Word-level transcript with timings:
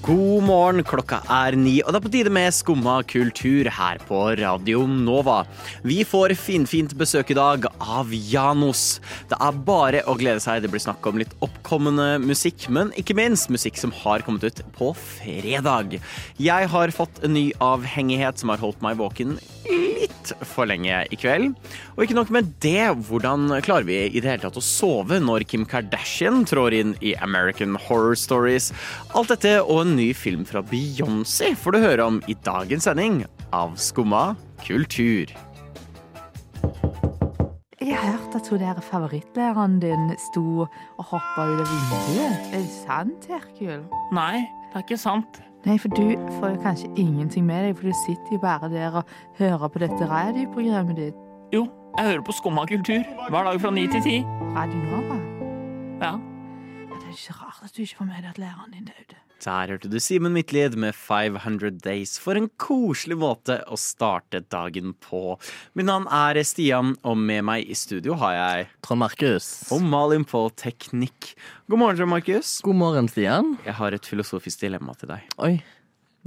God 0.00 0.46
morgen, 0.48 0.80
klokka 0.80 1.18
er 1.28 1.52
ni, 1.60 1.74
og 1.84 1.92
det 1.92 1.98
er 1.98 2.04
på 2.06 2.10
tide 2.14 2.30
med 2.32 2.54
Skumma 2.56 2.94
kultur 3.04 3.68
her 3.68 4.00
på 4.08 4.20
Radio 4.40 4.86
Nova. 4.88 5.42
Vi 5.84 5.98
får 6.08 6.32
finfint 6.40 6.94
besøk 6.96 7.34
i 7.34 7.36
dag 7.36 7.66
av 7.84 8.08
Janos. 8.08 9.02
Det 9.28 9.36
er 9.36 9.60
bare 9.68 10.00
å 10.08 10.16
glede 10.16 10.40
seg. 10.40 10.62
Det 10.64 10.72
blir 10.72 10.80
snakk 10.80 11.04
om 11.10 11.20
litt 11.20 11.36
oppkommende 11.44 12.14
musikk, 12.24 12.70
men 12.72 12.94
ikke 12.96 13.18
minst 13.18 13.52
musikk 13.52 13.76
som 13.76 13.92
har 14.00 14.24
kommet 14.24 14.48
ut 14.48 14.64
på 14.78 14.94
fredag. 14.96 15.98
Jeg 16.40 16.72
har 16.72 16.96
fått 16.96 17.20
en 17.26 17.36
ny 17.36 17.50
avhengighet 17.60 18.40
som 18.40 18.54
har 18.54 18.64
holdt 18.64 18.80
meg 18.80 18.96
våken 19.02 19.36
litt 19.68 20.32
for 20.48 20.68
lenge 20.68 21.02
i 21.12 21.18
kveld. 21.18 21.54
Og 21.96 22.04
ikke 22.04 22.16
nok 22.16 22.32
med 22.34 22.52
det, 22.64 22.88
hvordan 23.08 23.50
klarer 23.64 23.86
vi 23.88 23.98
i 24.08 24.20
det 24.20 24.30
hele 24.30 24.44
tatt 24.44 24.58
å 24.58 24.64
sove 24.64 25.20
når 25.22 25.44
Kim 25.50 25.66
Kardashian 25.68 26.44
trår 26.48 26.76
inn 26.78 26.94
i 27.04 27.14
American 27.20 27.76
Horror 27.88 28.16
Stories? 28.18 28.70
Alt 29.12 29.32
dette 29.34 29.58
og 29.60 29.84
en 29.84 29.89
ny 29.96 30.10
film 30.14 30.44
fra 30.48 30.62
Beyoncé 30.66 31.52
får 31.58 31.74
du 31.74 31.78
høre 31.82 32.06
om 32.06 32.18
i 32.30 32.34
dagens 32.46 32.86
sending 32.86 33.22
av 33.56 33.76
Skumma 33.80 34.34
kultur. 34.64 35.30
Jeg 37.80 37.96
har 37.96 38.12
hørt 38.12 38.34
at 38.36 38.48
hun 38.52 38.60
der 38.60 38.80
favorittlæreren 38.84 39.78
din 39.80 40.10
sto 40.30 40.66
og 40.66 41.04
hoppa 41.12 41.46
ut 41.48 41.62
av 41.62 41.70
vinduet. 41.70 42.50
Er 42.52 42.58
det 42.58 42.72
sant, 42.74 43.26
Herkul? 43.30 43.86
Nei, 44.12 44.44
det 44.70 44.76
er 44.78 44.84
ikke 44.84 45.00
sant. 45.00 45.40
Nei, 45.66 45.76
for 45.80 45.92
du 45.96 46.14
får 46.38 46.54
jo 46.54 46.60
kanskje 46.62 46.90
ingenting 46.96 47.46
med 47.48 47.66
deg, 47.66 47.76
for 47.76 47.90
du 47.90 47.96
sitter 48.06 48.36
jo 48.36 48.40
bare 48.40 48.70
der 48.72 49.00
og 49.02 49.14
hører 49.38 49.68
på 49.68 49.82
dette 49.82 50.08
radioprogrammet 50.08 50.96
ditt. 50.96 51.18
Jo, 51.52 51.66
jeg 51.98 52.12
hører 52.12 52.22
på 52.28 52.36
Skumma 52.36 52.66
kultur 52.70 53.02
hver 53.28 53.48
dag 53.48 53.60
fra 53.60 53.72
ni 53.74 53.88
til 53.90 54.04
ti. 54.06 54.16
Radio 54.56 54.84
Nova. 54.92 55.18
Ja. 56.00 56.12
Ja, 56.90 56.94
det 57.00 57.08
er 57.08 57.16
ikke 57.16 57.36
rart 57.40 57.64
at 57.64 57.74
du 57.76 57.82
ikke 57.82 57.96
får 57.98 58.08
med 58.12 58.22
deg 58.22 58.30
at 58.30 58.38
læreren 58.38 58.72
din 58.76 58.88
døde. 58.88 59.18
Der 59.40 59.70
hørte 59.72 59.88
du 59.88 59.96
Simen 60.02 60.34
Midtlid 60.36 60.74
med 60.76 60.92
500 60.94 61.70
Days. 61.80 62.18
For 62.20 62.36
en 62.36 62.50
koselig 62.60 63.16
måte 63.22 63.56
å 63.72 63.76
starte 63.80 64.42
dagen 64.52 64.92
på. 65.00 65.38
Mitt 65.78 65.86
navn 65.88 66.04
er 66.12 66.36
Stian, 66.44 66.90
og 67.08 67.16
med 67.16 67.46
meg 67.48 67.64
i 67.72 67.76
studio 67.78 68.18
har 68.20 68.34
jeg 68.36 68.66
Trond 68.84 69.00
Markus. 69.00 69.48
og 69.72 69.80
Malin 69.80 70.26
på 70.28 70.42
teknikk. 70.60 71.30
God 71.72 71.80
morgen, 71.80 71.96
Trond 71.96 72.12
Markus. 72.12 72.60
God 72.66 72.76
morgen, 72.76 73.08
Stian. 73.08 73.54
Jeg 73.64 73.78
har 73.80 73.96
et 73.96 74.04
filosofisk 74.12 74.60
dilemma 74.60 74.92
til 75.00 75.08
deg. 75.14 75.24
Oi, 75.40 75.54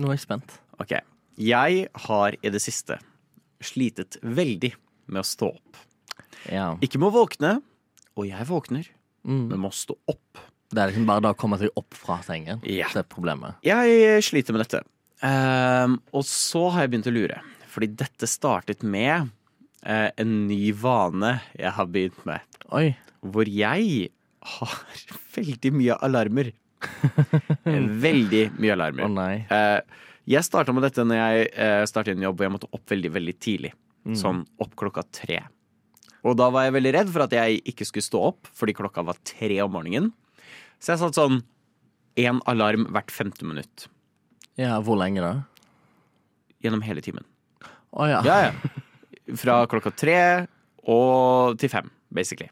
nå 0.01 0.09
er 0.09 0.17
jeg 0.17 0.25
spent. 0.25 0.57
Ok, 0.81 0.97
Jeg 1.37 1.87
har 2.07 2.35
i 2.41 2.49
det 2.49 2.61
siste 2.61 2.97
slitet 3.63 4.17
veldig 4.21 4.73
med 5.07 5.21
å 5.21 5.25
stå 5.25 5.51
opp. 5.53 5.77
Ja. 6.49 6.71
Ikke 6.81 6.97
med 7.01 7.11
å 7.13 7.15
våkne, 7.27 7.53
og 8.17 8.25
jeg 8.27 8.45
våkner, 8.49 8.89
Mm. 9.23 9.47
men 9.49 9.59
må 9.59 9.69
stå 9.71 9.95
opp. 10.09 10.37
Det 10.73 10.81
er 10.81 10.89
liksom 10.91 11.05
bare 11.09 11.23
da 11.23 11.33
å 11.35 11.37
komme 11.37 11.59
seg 11.61 11.73
opp 11.79 11.93
fra 11.97 12.17
sengen. 12.25 12.63
Ja. 12.65 12.89
Det 12.93 13.03
er 13.03 13.09
problemet. 13.09 13.59
Jeg 13.65 14.23
sliter 14.25 14.55
med 14.55 14.65
dette. 14.65 14.83
Ehm, 15.23 15.99
og 16.11 16.25
så 16.27 16.67
har 16.73 16.83
jeg 16.83 16.93
begynt 16.93 17.09
å 17.11 17.15
lure, 17.15 17.39
fordi 17.71 17.91
dette 18.01 18.27
startet 18.29 18.83
med 18.83 19.29
uh, 19.87 20.09
en 20.19 20.33
ny 20.49 20.73
vane 20.75 21.37
jeg 21.55 21.71
har 21.77 21.87
begynt 21.91 22.25
med, 22.27 22.43
Oi. 22.75 22.89
hvor 23.23 23.49
jeg 23.49 24.09
har 24.57 25.05
veldig 25.37 25.73
mye 25.77 25.99
alarmer. 26.03 26.51
veldig 28.07 28.43
mye 28.59 28.75
alarmer. 28.75 29.05
Å 29.05 29.11
oh, 29.11 29.15
nei. 29.15 29.35
Uh, 29.47 30.09
jeg 30.27 30.47
starta 30.47 30.75
med 30.75 30.85
dette 30.85 31.03
når 31.03 31.19
jeg 31.19 31.47
uh, 31.55 31.83
startet 31.87 32.17
en 32.17 32.27
jobb 32.27 32.39
hvor 32.39 32.47
jeg 32.47 32.55
måtte 32.57 32.71
opp 32.75 32.91
veldig, 32.91 33.11
veldig 33.15 33.35
tidlig. 33.39 33.73
Mm. 34.03 34.17
Sånn 34.19 34.43
opp 34.59 34.75
klokka 34.79 35.05
tre. 35.15 35.39
Og 36.27 36.35
da 36.39 36.49
var 36.51 36.67
jeg 36.67 36.75
veldig 36.75 36.93
redd 36.95 37.09
for 37.11 37.25
at 37.25 37.35
jeg 37.35 37.63
ikke 37.71 37.87
skulle 37.87 38.05
stå 38.05 38.19
opp 38.31 38.51
fordi 38.55 38.75
klokka 38.75 39.03
var 39.07 39.19
tre 39.27 39.59
om 39.63 39.71
morgenen. 39.75 40.11
Så 40.83 40.93
jeg 40.93 40.99
satt 40.99 41.15
sånn 41.15 41.41
én 42.19 42.41
alarm 42.51 42.89
hvert 42.91 43.11
femte 43.13 43.47
minutt 43.47 43.87
Ja, 44.59 44.75
hvor 44.83 44.99
lenge 44.99 45.23
da? 45.23 45.33
gjennom 46.63 46.83
hele 46.85 47.01
timen. 47.03 47.25
Å 47.91 48.05
ja. 48.07 48.19
Ja, 48.23 48.35
ja. 48.47 49.33
Fra 49.39 49.61
klokka 49.67 49.91
tre 49.95 50.17
og 50.87 51.57
til 51.59 51.71
fem, 51.71 51.89
basically. 52.13 52.47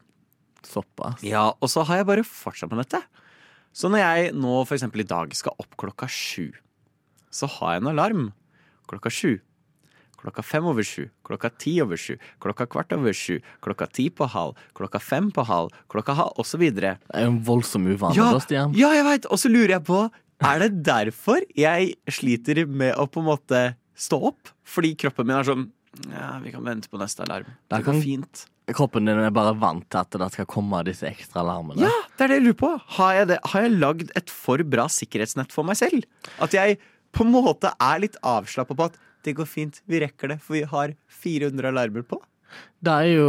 Såpass. 0.66 1.22
Ja, 1.24 1.50
Og 1.60 1.70
så 1.72 1.84
har 1.88 2.00
jeg 2.00 2.08
bare 2.08 2.24
fortsatt 2.26 2.72
med 2.72 2.82
dette. 2.84 3.00
Så 3.72 3.88
når 3.88 4.02
jeg 4.02 4.34
nå 4.36 4.58
eksempel 4.76 5.00
i 5.00 5.08
dag 5.08 5.32
skal 5.36 5.56
opp 5.60 5.76
klokka 5.80 6.08
sju, 6.12 6.50
så 7.32 7.48
har 7.48 7.74
jeg 7.76 7.82
en 7.82 7.90
alarm 7.94 8.26
klokka 8.90 9.08
sju. 9.12 9.38
Klokka 10.22 10.42
fem 10.46 10.64
over 10.70 10.86
sju, 10.86 11.08
klokka 11.26 11.50
ti 11.58 11.74
over 11.82 11.98
sju, 11.98 12.14
klokka 12.42 12.68
kvart 12.70 12.92
over 12.94 13.12
sju, 13.16 13.40
klokka 13.64 13.88
ti 13.90 14.08
på 14.14 14.28
halv, 14.30 14.54
klokka 14.78 15.00
fem 15.02 15.32
på 15.34 15.42
halv, 15.48 15.72
klokka 15.90 16.14
halv, 16.14 16.38
videre. 16.62 16.96
Det 17.10 17.18
er 17.18 17.26
jo 17.26 17.32
en 17.32 17.40
voldsom 17.48 17.88
uvane 17.90 18.14
Ja, 18.14 18.28
da, 18.32 18.38
Stian. 18.44 18.74
ja, 18.78 18.92
jeg 18.94 19.04
veit! 19.08 19.26
Og 19.26 19.40
så 19.42 19.50
lurer 19.50 19.74
jeg 19.80 19.84
på, 19.88 20.04
er 20.46 20.58
det 20.62 20.70
derfor 20.86 21.42
jeg 21.58 21.94
sliter 22.10 22.62
med 22.70 22.94
å 22.94 23.08
på 23.10 23.18
en 23.22 23.26
måte 23.32 23.64
stå 23.98 24.20
opp? 24.30 24.52
Fordi 24.62 24.94
kroppen 25.02 25.26
min 25.26 25.36
er 25.40 25.48
sånn 25.50 25.68
Ja, 26.08 26.38
vi 26.40 26.50
kan 26.54 26.64
vente 26.64 26.88
på 26.88 26.96
neste 27.02 27.20
alarm. 27.26 27.44
Det 27.68 27.82
går 27.82 27.84
kan- 27.84 28.00
fint. 28.02 28.46
Kroppen 28.72 29.04
din 29.04 29.18
er 29.18 29.30
bare 29.34 29.52
vant 29.58 29.84
til 29.90 29.98
at 30.00 30.10
det 30.10 30.30
skal 30.32 30.46
komme 30.46 30.78
disse 30.86 31.02
ekstra 31.04 31.42
alarmene. 31.42 31.82
Ja, 31.82 31.90
det 32.16 32.24
er 32.24 32.28
det 32.28 32.36
jeg 32.38 32.44
lurer 32.46 32.60
på. 32.62 32.70
Har 32.96 33.12
jeg, 33.18 33.26
det? 33.28 33.38
Har 33.44 33.60
jeg 33.66 33.72
lagd 33.76 34.10
et 34.16 34.30
for 34.30 34.56
bra 34.62 34.86
sikkerhetsnett 34.86 35.52
for 35.52 35.64
meg 35.64 35.76
selv? 35.76 36.04
At 36.40 36.54
jeg 36.56 36.78
på 37.12 37.26
en 37.26 37.32
måte 37.34 37.74
er 37.78 37.98
litt 38.00 38.16
avslappa 38.24 38.74
på 38.78 38.84
at 38.88 38.96
det 39.26 39.36
går 39.38 39.48
fint, 39.48 39.80
vi 39.88 40.02
rekker 40.02 40.34
det, 40.34 40.38
for 40.42 40.58
vi 40.58 40.66
har 40.68 40.94
400 41.22 41.72
alarmer 41.72 42.06
på. 42.06 42.20
Det 42.82 42.92
er 42.92 43.08
jo 43.14 43.28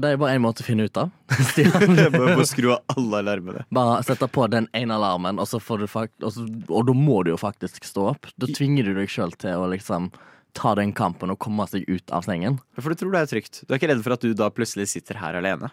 det 0.00 0.10
er 0.10 0.20
bare 0.20 0.34
én 0.38 0.42
måte 0.42 0.64
å 0.64 0.66
finne 0.66 0.88
ut 0.88 1.00
av. 1.00 1.12
Stian. 1.50 1.98
bare 2.14 2.46
skru 2.48 2.72
av 2.74 2.96
alle 2.96 3.20
alarmene. 3.22 3.66
Bare 3.74 4.00
sette 4.06 4.28
på 4.32 4.46
den 4.50 4.68
ene 4.76 4.96
alarmen, 4.96 5.38
og, 5.38 5.48
så 5.50 5.60
får 5.62 5.84
du 5.84 5.90
fakt 5.90 6.24
og, 6.24 6.32
så, 6.34 6.46
og 6.68 6.88
da 6.88 6.96
må 6.96 7.22
du 7.26 7.34
jo 7.34 7.40
faktisk 7.40 7.86
stå 7.86 8.10
opp. 8.14 8.30
Da 8.40 8.50
tvinger 8.50 8.88
du 8.88 8.96
deg 8.98 9.12
sjøl 9.12 9.34
til 9.38 9.60
å 9.60 9.68
liksom 9.74 10.10
ta 10.56 10.72
den 10.78 10.94
kampen 10.96 11.30
og 11.30 11.38
komme 11.42 11.66
seg 11.70 11.84
ut 11.86 12.14
av 12.14 12.24
sengen. 12.26 12.58
For 12.80 12.90
du 12.90 12.98
tror 12.98 13.14
det 13.14 13.20
er 13.20 13.32
trygt. 13.34 13.60
Du 13.62 13.74
er 13.74 13.80
ikke 13.80 13.90
redd 13.92 14.04
for 14.04 14.16
at 14.16 14.24
du 14.24 14.32
da 14.34 14.48
plutselig 14.50 14.88
sitter 14.90 15.20
her 15.20 15.38
alene? 15.38 15.70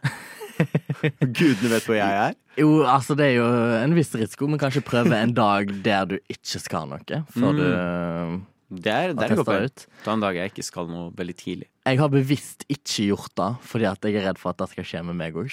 Gudene 1.22 1.72
vet 1.72 1.88
hvor 1.88 1.98
jeg 1.98 2.20
er. 2.28 2.36
Jo, 2.60 2.84
altså 2.88 3.16
det 3.18 3.32
er 3.32 3.40
jo 3.40 3.48
en 3.80 3.96
viss 3.98 4.14
risiko, 4.16 4.48
men 4.52 4.62
kanskje 4.62 4.84
prøve 4.86 5.18
en 5.18 5.34
dag 5.36 5.72
der 5.84 6.12
du 6.12 6.20
ikke 6.32 6.62
skal 6.62 6.92
noe, 6.92 7.24
før 7.34 7.58
du 7.58 7.66
uh, 7.66 8.36
Det 8.82 8.92
er, 8.92 9.14
det 9.14 9.26
er 9.32 9.36
godt 9.40 9.66
ut. 9.70 9.86
Ta 10.04 10.14
en 10.14 10.20
dag 10.24 10.36
jeg 10.36 10.52
ikke 10.52 10.64
skal 10.68 10.88
noe 10.88 11.12
veldig 11.16 11.36
tidlig. 11.40 11.68
Jeg 11.86 12.00
har 12.02 12.10
bevisst 12.10 12.64
ikke 12.68 13.06
gjort 13.12 13.34
det, 13.38 13.50
fordi 13.62 13.86
at 13.86 14.02
jeg 14.08 14.16
er 14.18 14.26
redd 14.30 14.40
for 14.42 14.50
at 14.52 14.58
det 14.58 14.68
skal 14.72 14.84
skje 14.90 15.02
med 15.06 15.16
meg 15.20 15.36
òg. 15.38 15.50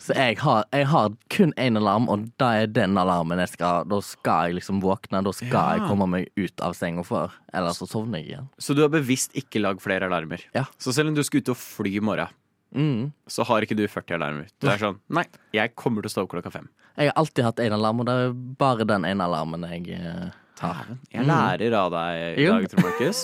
Så 0.00 0.14
jeg 0.16 0.36
har, 0.42 0.64
jeg 0.72 0.86
har 0.90 1.10
kun 1.32 1.52
én 1.56 1.76
alarm, 1.80 2.08
og 2.12 2.26
da 2.40 2.50
er 2.62 2.66
den 2.66 2.96
alarmen 3.00 3.38
jeg 3.40 3.48
skal 3.54 3.84
Da 3.88 4.00
skal 4.04 4.50
jeg 4.50 4.58
liksom 4.60 4.82
våkne, 4.84 5.22
da 5.24 5.32
skal 5.32 5.48
Ja. 5.50 5.78
jeg 5.78 5.88
komme 5.88 6.06
meg 6.08 6.28
ut 6.36 6.60
av 6.60 6.74
senga 6.76 7.02
før, 7.04 7.30
ellers 7.52 7.78
så 7.80 7.88
sovner 7.88 8.18
jeg 8.20 8.28
igjen. 8.34 8.48
Så 8.58 8.74
du 8.76 8.82
har 8.82 8.88
bevisst 8.92 9.32
ikke 9.34 9.60
lagd 9.62 9.80
flere 9.80 10.06
alarmer? 10.10 10.40
Ja. 10.54 10.66
Så 10.78 10.92
selv 10.92 11.08
om 11.08 11.14
du 11.14 11.22
skal 11.24 11.40
ut 11.40 11.48
og 11.48 11.56
fly 11.56 11.96
i 11.96 12.00
morgen, 12.00 12.28
Mm. 12.72 13.10
så 13.26 13.42
har 13.44 13.62
ikke 13.62 13.74
du 13.74 13.82
40 13.88 14.14
alarmer? 14.14 14.46
Du 14.60 14.68
er 14.68 14.78
sånn 14.78 15.00
Nei, 15.10 15.24
jeg 15.52 15.74
kommer 15.74 16.02
til 16.02 16.08
å 16.08 16.12
stå 16.12 16.22
opp 16.22 16.30
klokka 16.30 16.52
fem. 16.52 16.68
Jeg 16.96 17.08
har 17.08 17.14
alltid 17.16 17.42
hatt 17.44 17.56
én 17.56 17.72
alarm, 17.72 17.98
og 17.98 18.06
det 18.06 18.12
er 18.14 18.32
bare 18.32 18.84
den 18.86 19.02
ene 19.04 19.24
alarmen 19.26 19.62
jeg 19.68 20.32
eh, 20.62 20.94
Jeg 21.14 21.26
lærer 21.28 21.76
av 21.78 21.90
deg 21.94 22.40
i 22.40 22.46
dag, 22.48 22.68
Trond 22.72 22.86
Markus. 22.86 23.20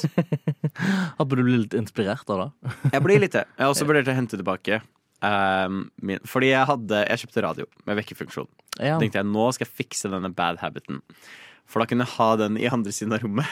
Håper 1.19 1.41
du 1.41 1.43
blir 1.47 1.63
litt 1.65 1.77
inspirert 1.79 2.29
av 2.33 2.43
det. 2.43 2.75
Jeg 2.97 3.03
blir 3.07 3.23
litt 3.23 3.37
det. 3.37 3.47
Jeg 3.57 3.65
har 3.67 3.73
også 3.75 3.89
vurdert 3.89 4.13
å 4.13 4.17
hente 4.19 4.39
tilbake 4.41 4.83
Um, 5.25 5.87
min, 6.05 6.19
Fordi 6.29 6.51
jeg 6.51 6.69
hadde 6.69 6.99
Jeg 7.09 7.23
kjøpte 7.23 7.43
radio 7.47 7.65
med 7.89 7.97
vekkerfunksjon. 7.97 8.49
Ja. 8.77 8.99
tenkte 9.01 9.23
jeg 9.23 9.25
nå 9.31 9.47
skal 9.57 9.65
jeg 9.65 9.73
fikse 9.79 10.11
denne 10.13 10.29
bad 10.37 10.59
habiten. 10.61 10.99
For 11.65 11.81
da 11.81 11.87
kunne 11.89 12.05
jeg 12.05 12.13
ha 12.19 12.27
den 12.37 12.59
i 12.61 12.67
andre 12.69 12.93
siden 12.93 13.17
av 13.17 13.23
rommet. 13.25 13.49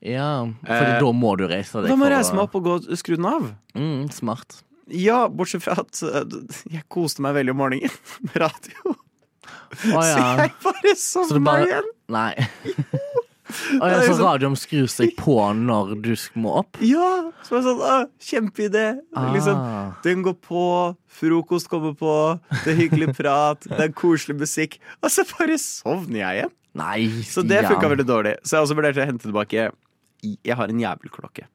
ja, 0.00 0.48
fordi 0.64 0.94
uh, 0.96 1.02
da 1.04 1.10
må 1.12 1.34
du 1.36 1.44
reise 1.50 1.82
deg. 1.82 1.92
Da 1.92 1.98
må 2.00 2.08
jeg 2.08 2.14
reise 2.16 2.32
meg 2.32 2.46
opp 2.46 2.56
og 2.56 2.64
gå 2.64 2.96
skru 2.96 3.18
den 3.18 3.28
av. 3.28 3.50
Mm, 3.76 4.08
smart. 4.16 4.62
Ja, 4.88 5.26
bortsett 5.28 5.62
fra 5.62 5.76
at 5.84 6.00
eh, 6.02 6.40
jeg 6.72 6.82
koste 6.90 7.22
meg 7.22 7.36
veldig 7.36 7.52
om 7.52 7.60
morgenen 7.60 7.92
med 8.26 8.40
radio. 8.40 8.96
Å 9.94 10.02
Så 10.02 10.18
jeg 10.18 10.52
bare 10.64 10.94
sovna 10.98 11.40
bare 11.46 11.66
igjen. 11.68 11.90
Nei. 12.10 12.32
Og 13.80 13.86
ja, 13.90 13.98
så 14.06 14.14
radioen 14.20 14.54
skrur 14.58 14.86
seg 14.90 15.16
på 15.18 15.34
når 15.58 15.96
du 16.04 16.12
må 16.38 16.52
opp? 16.60 16.78
Ja, 16.86 17.30
så 17.46 17.56
jeg 17.58 17.64
sånn, 17.66 17.80
ah, 17.82 18.04
kjempeidé. 18.22 18.84
Liksom, 19.34 19.58
Ah. 19.58 19.92
den 20.04 20.22
går 20.22 20.36
på, 20.44 20.62
frokost 21.10 21.68
kommer 21.70 21.96
på, 21.98 22.14
det 22.64 22.74
er 22.76 22.78
hyggelig 22.84 23.16
prat, 23.18 23.66
det 23.66 23.80
er 23.88 23.94
koselig 23.96 24.38
musikk. 24.38 24.78
Og 25.02 25.10
så 25.10 25.26
bare 25.34 25.58
sovner 25.58 26.22
jeg 26.22 26.40
igjen. 26.42 26.54
Nei, 26.78 27.08
Så 27.26 27.42
det 27.42 27.64
funka 27.66 27.90
veldig 27.90 28.06
dårlig. 28.06 28.36
Så 28.46 28.54
jeg 28.54 28.62
også 28.68 28.76
vurderte 28.78 29.02
å 29.02 29.06
hente 29.08 29.26
tilbake 29.26 29.72
Jeg 30.22 30.54
har 30.54 30.68
en 30.70 30.78
jævelklokke. 30.78 31.48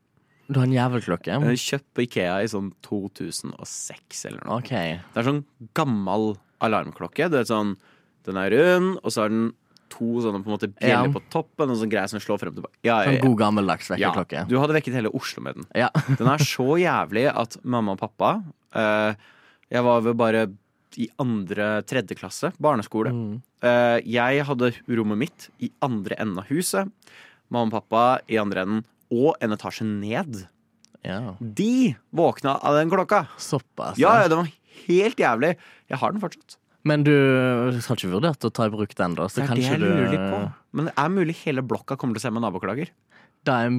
Du 0.51 0.59
har 0.59 0.67
en 0.67 0.73
jævelklokke? 0.75 1.31
Er 1.39 1.55
kjøpt 1.57 1.87
på 1.95 2.03
Ikea 2.03 2.41
i 2.43 2.49
sånn 2.51 2.73
2006 2.85 4.25
eller 4.27 4.43
noe. 4.45 4.59
Okay. 4.59 4.99
Det 5.13 5.21
er 5.21 5.29
sånn 5.29 5.45
gammel 5.77 6.35
alarmklokke. 6.63 7.29
Du 7.31 7.37
vet 7.37 7.47
sånn, 7.51 7.75
Den 8.25 8.37
er 8.41 8.49
rund, 8.49 8.97
og 9.03 9.11
så 9.13 9.21
har 9.21 9.29
den 9.29 9.51
to 9.93 10.05
sånne 10.23 10.39
på 10.41 10.49
en 10.49 10.55
måte 10.57 10.67
bjeller 10.73 11.05
Ja. 11.05 11.13
på 11.13 11.21
toppen, 11.29 11.69
og 11.69 11.77
sånn 11.77 11.91
greier 11.91 12.09
som 12.09 12.19
slår 12.19 12.39
frem 12.41 12.55
tilbake. 12.55 12.73
Ja, 12.83 13.03
ja, 13.03 13.11
Sånn 13.11 13.21
god 13.21 13.37
gammeldags 13.37 13.89
ja. 13.91 13.95
vekkerklokke. 14.09 14.47
Du 14.49 14.57
hadde 14.57 14.73
vekket 14.73 14.93
hele 14.97 15.11
Oslo 15.13 15.43
med 15.43 15.55
den. 15.59 15.65
Ja. 15.75 15.89
Den 16.17 16.27
er 16.27 16.41
så 16.41 16.65
jævlig 16.81 17.27
at 17.29 17.57
mamma 17.63 17.93
og 17.93 17.99
pappa 18.01 18.43
eh, 18.73 19.13
Jeg 19.69 19.83
var 19.85 20.01
vel 20.01 20.13
bare 20.17 20.47
i 20.97 21.07
andre, 21.19 21.83
tredje 21.83 22.15
klasse, 22.17 22.51
barneskole. 22.57 23.11
Mm. 23.13 23.41
Eh, 23.61 23.99
jeg 24.09 24.43
hadde 24.47 24.73
rommet 24.89 25.17
mitt 25.17 25.49
i 25.61 25.69
andre 25.83 26.15
enden 26.17 26.39
av 26.39 26.45
huset. 26.49 26.89
Mamma 27.51 27.67
og 27.69 27.83
pappa 27.83 28.03
i 28.27 28.37
andre 28.41 28.63
enden, 28.65 28.85
og 29.11 29.35
en 29.39 29.51
etasje 29.53 29.85
ned. 29.85 30.47
ja. 31.05 31.35
De 31.39 31.95
våkna 32.15 32.57
av 32.63 32.73
den 32.79 32.89
klokka! 32.89 33.27
Såpass. 33.37 33.99
Ja, 33.99 34.21
ja, 34.23 34.27
den 34.27 34.37
var 34.39 34.47
helt 34.85 35.19
jævlig. 35.21 35.55
Jeg 35.91 36.01
har 36.01 36.13
den 36.15 36.23
fortsatt. 36.23 36.59
Men 36.85 37.01
du 37.05 37.13
har 37.15 37.97
ikke 37.97 38.11
vurdert 38.11 38.45
å 38.45 38.51
ta 38.53 38.67
i 38.67 38.73
bruk 38.73 38.93
den, 38.97 39.15
da? 39.17 39.25
Så 39.25 39.41
Det 39.41 39.47
er 39.47 39.57
det 39.57 39.65
jeg 39.65 39.81
lurer 39.81 40.11
litt 40.11 40.27
på. 40.29 40.41
Men 40.77 40.89
det 40.91 40.93
er 41.01 41.13
mulig 41.13 41.35
hele 41.41 41.63
blokka 41.65 41.97
kommer 41.97 42.17
til 42.17 42.21
å 42.21 42.25
se 42.27 42.33
med 42.35 42.45
naboklager. 42.45 42.91
Det 43.45 43.53
er 43.53 43.73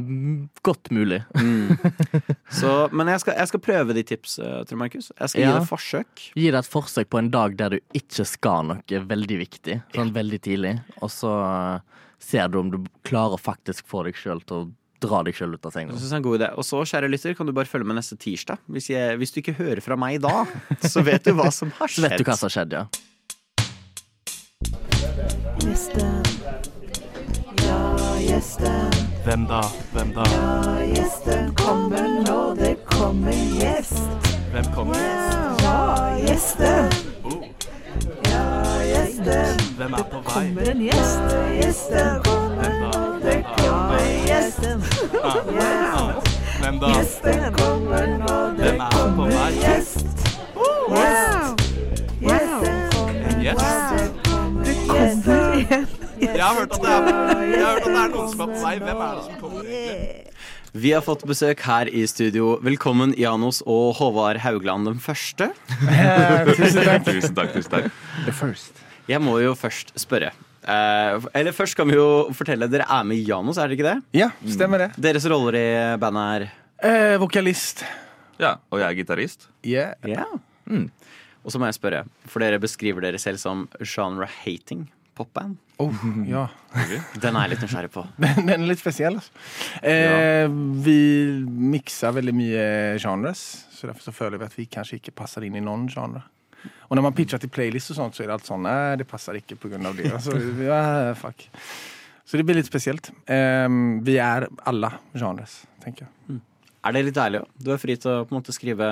godt 0.66 0.90
mulig. 0.94 1.20
Så, 2.58 2.72
men 2.94 3.10
jeg 3.10 3.22
skal, 3.22 3.34
jeg 3.40 3.50
skal 3.50 3.62
prøve 3.62 3.96
de 3.96 4.04
tips, 4.06 4.36
uh, 4.38 4.60
Trond 4.66 4.82
Markus. 4.82 5.10
Jeg 5.10 5.32
skal 5.32 5.42
gi 5.42 5.46
deg 5.46 5.56
det 5.56 5.62
et 5.62 5.70
forsøk. 5.70 6.24
Gi 6.38 6.46
deg 6.46 6.58
et 6.60 6.70
forsøk 6.70 7.10
på 7.10 7.20
en 7.22 7.30
dag 7.34 7.56
der 7.58 7.74
du 7.74 7.98
ikke 7.98 8.26
skal 8.26 8.70
noe 8.70 9.02
veldig 9.10 9.38
viktig, 9.42 9.80
sånn 9.94 10.12
veldig 10.14 10.40
tidlig, 10.46 10.76
og 11.00 11.10
så 11.10 11.32
eh, 11.42 12.02
ser 12.22 12.50
du 12.50 12.60
om 12.60 12.70
du 12.74 12.78
klarer 13.06 13.34
å 13.34 13.42
faktisk 13.42 13.86
få 13.90 14.04
deg 14.06 14.18
sjøl 14.18 14.42
til 14.46 14.62
å 14.62 14.68
dra 15.02 15.22
deg 15.26 15.34
sjøl 15.36 15.54
ut 15.56 15.66
av 15.68 15.74
senga. 15.74 15.92
Det 15.96 16.06
er 16.10 16.16
en 16.18 16.24
god 16.24 16.38
idé. 16.40 16.48
Og 16.58 16.64
så, 16.66 16.80
kjære 16.88 17.10
lytter, 17.12 17.34
kan 17.38 17.46
du 17.48 17.52
bare 17.56 17.68
følge 17.70 17.86
med 17.88 17.98
neste 18.00 18.16
tirsdag. 18.20 18.58
Hvis, 18.72 18.88
jeg, 18.92 19.16
hvis 19.20 19.34
du 19.34 19.40
ikke 19.42 19.56
hører 19.58 19.82
fra 19.84 19.96
meg 20.00 20.20
da, 20.24 20.44
så 20.92 21.02
vet 21.06 21.24
du 21.26 21.34
hva 21.36 21.50
som 21.54 21.72
har 21.80 21.88
Så 21.92 22.00
skjedd. 22.02 22.10
vet 22.16 22.24
du 22.24 22.30
hva 22.30 22.36
som 22.38 22.48
har 22.50 22.56
skjedd, 22.56 22.78
ja. 22.80 22.86
Gjesten. 25.66 26.22
Ja, 27.66 27.80
gjesten. 28.20 28.90
Hvem 29.26 29.46
da? 29.50 29.60
Hvem 29.92 30.12
da? 30.14 30.24
Ja, 30.30 30.76
gjesten 30.94 31.50
kommer 31.58 32.06
nå. 32.26 32.38
det 32.60 32.76
kommer 32.86 33.32
gjest. 33.32 33.98
Hvem 34.52 34.68
kommer? 34.74 35.02
Ja, 35.64 35.78
gjesten. 36.22 36.92
Ja, 38.30 38.44
gjesten. 38.86 39.60
Hvem 39.80 39.98
er 39.98 40.06
på 40.12 40.22
vei? 40.28 40.32
Kommer 40.46 40.70
en 40.72 40.84
gjest. 40.86 41.36
Gjesten 41.58 42.22
kommer 42.28 42.78
når 42.84 43.15
gjesten. 44.46 44.82
Ja, 45.12 46.22
Hvem 46.60 46.78
da? 46.80 46.90
gjesten 46.94 47.52
kommer 47.56 48.06
nå, 48.20 48.36
det 48.56 48.70
Hvem 48.70 48.80
er 48.80 48.90
på 48.90 48.98
kommer 49.02 49.56
gjest. 49.60 50.06
Gjest. 50.92 51.64
Gjesten 52.20 52.78
kommer 52.94 53.42
Gjest? 53.42 54.14
det 54.64 54.76
kommer 54.86 55.58
gjest. 55.66 56.02
Jeg 56.16 56.40
har 56.42 56.54
hørt 56.56 56.72
at 56.72 56.80
det 56.80 56.92
er, 56.92 57.42
jeg 57.50 57.64
har 57.64 57.74
hørt 57.74 57.82
at 57.82 57.90
det 57.90 57.98
er 58.04 58.14
noen 58.14 58.30
som 58.32 58.40
er 58.46 58.54
på 58.54 58.62
vei. 58.62 58.74
Hvem 58.80 59.02
er 59.08 59.18
det 59.18 59.26
som 59.26 59.36
kommer 59.42 59.68
egentlig? 59.68 60.22
Vi 60.76 60.90
har 60.92 61.00
fått 61.04 61.22
besøk 61.28 61.60
her 61.64 61.88
i 61.88 62.02
studio. 62.08 62.56
Velkommen 62.64 63.14
Janos 63.16 63.62
og 63.66 63.94
Håvard 63.96 64.40
Haugland 64.44 64.86
den 64.90 64.98
første. 65.00 65.50
tusen 66.56 66.82
takk. 66.84 67.06
tusen 67.08 67.36
takk, 67.36 67.54
tusen 67.56 67.72
takk. 67.78 67.88
The 68.26 68.32
first. 68.36 68.82
Jeg 69.08 69.22
må 69.24 69.38
jo 69.40 69.54
først 69.56 69.94
spørre. 70.00 70.32
Eh, 70.66 71.26
eller 71.38 71.54
først 71.54 71.76
kan 71.78 71.86
vi 71.88 71.94
jo 71.94 72.06
fortelle 72.34 72.66
Dere 72.70 72.86
er 72.90 73.04
med 73.06 73.20
i 73.20 73.26
Janos, 73.28 73.58
er 73.58 73.68
dere 73.70 73.76
ikke 73.78 73.86
det? 73.86 73.96
Ja, 74.18 74.30
stemmer 74.50 74.82
det. 74.82 74.88
Deres 74.98 75.26
roller 75.30 75.54
i 75.60 75.66
bandet 76.02 76.26
er 76.42 76.48
Eh, 76.86 77.14
vokalist. 77.22 77.84
Ja, 78.38 78.56
og 78.70 78.82
jeg 78.82 78.90
er 78.90 78.96
gitarist. 78.98 79.46
Yeah. 79.64 79.94
Ja. 80.04 80.24
Mm. 80.68 80.90
Og 81.46 81.52
så 81.54 81.58
må 81.62 81.64
jeg 81.70 81.78
spørre, 81.78 82.02
for 82.28 82.42
dere 82.44 82.58
beskriver 82.60 83.00
dere 83.06 83.16
selv 83.22 83.38
som 83.40 83.62
genre-hating 83.80 84.88
popband. 85.16 85.54
Oh, 85.80 85.92
ja. 86.28 86.42
Den 87.22 87.36
er 87.38 87.46
jeg 87.46 87.54
litt 87.54 87.62
nysgjerrig 87.64 87.90
på. 87.94 88.02
Den 88.20 88.50
er 88.52 88.66
litt 88.68 88.82
spesiell. 88.82 89.16
Altså. 89.16 89.32
Eh, 89.80 90.48
Vi 90.84 90.98
mikser 91.46 92.12
veldig 92.18 92.34
mye 92.36 92.66
genres, 93.00 93.46
så 93.72 93.88
derfor 93.88 94.10
så 94.10 94.12
føler 94.18 94.42
vi 94.42 94.48
at 94.50 94.58
vi 94.58 94.66
kanskje 94.68 94.98
ikke 95.00 95.14
passer 95.16 95.46
inn 95.48 95.56
i 95.56 95.64
noen 95.64 95.86
genre. 95.88 96.20
Og 96.88 96.98
når 96.98 97.06
man 97.08 97.16
pitcher 97.16 97.42
til 97.42 97.50
playlist, 97.52 97.92
og 97.94 98.00
sånt, 98.00 98.16
så 98.16 98.24
er 98.24 98.30
det 98.30 98.36
alt 98.38 98.48
sånn 98.48 98.64
Nei, 98.66 98.96
det 99.00 99.06
passer 99.10 99.38
ikke 99.38 99.58
pga. 99.60 99.78
det. 99.96 100.10
Altså, 100.12 100.36
ja, 100.70 101.14
fuck. 101.18 101.48
Så 102.26 102.38
det 102.40 102.46
blir 102.46 102.58
litt 102.58 102.68
spesielt. 102.68 103.12
Um, 103.30 104.00
vi 104.06 104.16
er 104.22 104.48
alle 104.66 104.90
genres, 105.14 105.60
tenker 105.82 106.06
jeg. 106.06 106.40
Er 106.86 106.94
det 106.94 107.04
litt 107.08 107.18
ærlig 107.18 107.42
òg? 107.42 107.50
Du 107.62 107.72
er 107.74 107.82
fri 107.82 107.96
til 107.98 108.12
å 108.12 108.22
på 108.26 108.34
en 108.34 108.40
måte 108.40 108.54
skrive 108.54 108.90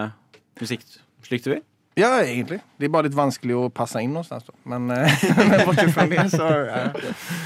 musikk 0.60 0.82
slik 1.24 1.44
du 1.46 1.54
vil? 1.54 1.62
Ja, 1.94 2.08
egentlig. 2.22 2.58
Det 2.78 2.88
er 2.88 2.90
bare 2.90 3.06
litt 3.06 3.14
vanskelig 3.14 3.54
å 3.54 3.68
passe 3.70 4.00
inn 4.02 4.16
noe 4.16 4.26
sted. 4.26 4.48
Men, 4.66 4.88
eh, 4.90 5.24
men 5.38 5.60
bortsett 5.62 5.92
fra 5.94 6.06
det, 6.10 6.24
så 6.32 6.48
ja. 6.66 6.80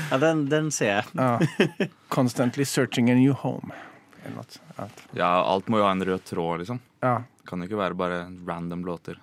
Ja, 0.08 0.20
den, 0.22 0.46
den 0.48 0.70
ser 0.72 1.02
jeg. 1.02 1.10
ja. 1.12 1.88
Constantly 2.12 2.64
searching 2.64 3.10
a 3.12 3.16
new 3.18 3.36
home. 3.36 3.76
Eller 4.22 4.38
noe. 4.40 4.62
Ja. 4.78 4.86
Ja, 5.20 5.30
alt 5.52 5.68
må 5.68 5.82
jo 5.82 5.88
ha 5.88 5.92
en 5.92 6.04
rød 6.04 6.24
tråd, 6.28 6.64
liksom. 6.64 6.80
ja. 7.04 7.18
Kan 7.48 7.62
jo 7.64 7.68
ikke 7.68 7.78
være 7.80 7.96
bare 7.96 8.16
random 8.44 8.82
låter. 8.84 9.16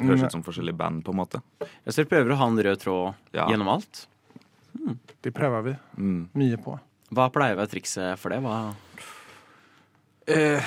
Høres 0.00 0.22
ut 0.28 0.32
som 0.36 0.42
forskjellige 0.46 0.76
band, 0.78 1.02
på 1.04 1.10
en 1.14 1.18
måte. 1.18 1.40
Jeg 1.84 1.94
ser 1.96 2.04
prøver 2.10 2.32
å 2.34 2.36
ha 2.36 2.46
en 2.46 2.58
rød 2.58 2.78
tråd 2.84 3.14
Ja. 3.34 3.46
gjennom 3.48 3.68
alt. 3.74 4.06
Det 5.22 5.32
prøver 5.34 5.62
vi 5.64 5.76
Mm. 5.98 6.28
mye 6.34 6.56
på. 6.62 6.78
Hva 7.10 7.30
pleier 7.32 7.56
å 7.56 7.58
være 7.62 7.72
trikset 7.72 8.18
for 8.18 8.28
det? 8.30 8.38
Hva? 8.40 8.74
Eh, 10.28 10.60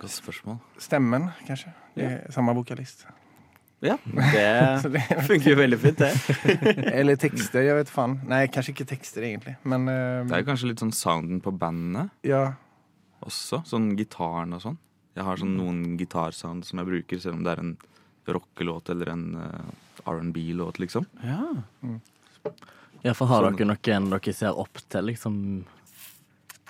Godt 0.00 0.10
spørsmål. 0.10 0.58
stemmen, 0.78 1.32
kanskje. 1.46 1.72
Er 1.96 2.26
samme 2.30 2.54
vokalist. 2.54 3.06
Ja, 3.84 3.96
det 4.06 4.92
det, 4.92 5.02
funker 5.28 5.50
jo 5.52 5.56
veldig 5.56 5.78
fint, 5.78 5.98
det. 5.98 6.12
eller 6.98 7.16
tekster, 7.20 7.62
jeg 7.66 7.76
vet 7.76 7.90
faen. 7.92 8.16
Nei, 8.26 8.46
kanskje 8.48 8.72
ikke 8.74 8.86
tekster, 8.88 9.22
egentlig. 9.22 9.56
Men 9.62 9.86
uh, 9.88 10.24
Det 10.24 10.32
er 10.38 10.42
jo 10.42 10.48
kanskje 10.48 10.70
litt 10.70 10.80
sånn 10.82 10.94
sounden 10.96 11.42
på 11.44 11.52
bandene 11.56 12.08
ja. 12.24 12.54
også. 13.22 13.60
Sånn 13.68 13.92
gitaren 13.98 14.54
og 14.56 14.62
sånn. 14.64 14.78
Jeg 15.14 15.24
har 15.28 15.36
sånn 15.38 15.52
noen 15.58 15.82
gitarsound 16.00 16.64
som 16.66 16.80
jeg 16.80 16.88
bruker, 16.88 17.20
selv 17.22 17.34
om 17.38 17.44
det 17.44 17.52
er 17.54 17.60
en 17.62 17.74
rockelåt 18.32 18.88
eller 18.90 19.06
en 19.12 19.36
uh, 19.36 20.10
R&B-låt, 20.10 20.78
liksom. 20.78 21.06
Ja. 21.22 21.46
Ja, 23.02 23.14
for 23.14 23.28
har 23.28 23.44
Sånn. 23.44 23.56
dere 23.58 23.68
noen 23.68 24.10
dere 24.10 24.32
ser 24.32 24.56
opp 24.58 24.80
til, 24.88 25.04
liksom 25.10 25.36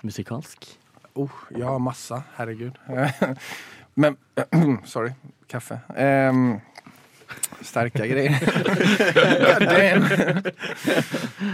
musikalsk? 0.03 0.67
Oh, 1.15 1.31
ja, 1.55 1.77
masse. 1.79 2.19
Herregud. 2.35 2.75
Men 3.95 4.17
Sorry. 4.85 5.13
Kaffe. 5.47 5.79
Um, 5.95 6.59
God 9.45 9.65
damn. 9.65 10.05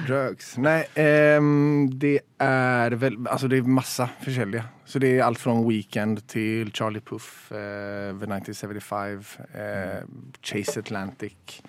Drugs. 0.07 0.53
Nei, 0.61 0.81
ehm, 0.99 1.89
det 2.01 2.17
er 2.41 2.95
vel 3.01 3.17
Altså, 3.29 3.47
det 3.51 3.61
er 3.61 3.69
masse 3.69 4.07
forskjellige. 4.23 4.63
Så 4.85 5.00
det 5.00 5.13
er 5.17 5.23
alt 5.25 5.39
fra 5.39 5.53
Weekend 5.63 6.23
til 6.31 6.71
Charlie 6.75 7.01
Puff, 7.05 7.51
eh, 7.55 8.11
The 8.19 8.27
1975, 8.27 9.38
eh, 9.55 10.01
Chase 10.43 10.79
Atlantic, 10.83 11.61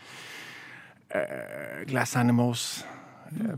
eh, 1.15 1.85
Glass 1.87 2.17
Animals 2.19 2.85
eh, 3.31 3.55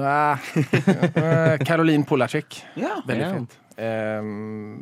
ah, 0.00 0.38
eh, 0.38 1.58
Caroline 1.66 2.04
Polacek. 2.08 2.62
ja. 2.76 3.00
Veldig 3.06 3.26
Ja. 3.26 3.32
fint. 3.34 3.58
Ehm, 3.78 4.78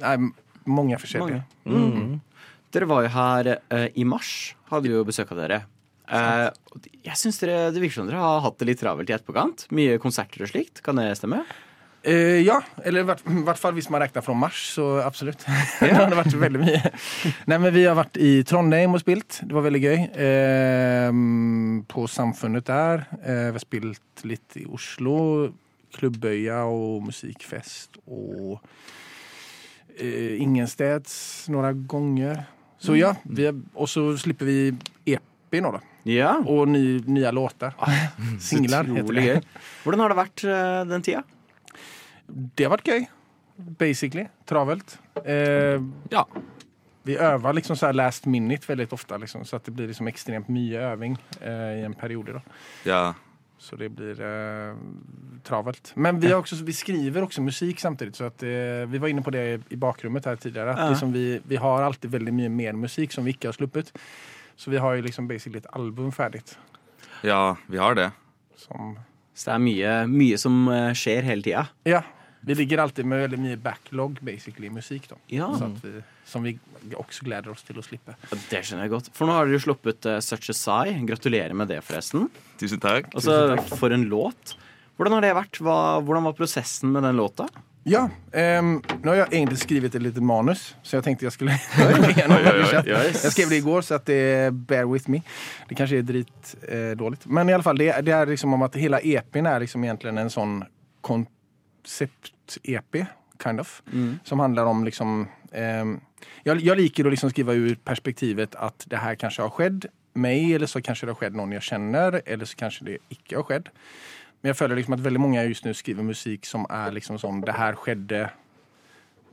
nei, 0.00 0.16
mange 0.66 0.96
forskjellige. 0.98 1.42
Mm. 1.66 2.20
Dere 2.72 2.88
var 2.88 3.04
jo 3.04 3.12
her 3.12 3.52
eh, 3.56 3.88
i 4.00 4.04
mars. 4.08 4.54
Hadde 4.72 4.92
jo 4.92 5.04
besøk 5.04 5.34
av 5.34 5.42
dere. 5.42 5.62
Eh, 6.12 6.48
jeg 7.06 7.18
synes 7.20 7.38
dere, 7.40 7.58
Det 7.72 7.82
virker 7.82 8.00
som 8.00 8.08
dere 8.08 8.22
har 8.22 8.40
hatt 8.44 8.58
det 8.60 8.70
litt 8.70 8.80
travelt 8.82 9.10
i 9.10 9.16
etterkant. 9.16 9.66
Mye 9.74 10.00
konserter 10.02 10.44
og 10.44 10.50
slikt. 10.52 10.82
Kan 10.84 11.00
det 11.00 11.10
stemme? 11.20 11.42
Eh, 12.02 12.40
ja, 12.42 12.56
eller 12.82 13.04
i 13.04 13.06
hvert, 13.06 13.20
hvert 13.46 13.60
fall 13.60 13.76
hvis 13.76 13.86
man 13.92 14.02
regner 14.02 14.24
fra 14.26 14.34
mars, 14.34 14.58
så 14.74 14.86
absolutt. 15.04 15.44
det 15.80 15.92
har 15.94 16.10
vært 16.18 16.34
veldig 16.34 16.62
mye. 16.62 16.80
Nei, 17.46 17.58
men 17.58 17.70
Vi 17.74 17.84
har 17.86 17.98
vært 17.98 18.18
i 18.18 18.32
Trondheim 18.48 18.96
og 18.96 19.04
spilt. 19.04 19.38
Det 19.46 19.54
var 19.54 19.66
veldig 19.68 19.82
gøy. 19.84 20.06
Ehm, 20.26 21.84
på 21.90 22.08
Samfunnet 22.10 22.66
der. 22.66 23.06
Eh, 23.20 23.44
vi 23.52 23.60
har 23.60 23.62
spilt 23.62 24.24
litt 24.26 24.58
i 24.58 24.66
Oslo. 24.66 25.52
Klubbøya 25.94 26.64
og 26.72 27.06
musikkfest. 27.06 28.00
Og 28.10 28.58
eh, 29.94 30.40
ingensteds 30.42 31.14
noen 31.54 31.86
ganger. 31.86 32.42
Så 32.82 32.96
ja. 32.98 33.12
Vi 33.24 33.46
er, 33.46 33.56
og 33.78 33.88
så 33.90 34.08
slipper 34.18 34.48
vi 34.48 34.56
EP 35.14 35.58
nå, 35.62 35.70
da. 35.76 35.80
Ja. 36.10 36.32
Og 36.50 36.66
ny, 36.72 36.98
nye 37.06 37.30
låter. 37.34 37.74
Singler, 38.42 38.88
heter 38.90 39.18
det. 39.20 39.36
Hvordan 39.84 40.02
har 40.02 40.10
det 40.14 40.18
vært 40.18 40.44
eh, 40.50 40.78
den 40.90 41.04
tida? 41.06 41.22
Det 42.26 42.66
har 42.66 42.72
vært 42.74 42.88
gøy. 42.90 43.04
Basically. 43.78 44.26
Travelt. 44.48 44.96
Eh, 45.24 45.78
Ja. 46.10 46.24
vi 47.04 47.16
øver 47.18 47.52
liksom 47.52 47.76
så 47.76 47.86
här 47.86 47.92
last 47.92 48.26
minute 48.26 48.66
veldig 48.68 48.92
ofte, 48.92 49.18
liksom, 49.18 49.44
så 49.44 49.56
at 49.56 49.64
det 49.64 49.72
blir 49.74 49.86
liksom 49.90 50.06
ekstremt 50.08 50.48
mye 50.48 50.78
øving 50.92 51.16
eh, 51.40 51.80
i 51.80 51.84
en 51.84 51.94
periode. 51.94 52.32
Da. 52.32 52.40
Ja. 52.86 53.14
Så 53.62 53.76
det 53.78 53.92
blir 53.94 54.18
eh, 54.18 54.74
travelt. 55.46 55.92
Men 55.94 56.18
vi, 56.20 56.32
har 56.32 56.40
också, 56.42 56.56
vi 56.66 56.74
skriver 56.74 57.22
også 57.22 57.44
musikk 57.46 57.78
samtidig. 57.80 58.16
Så 58.18 58.26
at, 58.26 58.42
eh, 58.42 58.82
vi 58.90 58.98
var 58.98 59.12
inne 59.12 59.22
på 59.22 59.30
det 59.30 59.44
i 59.70 59.78
bakrommet 59.78 60.26
her 60.26 60.40
tidligere. 60.42 60.74
At 60.74 60.90
liksom 60.90 61.12
vi, 61.14 61.38
vi 61.46 61.60
har 61.62 61.82
alltid 61.86 62.10
veldig 62.10 62.34
mye 62.34 62.50
mer 62.50 62.72
musikk 62.78 63.14
som 63.14 63.24
vi 63.24 63.36
ikke 63.36 63.52
har 63.52 63.54
sluppet. 63.54 63.92
Så 64.58 64.70
vi 64.74 64.82
har 64.82 64.98
jo 64.98 65.04
liksom 65.06 65.28
basically 65.30 65.62
et 65.62 65.70
album 65.78 66.10
ferdig. 66.12 66.42
Ja, 67.22 67.56
vi 67.70 67.78
har 67.78 67.94
det. 67.94 68.10
Som, 68.58 68.96
Så 69.34 69.50
det 69.50 69.54
er 69.54 69.62
mye, 69.62 69.94
mye 70.10 70.42
som 70.42 70.58
eh, 70.68 70.90
skjer 70.98 71.22
hele 71.30 71.46
tida. 71.46 71.68
ja, 71.86 72.02
vi 72.44 72.54
ligger 72.58 72.82
alltid 72.82 73.06
med 73.06 73.20
veldig 73.26 73.38
mye 73.38 73.56
backlog 73.62 74.18
basically, 74.20 74.66
i 74.66 74.74
musikk. 74.74 75.08
Da. 75.10 75.18
Ja. 75.30 75.48
Så 75.58 75.68
at 75.70 75.84
vi, 75.84 76.02
som 76.26 76.46
vi 76.46 76.56
også 76.98 77.26
gleder 77.28 77.52
oss 77.54 77.62
til 77.66 77.78
å 77.78 77.84
slippe. 77.86 78.16
Det 78.50 78.64
skjønner 78.66 78.88
jeg 78.88 78.94
godt. 78.96 79.10
For 79.14 79.30
nå 79.30 79.36
har 79.36 79.46
dere 79.46 79.60
jo 79.60 79.66
sluppet 79.68 80.08
uh, 80.10 80.18
Such 80.24 80.50
a 80.50 80.56
Sigh. 80.56 80.98
Gratulerer 81.06 81.54
med 81.54 81.70
det, 81.70 81.78
forresten. 81.86 82.26
Tusen 82.58 82.82
takk. 82.82 83.12
Altså, 83.14 83.54
For 83.78 83.94
en 83.94 84.08
låt. 84.10 84.56
Hvordan 84.98 85.18
har 85.18 85.26
det 85.26 85.36
vært? 85.38 85.60
Hva, 85.62 85.76
hvordan 86.02 86.26
var 86.26 86.34
prosessen 86.38 86.90
med 86.94 87.06
den 87.06 87.20
låta? 87.20 87.46
Ja, 87.84 88.08
Um, 88.32 88.78
nå 89.02 89.10
har 89.10 89.16
jeg 89.18 89.42
egentlig 89.42 89.58
skrevet 89.60 89.96
et 89.98 90.00
lite 90.00 90.22
manus, 90.24 90.60
så 90.80 90.94
jeg 90.96 91.04
tenkte 91.04 91.26
jeg 91.26 91.34
skulle 91.34 91.52
Yes. 92.86 93.26
Jeg 93.26 93.34
skrev 93.34 93.50
det 93.50 93.58
i 93.58 93.64
går, 93.66 93.82
så 93.84 93.98
at 93.98 94.06
det 94.08 94.54
bear 94.70 94.86
with 94.88 95.10
me. 95.12 95.20
Det 95.68 95.76
kanskje 95.76 95.98
er 96.00 96.06
dritdårlig. 96.08 97.18
Eh. 97.20 97.26
Men 97.28 97.50
i 97.50 97.52
alle 97.52 97.66
fall, 97.66 97.76
det, 97.76 97.90
det 98.06 98.14
er 98.16 98.30
liksom 98.30 98.54
om 98.56 98.64
at 98.64 98.78
hele 98.80 99.02
EP-en 99.04 99.50
er 99.50 99.66
liksom 99.66 99.84
egentlig 99.84 100.14
en 100.14 100.32
sånn 100.32 100.54
konsept-EP, 101.82 103.04
kind 103.42 103.60
of. 103.60 103.80
Som 104.24 104.40
handler 104.40 104.70
om 104.70 104.84
liksom 104.86 105.26
Eh, 105.52 105.84
jeg, 106.46 106.62
jeg 106.64 106.78
liker 106.78 107.06
å 107.06 107.12
liksom 107.12 107.32
skrive 107.32 107.56
ut 107.60 107.82
perspektivet 107.84 108.56
at 108.62 108.86
det 108.90 109.00
her 109.02 109.18
kanskje 109.20 109.44
har 109.44 109.52
skjedd 109.56 109.88
meg, 110.12 110.50
eller 110.56 110.68
så 110.68 110.82
kanskje 110.84 111.08
det 111.08 111.14
har 111.14 111.22
skjedd 111.22 111.38
noen 111.38 111.54
jeg 111.56 111.66
kjenner, 111.70 112.20
eller 112.24 112.48
så 112.48 112.58
kanskje 112.60 112.88
det 112.88 112.98
ikke 113.12 113.38
har 113.38 113.48
skjedd. 113.48 113.72
Men 114.42 114.52
jeg 114.52 114.58
føler 114.58 114.80
liksom 114.80 114.96
at 114.96 115.04
veldig 115.04 115.22
mange 115.22 115.42
just 115.46 115.66
nå 115.66 115.74
skriver 115.76 116.06
musikk 116.06 116.48
som 116.48 116.64
er 116.66 116.94
liksom 116.96 117.18
sånn 117.22 117.44
Det 117.46 117.54
her 117.54 117.78
skjedde 117.78 118.24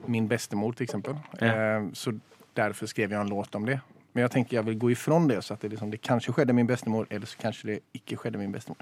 min 0.08 0.28
bestemor, 0.30 0.76
til 0.78 0.86
eksempel. 0.86 1.18
Ja. 1.42 1.54
Eh, 1.54 1.88
så 1.98 2.14
derfor 2.56 2.92
skrev 2.92 3.12
jeg 3.12 3.20
en 3.20 3.32
låt 3.32 3.56
om 3.56 3.66
det. 3.68 3.80
Men 4.14 4.26
jeg 4.26 4.34
tenker 4.34 4.58
jeg 4.58 4.68
vil 4.68 4.80
gå 4.80 4.94
ifrån 4.94 5.28
det, 5.30 5.42
så 5.46 5.56
at 5.56 5.64
det, 5.64 5.74
liksom, 5.74 5.92
det 5.92 6.02
kanskje 6.06 6.34
skjedde 6.36 6.56
min 6.56 6.68
bestemor, 6.70 7.08
eller 7.10 7.30
så 7.30 7.40
kanskje 7.42 7.74
det 7.74 7.80
ikke 8.00 8.18
skjedde 8.20 8.42
min 8.42 8.54
bestemor. 8.54 8.80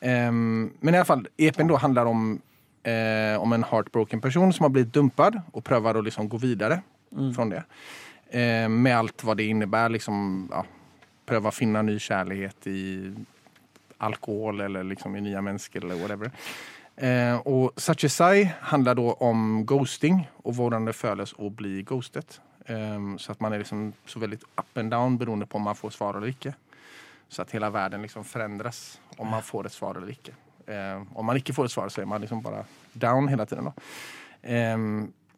Um, 0.00 0.72
men 0.80 0.94
i 0.94 0.98
alle 0.98 1.08
fall, 1.08 1.26
EP-en 1.36 1.68
da 1.68 1.80
handler 1.80 2.08
om, 2.08 2.26
eh, 2.82 3.36
om 3.40 3.52
en 3.52 3.64
heartbroken 3.64 4.20
person 4.20 4.52
som 4.52 4.64
har 4.64 4.74
blitt 4.74 4.92
dumpad 4.94 5.40
og 5.52 5.64
prøver 5.64 5.98
å 5.98 6.04
liksom 6.04 6.28
gå 6.28 6.40
videre 6.40 6.80
fra 7.34 7.44
det. 7.50 7.62
Eh, 8.30 8.68
med 8.68 8.96
alt 8.96 9.24
hva 9.26 9.34
det 9.34 9.48
innebærer. 9.50 9.96
Liksom, 9.96 10.48
ja, 10.52 10.64
prøve 11.26 11.50
å 11.50 11.54
finne 11.54 11.82
ny 11.86 11.96
kjærlighet 11.98 12.68
i 12.70 12.82
alkohol 14.00 14.62
eller 14.64 14.86
liksom 14.88 15.16
i 15.16 15.24
nye 15.24 15.40
mennesker 15.44 15.84
eller 15.84 15.98
whatever. 16.00 16.30
Eh, 16.96 17.36
og 17.48 17.76
Sigh 17.80 18.52
handler 18.70 18.98
da 18.98 19.14
om 19.24 19.64
ghosting 19.66 20.22
og 20.44 20.54
hvordan 20.58 20.88
det 20.88 20.96
føles 20.96 21.34
å 21.38 21.50
bli 21.50 21.82
ghostet. 21.86 22.40
Eh, 22.66 23.16
så 23.18 23.34
at 23.34 23.40
man 23.40 23.52
er 23.52 23.64
liksom 23.64 23.90
så 24.06 24.22
veldig 24.22 24.40
up 24.56 24.78
and 24.78 24.90
down 24.90 25.18
beroende 25.18 25.46
på 25.46 25.58
om 25.58 25.68
man 25.70 25.78
får 25.78 25.96
svar 25.96 26.18
eller 26.18 26.32
ikke. 26.32 26.54
Så 27.30 27.42
at 27.42 27.52
hele 27.54 27.70
verden 27.70 28.02
liksom 28.02 28.24
forandres 28.26 28.98
om 29.18 29.28
man 29.30 29.42
får 29.42 29.66
et 29.66 29.76
svar 29.76 29.98
eller 29.98 30.10
ikke. 30.10 30.34
Eh, 30.70 31.02
om 31.18 31.26
man 31.26 31.36
ikke 31.40 31.54
får 31.56 31.66
et 31.68 31.74
svar, 31.74 31.90
så 31.92 32.02
er 32.02 32.06
man 32.10 32.22
liksom 32.22 32.42
bare 32.44 32.64
down 32.94 33.28
hele 33.32 33.46
tiden. 33.50 33.70
Da. 33.70 33.72
Eh, 34.42 34.84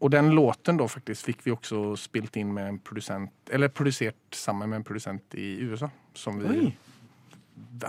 og 0.03 0.11
den 0.11 0.33
låten 0.35 0.77
da 0.81 0.89
faktisk 0.91 1.29
fikk 1.31 1.45
vi 1.47 1.53
også 1.55 1.93
spilt 2.01 2.37
inn 2.41 2.51
med 2.55 2.69
en 2.73 2.79
produsent, 2.83 3.31
eller 3.55 3.71
produsert 3.71 4.35
sammen 4.35 4.69
med 4.73 4.81
en 4.81 4.87
produsent 4.89 5.37
i 5.39 5.53
USA. 5.63 5.89
Som 6.19 6.41
vi 6.43 6.49
Oi. 6.67 6.73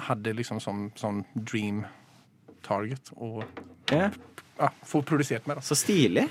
hadde 0.07 0.33
liksom 0.37 0.61
som 0.61 0.91
som 0.95 1.23
dream 1.33 1.83
target 2.63 3.09
å 3.17 3.43
Ja. 3.91 4.09
ja, 4.59 4.69
få 4.85 5.01
produsert 5.03 5.47
med. 5.47 5.57
Da. 5.57 5.61
Så 5.61 5.75
stilig. 5.75 6.29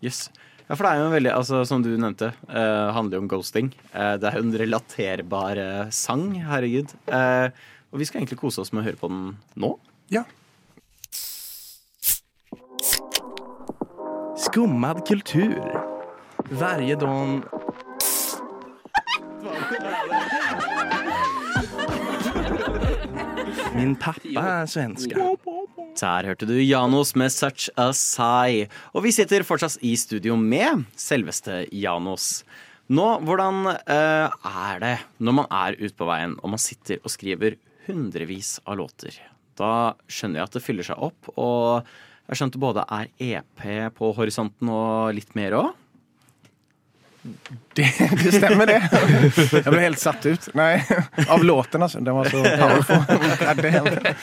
Jøss. 0.00 0.30
Ja, 0.68 0.76
for 0.76 0.86
det 0.86 0.92
er 0.92 0.98
jo 1.02 1.06
en 1.10 1.12
veldig, 1.16 1.32
altså 1.34 1.66
Som 1.66 1.82
du 1.82 1.90
nevnte, 1.98 2.32
eh, 2.48 2.92
handler 2.94 3.18
jo 3.18 3.22
om 3.24 3.28
ghosting. 3.28 3.72
Eh, 3.92 4.16
det 4.16 4.24
er 4.30 4.38
jo 4.38 4.44
en 4.46 4.56
relaterbar 4.56 5.58
eh, 5.58 5.90
sang, 5.90 6.30
herregud. 6.46 6.94
Eh, 7.08 7.50
og 7.92 7.98
vi 7.98 8.04
skal 8.06 8.22
egentlig 8.22 8.38
kose 8.40 8.62
oss 8.62 8.72
med 8.72 8.82
å 8.82 8.86
høre 8.86 8.96
på 9.02 9.08
den 9.10 9.36
nå. 9.56 9.74
Ja. 10.08 10.24
Skummad 14.36 15.06
kultur. 15.06 15.82
Varje 16.50 16.96
dag... 16.96 17.42
Min 23.74 23.94
pappa 23.96 24.42
er 24.42 24.66
svenska. 24.68 25.16
Der 26.00 26.26
hørte 26.28 26.46
du 26.48 26.54
Janos 26.60 27.14
med 27.16 27.32
Such 27.32 27.70
a 27.80 27.90
Sigh. 27.96 28.68
Og 28.92 29.06
vi 29.06 29.12
sitter 29.14 29.44
fortsatt 29.46 29.80
i 29.84 29.94
studio 29.96 30.36
med 30.36 30.84
selveste 30.98 31.62
Janos. 31.72 32.42
Nå, 32.92 33.06
hvordan 33.24 33.64
uh, 33.72 34.28
er 34.28 34.82
det 34.82 34.96
når 35.22 35.38
man 35.40 35.48
er 35.48 35.78
ute 35.80 35.94
på 35.96 36.08
veien 36.08 36.36
og 36.42 36.52
man 36.52 36.60
sitter 36.60 37.00
og 37.00 37.12
skriver 37.14 37.56
hundrevis 37.86 38.58
av 38.66 38.82
låter? 38.82 39.16
Da 39.62 39.74
skjønner 40.10 40.42
jeg 40.42 40.50
at 40.50 40.56
det 40.58 40.64
fyller 40.64 40.86
seg 40.86 41.06
opp, 41.10 41.30
og 41.36 41.86
jeg 42.30 42.40
skjønte 42.40 42.60
både 42.62 42.84
er 42.90 43.12
EP 43.22 43.64
på 43.96 44.10
horisonten 44.16 44.70
og 44.72 45.14
litt 45.16 45.34
mer 45.38 45.58
òg. 45.58 45.70
Det, 47.22 47.86
det 48.24 48.32
stemmer, 48.34 48.66
det. 48.66 48.80
Jeg 49.54 49.70
ble 49.70 49.82
helt 49.84 50.00
satt 50.02 50.24
ut. 50.26 50.48
Nei, 50.58 50.80
av 51.30 51.44
låten, 51.46 51.84
altså. 51.84 52.00
Den 52.02 52.16
var 52.18 52.30
så 52.32 52.42
powerful. 52.42 53.04
Er 53.46 54.16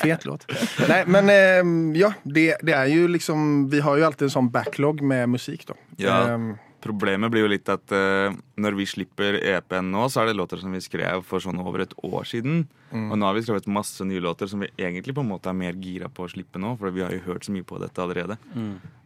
Fet 0.00 0.24
låt. 0.24 0.46
Nei, 0.88 1.02
men 1.04 1.28
eh, 1.32 1.60
ja, 2.00 2.14
det, 2.24 2.46
det 2.64 2.76
er 2.76 2.88
jo 2.92 3.10
liksom 3.12 3.66
Vi 3.72 3.82
har 3.84 4.00
jo 4.00 4.06
alltid 4.08 4.30
en 4.30 4.34
sånn 4.38 4.48
backlog 4.54 5.04
med 5.04 5.34
musikk, 5.36 5.66
da. 5.68 5.76
Ja. 6.00 6.16
Eh, 6.32 6.48
Problemet 6.86 7.32
blir 7.32 7.44
jo 7.44 7.50
litt 7.50 7.68
at 7.72 7.92
uh, 7.94 8.34
når 8.60 8.76
vi 8.78 8.86
slipper 8.88 9.38
EP-en 9.40 9.88
nå, 9.92 10.06
så 10.12 10.22
er 10.22 10.30
det 10.30 10.36
låter 10.38 10.60
som 10.62 10.74
vi 10.74 10.82
skrev 10.84 11.24
for 11.26 11.42
sånn 11.42 11.60
over 11.62 11.84
et 11.84 11.94
år 12.06 12.26
siden. 12.28 12.64
Mm. 12.92 13.08
Og 13.10 13.18
nå 13.18 13.28
har 13.28 13.36
vi 13.36 13.44
skrevet 13.46 13.68
masse 13.70 14.06
nye 14.06 14.22
låter 14.22 14.50
som 14.50 14.62
vi 14.62 14.70
egentlig 14.78 15.16
på 15.16 15.24
en 15.24 15.30
måte 15.32 15.50
er 15.50 15.58
mer 15.58 15.78
gira 15.82 16.10
på 16.12 16.26
å 16.26 16.30
slippe 16.30 16.60
nå, 16.62 16.74
for 16.80 16.94
vi 16.94 17.04
har 17.04 17.14
jo 17.14 17.24
hørt 17.26 17.46
så 17.46 17.54
mye 17.54 17.66
på 17.66 17.80
dette 17.82 18.02
allerede. 18.02 18.38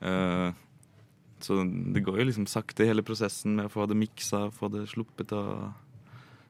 Eh, 0.04 0.48
så 1.40 1.56
det 1.64 2.02
går 2.04 2.20
jo 2.20 2.26
liksom 2.28 2.48
sakte, 2.50 2.84
hele 2.88 3.04
prosessen 3.06 3.56
med 3.56 3.70
å 3.70 3.72
få 3.72 3.86
det 3.88 3.96
miksa, 3.98 4.46
få 4.52 4.68
det 4.72 4.84
sluppet 4.92 5.32
og 5.36 5.70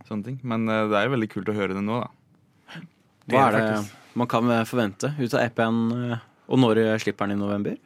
sånne 0.08 0.26
ting. 0.26 0.40
Men 0.42 0.66
uh, 0.66 0.88
det 0.90 0.98
er 0.98 1.06
jo 1.06 1.14
veldig 1.14 1.30
kult 1.36 1.52
å 1.52 1.56
høre 1.56 1.76
det 1.78 1.84
nå, 1.86 2.00
da. 2.02 2.82
Hva 3.30 3.46
er 3.46 3.58
det 3.58 3.70
man 4.18 4.26
kan 4.30 4.50
forvente 4.66 5.12
ut 5.20 5.30
av 5.38 5.44
EP-en, 5.44 6.18
og 6.50 6.58
når 6.58 6.82
slipper 6.98 7.30
den 7.30 7.38
i 7.38 7.40
november? 7.44 7.78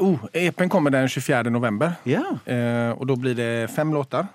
Oh, 0.00 0.26
EP-en 0.32 0.72
kommer 0.72 0.90
den 0.94 1.08
24. 1.08 1.50
november. 1.52 1.98
Yeah. 2.08 2.40
Eh, 2.44 2.90
og 2.96 3.06
da 3.10 3.16
blir 3.16 3.36
det 3.38 3.70
fem 3.74 3.92
låter. 3.94 4.26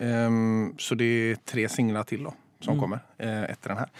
Ehm, 0.00 0.74
så 0.78 0.96
det 0.96 1.08
er 1.08 1.40
tre 1.44 1.68
singler 1.68 2.08
til 2.08 2.24
da, 2.28 2.34
som 2.64 2.78
kommer 2.80 3.04
eh, 3.18 3.46
etter 3.52 3.74
den 3.74 3.82
her. 3.84 3.96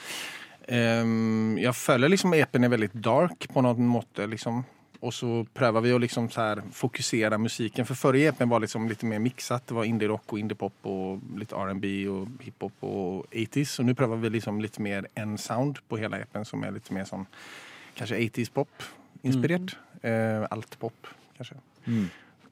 Jeg 0.71 1.75
føler 1.75 2.13
liksom 2.13 2.35
EP-en 2.37 2.65
er 2.65 2.71
veldig 2.71 2.93
dark 3.03 3.49
på 3.51 3.63
noen 3.65 3.89
måte. 3.91 4.29
Liksom. 4.31 4.61
Og 5.01 5.15
så 5.17 5.41
prøver 5.57 5.83
vi 5.83 5.95
å 5.97 6.01
liksom 6.03 6.29
fokusere 6.77 7.39
musikken. 7.41 7.87
For 7.89 7.99
forrige 7.99 8.35
EP-en 8.35 8.51
var 8.53 8.61
liksom 8.61 8.87
litt 8.89 9.03
mer 9.09 9.23
mikset. 9.25 9.65
Det 9.67 9.77
var 9.77 9.89
indie-rock 9.89 10.35
og 10.35 10.43
indie-pop 10.43 10.89
og 10.93 11.41
litt 11.41 11.55
R&B 11.57 11.93
og 12.13 12.45
hiphop 12.45 12.87
og 12.87 13.27
80s. 13.33 13.79
Og 13.81 13.89
nå 13.89 13.97
prøver 13.99 14.21
vi 14.21 14.35
liksom 14.37 14.61
litt 14.61 14.79
mer 14.79 15.09
en 15.19 15.39
sound 15.41 15.81
på 15.89 15.99
hele 16.03 16.21
EP-en 16.23 16.45
som 16.47 16.63
er 16.65 16.77
litt 16.77 16.93
mer 16.95 17.09
sånn 17.09 17.27
kanskje 17.97 18.21
80s-pop-inspirert. 19.23 19.77
Eh, 20.03 20.47
Alt-pop, 20.51 21.07
kanskje. 21.39 21.57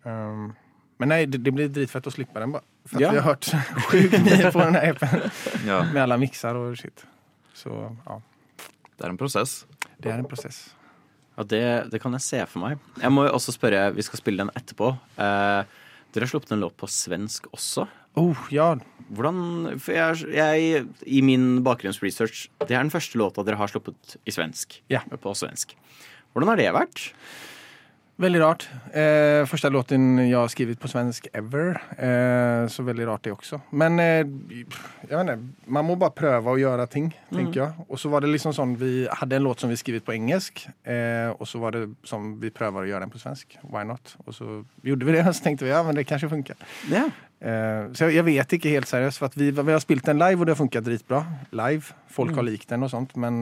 Um, 0.05 0.55
men 0.99 1.13
nei, 1.13 1.21
det, 1.31 1.41
det 1.45 1.53
blir 1.55 1.69
dritfett 1.73 2.07
å 2.09 2.13
slippe 2.13 2.41
den, 2.43 2.53
bare. 2.57 2.65
For 2.89 3.01
Ja. 3.03 3.11
vi 3.13 3.21
har 3.21 3.27
hørt 3.29 3.49
sjukt 3.91 4.17
mye 4.25 4.51
på 4.55 4.65
den 4.65 4.77
EP-en. 4.81 5.31
Ja, 5.69 5.83
Med 5.93 6.03
alle 6.03 6.19
mikser 6.21 6.57
og 6.59 6.77
shit. 6.81 7.05
Så 7.59 7.71
ja, 8.07 8.19
det 8.97 9.05
er 9.07 9.13
en 9.13 9.19
prosess. 9.21 9.65
det 9.99 10.13
er 10.13 10.19
en 10.23 10.29
prosess. 10.31 10.69
Ja, 11.39 11.45
det, 11.47 11.63
det 11.93 12.01
kan 12.03 12.15
jeg 12.17 12.23
se 12.25 12.41
for 12.51 12.65
meg. 12.65 12.81
Jeg 12.99 13.13
må 13.15 13.29
jo 13.29 13.35
også 13.37 13.53
spørre, 13.55 13.93
vi 13.95 14.03
skal 14.03 14.19
spille 14.19 14.43
den 14.43 14.51
etterpå. 14.59 14.91
Eh, 15.23 15.63
dere 16.15 16.25
har 16.27 16.31
sluppet 16.33 16.55
en 16.57 16.63
låt 16.65 16.75
på 16.81 16.89
svensk 16.91 17.47
også. 17.55 17.85
Oh, 18.19 18.39
ja. 18.51 18.73
Hvordan 19.15 19.77
For 19.79 19.95
jeg, 19.95 20.25
jeg 20.35 20.87
i 21.07 21.21
min 21.23 21.61
bakgrunnsresearch, 21.67 22.49
det 22.67 22.75
er 22.75 22.81
den 22.83 22.91
første 22.91 23.21
låta 23.21 23.45
dere 23.47 23.59
har 23.61 23.71
sluppet 23.71 24.17
i 24.27 24.35
svensk. 24.35 24.81
Ja. 24.91 25.05
På 25.23 25.35
svensk. 25.39 25.77
Hvordan 26.33 26.53
har 26.53 26.61
det 26.61 26.73
vært? 26.77 27.05
Veldig 28.19 28.39
rart. 28.43 28.65
Eh, 28.99 29.45
første 29.47 29.69
låten 29.71 30.17
jeg 30.25 30.35
har 30.35 30.49
skrevet 30.51 30.81
på 30.83 30.89
svensk 30.91 31.29
ever. 31.39 31.77
Eh, 31.95 32.65
så 32.67 32.83
veldig 32.83 33.05
rart 33.07 33.23
det 33.29 33.31
også. 33.37 33.61
Men 33.79 34.01
eh, 34.03 34.25
jeg 34.25 35.13
vet 35.13 35.23
ikke, 35.23 35.37
man 35.77 35.87
må 35.87 35.95
bare 36.01 36.17
prøve 36.19 36.51
å 36.51 36.59
gjøre 36.59 36.89
ting, 36.91 37.13
tenker 37.31 37.61
jeg. 37.61 37.87
Og 37.87 38.03
så 38.03 38.11
var 38.11 38.27
det 38.27 38.33
liksom 38.33 38.57
sånn, 38.57 38.75
vi 38.81 39.07
hadde 39.21 39.39
en 39.39 39.47
låt 39.47 39.63
som 39.63 39.71
vi 39.71 39.79
skrevet 39.79 40.03
på 40.03 40.17
engelsk, 40.17 40.65
eh, 40.83 41.31
og 41.31 41.47
så 41.47 41.63
var 41.63 41.79
det 41.79 41.85
som 42.11 42.33
vi 42.43 42.51
prøver 42.51 42.89
å 42.89 42.91
gjøre 42.91 43.07
den 43.07 43.15
på 43.15 43.23
svensk. 43.23 43.55
Why 43.71 43.85
not? 43.87 44.17
Og 44.27 44.35
så 44.35 44.59
gjorde 44.83 45.07
vi 45.07 45.15
det, 45.15 45.23
og 45.29 45.39
så 45.39 45.47
tenkte 45.47 45.69
vi 45.69 45.71
ja, 45.71 45.85
men 45.87 45.95
det 45.95 46.09
kanskje 46.11 46.33
funker. 46.35 46.59
Ja. 46.91 47.07
Eh, 47.39 47.87
så 47.95 48.11
jeg, 48.11 48.27
vet 48.27 48.59
ikke 48.59 48.75
helt 48.75 48.91
seriøst, 48.91 49.23
for 49.23 49.39
vi, 49.39 49.53
vi 49.55 49.71
har 49.77 49.87
spilt 49.87 50.11
den 50.11 50.19
live, 50.19 50.43
og 50.43 50.51
det 50.51 50.57
har 50.57 50.63
funket 50.65 50.91
dritbra. 50.91 51.23
Live. 51.55 51.95
Folk 52.19 52.35
har 52.35 52.51
likt 52.51 52.75
den 52.75 52.83
og 52.83 52.91
sånt, 52.91 53.15
men 53.15 53.39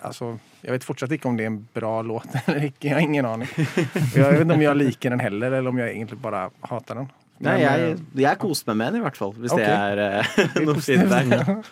altså, 0.00 0.34
jeg 0.62 0.74
vet 0.74 0.86
fortsatt 0.86 1.12
ikke 1.16 1.28
om 1.30 1.36
det 1.38 1.46
er 1.46 1.52
en 1.52 1.60
bra 1.74 1.96
låt 2.06 2.32
eller 2.44 2.68
ikke. 2.70 2.88
Jeg 2.88 2.96
har 2.96 3.04
ingen 3.04 3.28
aning. 3.28 3.50
Jeg 3.56 4.16
vet 4.16 4.40
ikke 4.44 4.56
om 4.56 4.64
jeg 4.64 4.80
liker 4.80 5.14
den 5.16 5.22
heller, 5.24 5.58
eller 5.58 5.74
om 5.74 5.82
jeg 5.82 5.94
egentlig 5.94 6.18
bare 6.22 6.48
hater 6.70 7.02
den. 7.02 7.12
Nei, 7.44 7.56
jeg, 7.60 7.96
jeg 8.22 8.38
koste 8.40 8.70
meg 8.70 8.78
med 8.78 8.94
den 8.94 9.02
i 9.02 9.04
hvert 9.04 9.16
fall, 9.18 9.32
hvis 9.42 9.52
det 9.58 9.66
er 9.66 10.00
uh, 10.22 10.36
noe 10.62 10.82
fint 10.84 11.10
der. 11.10 11.64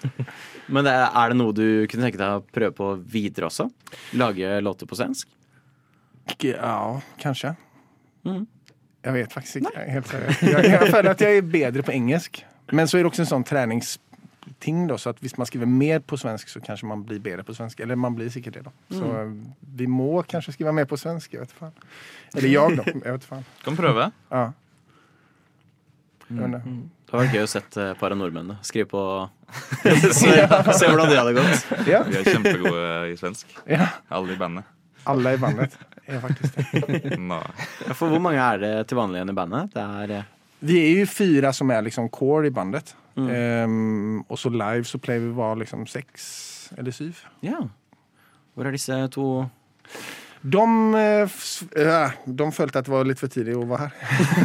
Men 0.73 0.89
det, 0.89 0.95
er 1.07 1.31
det 1.31 1.37
noe 1.39 1.55
du 1.55 1.67
kunne 1.91 2.09
tenke 2.09 2.19
deg 2.19 2.41
å 2.41 2.43
prøve 2.43 2.75
på 2.77 2.89
videre 3.15 3.47
også? 3.47 3.69
Lage 4.19 4.57
låter 4.65 4.91
på 4.91 4.99
svensk? 4.99 5.31
Ja, 6.43 7.01
kanskje. 7.23 7.55
Mm. 8.27 8.45
Jeg 9.03 9.15
vet 9.17 9.33
faktisk 9.35 9.63
ikke. 9.63 9.85
Helt 9.87 10.13
jeg 10.43 10.91
för 10.91 11.03
mig 11.03 11.13
att 11.13 11.21
jag 11.21 11.37
är 11.37 11.83
på 11.83 11.93
engelsk. 11.93 12.45
Men 12.71 12.89
så 12.89 12.99
er 12.99 13.03
det 13.03 13.11
også 13.11 13.23
en 13.23 13.31
sånn 13.31 13.45
sån 13.45 13.99
träningsting 14.43 14.87
då, 14.87 14.99
så 14.99 15.11
at 15.11 15.17
hvis 15.21 15.37
man 15.39 15.47
skriver 15.47 15.67
mer 15.67 15.99
på 15.99 16.17
svensk 16.17 16.49
så 16.49 16.61
kanskje 16.61 16.87
man 16.87 17.05
blir 17.05 17.19
bedre 17.19 17.43
på 17.43 17.55
svensk. 17.55 17.81
Eller 17.81 17.97
man 17.97 18.15
blir 18.15 18.31
sikkert 18.31 18.55
det 18.55 18.63
da. 18.65 18.71
Så 18.89 19.05
mm. 19.05 19.53
vi 19.77 19.87
må 19.87 20.23
kanskje 20.23 20.53
skrive 20.53 20.73
mer 20.73 20.85
på 20.85 20.97
svensk, 20.97 21.33
Jeg 21.33 21.41
vet 21.41 21.53
faen. 21.53 21.73
Eller 22.35 22.49
jeg, 22.49 22.77
da. 22.77 22.83
Jeg 22.87 23.13
vet 23.13 23.25
faen. 23.25 23.45
Kan 23.65 23.77
prøve. 23.77 24.11
Ja. 24.31 24.53
Mm. 26.29 26.53
vet. 26.53 26.65
Det 27.07 27.19
hadde 27.19 27.27
vært 27.27 27.35
gøy 27.35 27.43
å 27.45 27.51
sette 27.51 27.91
et 27.91 27.99
par 28.01 28.13
av 28.13 28.19
nordmennene 28.19 28.59
skrive 28.63 28.89
på 28.89 29.29
se, 30.21 30.31
se 30.33 30.87
hvordan 30.89 31.11
de 31.11 31.17
hadde 31.19 31.35
gått. 31.37 31.73
Ja. 31.87 32.03
Vi 32.09 32.17
er 32.17 32.29
kjempegode 32.29 33.11
i 33.13 33.17
svensk. 33.17 33.47
ja, 33.67 33.89
Alle 34.09 34.33
i 34.33 34.39
bandet. 34.41 34.65
Alle 35.05 35.35
i 35.35 35.39
bandet 35.39 35.75
er 36.07 36.21
faktisk 36.23 36.55
det. 36.55 37.19
For 37.99 38.09
hvor 38.09 38.23
mange 38.23 38.39
er 38.39 38.59
det 38.63 38.87
til 38.89 38.97
vanlig 38.97 39.19
igjen 39.19 39.33
i 39.33 39.37
bandet? 39.37 39.75
Det 39.75 39.83
er 39.83 40.15
eh, 40.21 40.31
Vi 40.63 40.79
är 40.79 40.95
ju 40.97 41.07
fyra 41.07 41.53
som 41.53 41.71
är 41.71 41.83
liksom 41.83 42.09
core 42.09 42.47
i 42.47 42.51
bandet. 42.51 42.95
Mm. 43.17 43.31
Ehm, 43.35 44.21
og 44.29 44.39
så 44.39 44.49
live 44.49 44.85
så 44.89 44.99
pleier 44.99 45.21
vi 45.21 45.33
vara 45.37 45.55
liksom 45.59 45.87
seks 45.87 46.71
eller 46.79 46.91
syv. 46.95 47.19
Ja. 47.45 47.59
Hvor 48.55 48.67
er 48.69 48.73
disse 48.73 48.97
to 49.13 49.27
De, 50.43 50.63
eh, 50.99 51.23
f- 51.29 51.63
de 52.27 52.47
følte 52.53 52.79
at 52.81 52.85
det 52.89 52.91
var 52.93 53.05
litt 53.07 53.21
for 53.21 53.29
tidlig 53.31 53.55
å 53.59 53.67
være 53.69 53.91
her. 53.91 53.93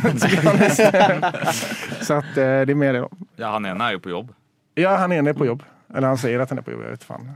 To 0.04 0.28
be 0.28 0.42
honest. 0.46 2.06
så 2.06 2.20
at, 2.20 2.38
eh, 2.38 2.66
det 2.66 2.76
er 2.76 2.76
mer 2.78 2.94
det. 2.94 3.02
da. 3.02 3.26
Ja, 3.42 3.52
han 3.56 3.66
ene 3.66 3.88
er 3.88 3.96
jo 3.98 4.00
på 4.04 4.10
jobb. 4.14 4.34
Ja, 4.78 4.96
han 5.02 5.12
ene 5.16 5.30
er 5.34 5.34
på 5.38 5.46
jobb. 5.48 5.64
Eller 5.96 6.08
han 6.12 6.18
sier 6.20 6.42
at 6.44 6.50
han 6.52 6.60
er 6.60 6.66
på 6.68 6.72
jobb. 6.76 6.84
Jeg 6.84 6.98
vet 6.98 7.08
faen. 7.08 7.30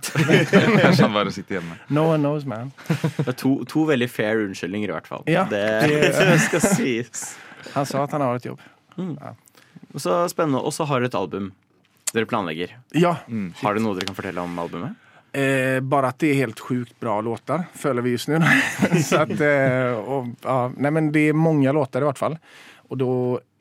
Kanskje 0.82 1.02
han 1.08 1.14
bare 1.16 1.32
sitter 1.32 1.58
hjemme. 1.60 1.78
No 1.90 2.04
one 2.12 2.20
knows, 2.22 2.46
man. 2.46 2.74
Det 3.18 3.28
er 3.32 3.38
to, 3.40 3.64
to 3.66 3.86
veldig 3.88 4.10
fair 4.12 4.44
unnskyldninger, 4.44 4.90
i 4.92 4.96
hvert 4.98 5.08
fall. 5.08 5.24
Ja, 5.32 5.46
det, 5.50 5.64
det- 5.88 6.12
det 6.34 6.40
skal 6.50 6.62
sies. 6.76 7.32
Han 7.74 7.86
sa 7.86 8.04
at 8.04 8.12
han 8.16 8.22
har 8.26 8.36
et 8.40 8.46
jobb. 8.50 8.62
Så 9.96 10.18
spennende. 10.32 10.62
Og 10.64 10.74
så 10.76 10.86
har 10.90 11.00
dere 11.02 11.12
et 11.12 11.18
album 11.20 11.52
dere 12.12 12.28
planlegger. 12.28 12.74
Ja. 12.98 13.16
Har 13.62 13.74
dere 13.78 13.84
noe 13.86 13.96
dere 13.98 14.10
kan 14.10 14.18
fortelle 14.18 14.44
om 14.44 14.58
albumet? 14.60 14.98
Eh, 15.32 15.78
bare 15.80 16.10
at 16.12 16.18
det 16.20 16.34
er 16.34 16.42
helt 16.42 16.60
sjukt 16.60 16.98
bra 17.00 17.14
låter, 17.24 17.64
føler 17.80 18.04
vi 18.04 18.12
just 18.18 18.28
nu. 18.28 18.36
så 19.04 19.22
att, 19.22 19.40
eh, 19.40 19.94
och, 19.96 20.28
ja, 20.44 20.72
nej, 20.78 20.92
men 20.92 21.12
det 21.12 21.30
er 21.30 21.34
mange 21.34 21.72
låter 21.72 22.02
i 22.02 22.10
hvert 22.10 22.20
fall. 22.20 22.36
Og 22.92 22.98
da 23.00 23.08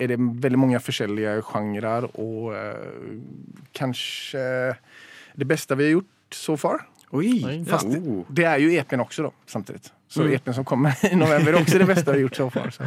er 0.02 0.10
det 0.10 0.16
veldig 0.18 0.58
mange 0.58 0.80
forskjellige 0.82 1.36
genrer 1.46 2.08
og 2.18 2.48
eh, 2.58 3.12
kanskje 3.78 4.42
det 5.38 5.46
beste 5.46 5.76
vi 5.78 5.86
har 5.86 5.94
gjort 6.00 6.34
so 6.34 6.56
far. 6.58 6.82
Oi, 7.14 7.62
Fast 7.66 7.86
ja. 7.90 7.98
oh. 8.02 8.24
det 8.30 8.44
er 8.46 8.58
jo 8.62 8.70
epen 8.78 9.02
også, 9.02 9.28
da, 9.28 9.32
samtidig. 9.50 9.92
Så 10.10 10.24
Mm. 10.26 10.32
epen 10.34 10.54
som 10.54 10.64
kommer 10.66 10.98
i 11.12 11.14
november, 11.14 11.52
er 11.54 11.60
også 11.62 11.78
det 11.78 11.86
beste 11.86 12.10
vi 12.10 12.18
har 12.18 12.24
gjort 12.26 12.36
so 12.36 12.50
far. 12.50 12.70
Så. 12.74 12.82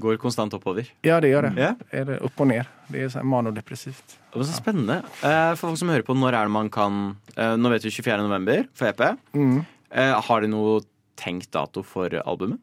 Går 0.00 0.16
konstant 0.22 0.54
oppover. 0.56 0.88
Ja, 1.06 1.18
det 1.22 1.32
gjør 1.32 1.48
det. 1.48 1.52
Yeah. 1.58 1.76
Er 1.92 2.06
det 2.08 2.18
opp 2.24 2.40
og 2.40 2.48
ned. 2.50 2.68
Det 2.90 3.04
er 3.08 3.26
manodepressivt. 3.26 4.16
Det 4.32 4.46
så 4.48 4.56
spennende. 4.56 5.00
Eh, 5.20 5.52
For 5.58 5.68
folk 5.68 5.80
som 5.82 5.92
hører 5.92 6.06
på, 6.06 6.16
når 6.16 6.36
er 6.38 6.48
det 6.48 6.54
man 6.54 6.70
kan 6.72 7.00
eh, 7.36 7.56
Nå 7.60 7.72
vet 7.74 7.84
vi 7.86 7.92
24. 7.92 8.16
november 8.24 8.64
for 8.74 8.90
EP. 8.90 9.04
Mm. 9.36 9.60
Eh, 9.90 10.14
Har 10.28 10.40
de 10.44 10.50
noe 10.52 10.80
tenkt 11.20 11.50
dato 11.52 11.84
for 11.86 12.14
albumet? 12.24 12.62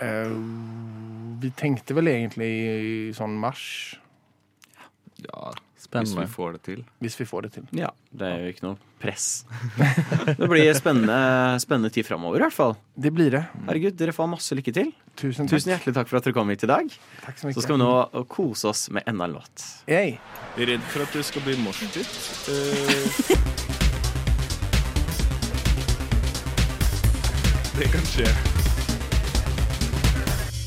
Uh, 0.00 0.32
vi 1.42 1.50
tenkte 1.52 1.92
vel 1.92 2.08
egentlig 2.08 2.48
i 2.48 2.94
sånn 3.12 3.34
mars, 3.40 3.64
Ja, 5.26 5.50
hvis 5.90 6.14
vi 6.14 6.26
får 6.30 6.52
det 6.52 6.62
til. 6.62 6.84
hvis 7.02 7.16
vi 7.20 7.24
får 7.26 7.42
det 7.46 7.52
til. 7.56 7.64
Ja, 7.76 7.90
det 8.14 8.26
er 8.26 8.44
jo 8.44 8.52
ikke 8.54 8.64
noe 8.68 8.76
press. 9.00 9.44
det 10.38 10.48
blir 10.50 10.70
spennende, 10.76 11.16
spennende 11.62 11.90
tid 11.90 12.06
framover, 12.06 12.36
i 12.38 12.44
hvert 12.44 12.54
fall. 12.54 12.74
Det 12.94 13.12
blir 13.14 13.30
det. 13.34 13.42
Herregud, 13.66 13.96
dere 13.98 14.14
får 14.14 14.28
masse 14.30 14.54
lykke 14.54 14.72
til. 14.76 14.92
Tusen 15.16 15.46
takk. 15.46 15.56
Tusen 15.56 15.72
hjertelig 15.74 15.94
takk 15.96 16.08
for 16.10 16.20
at 16.20 16.28
dere 16.28 16.36
kom 16.36 16.52
hit 16.52 16.64
i 16.66 16.70
dag. 16.70 16.86
Takk 17.24 17.40
så 17.40 17.48
mye. 17.48 17.56
Så 17.56 17.64
skal 17.64 17.74
vi 17.78 17.82
nå 17.82 18.24
kose 18.30 18.70
oss 18.70 18.86
med 18.94 19.02
enda 19.10 19.24
en 19.26 19.34
låt. 19.38 19.56
Hey. 19.88 20.18
Jeg 20.56 20.66
er 20.66 20.72
redd 20.74 20.84
for 20.92 21.06
at 21.06 21.12
det 21.16 21.24
skal 21.26 21.42
bli 21.48 21.54
morsdytt. 21.64 22.14
Uh... 22.46 22.54
det 27.80 27.86
kan 27.96 28.04
skje. 28.12 28.28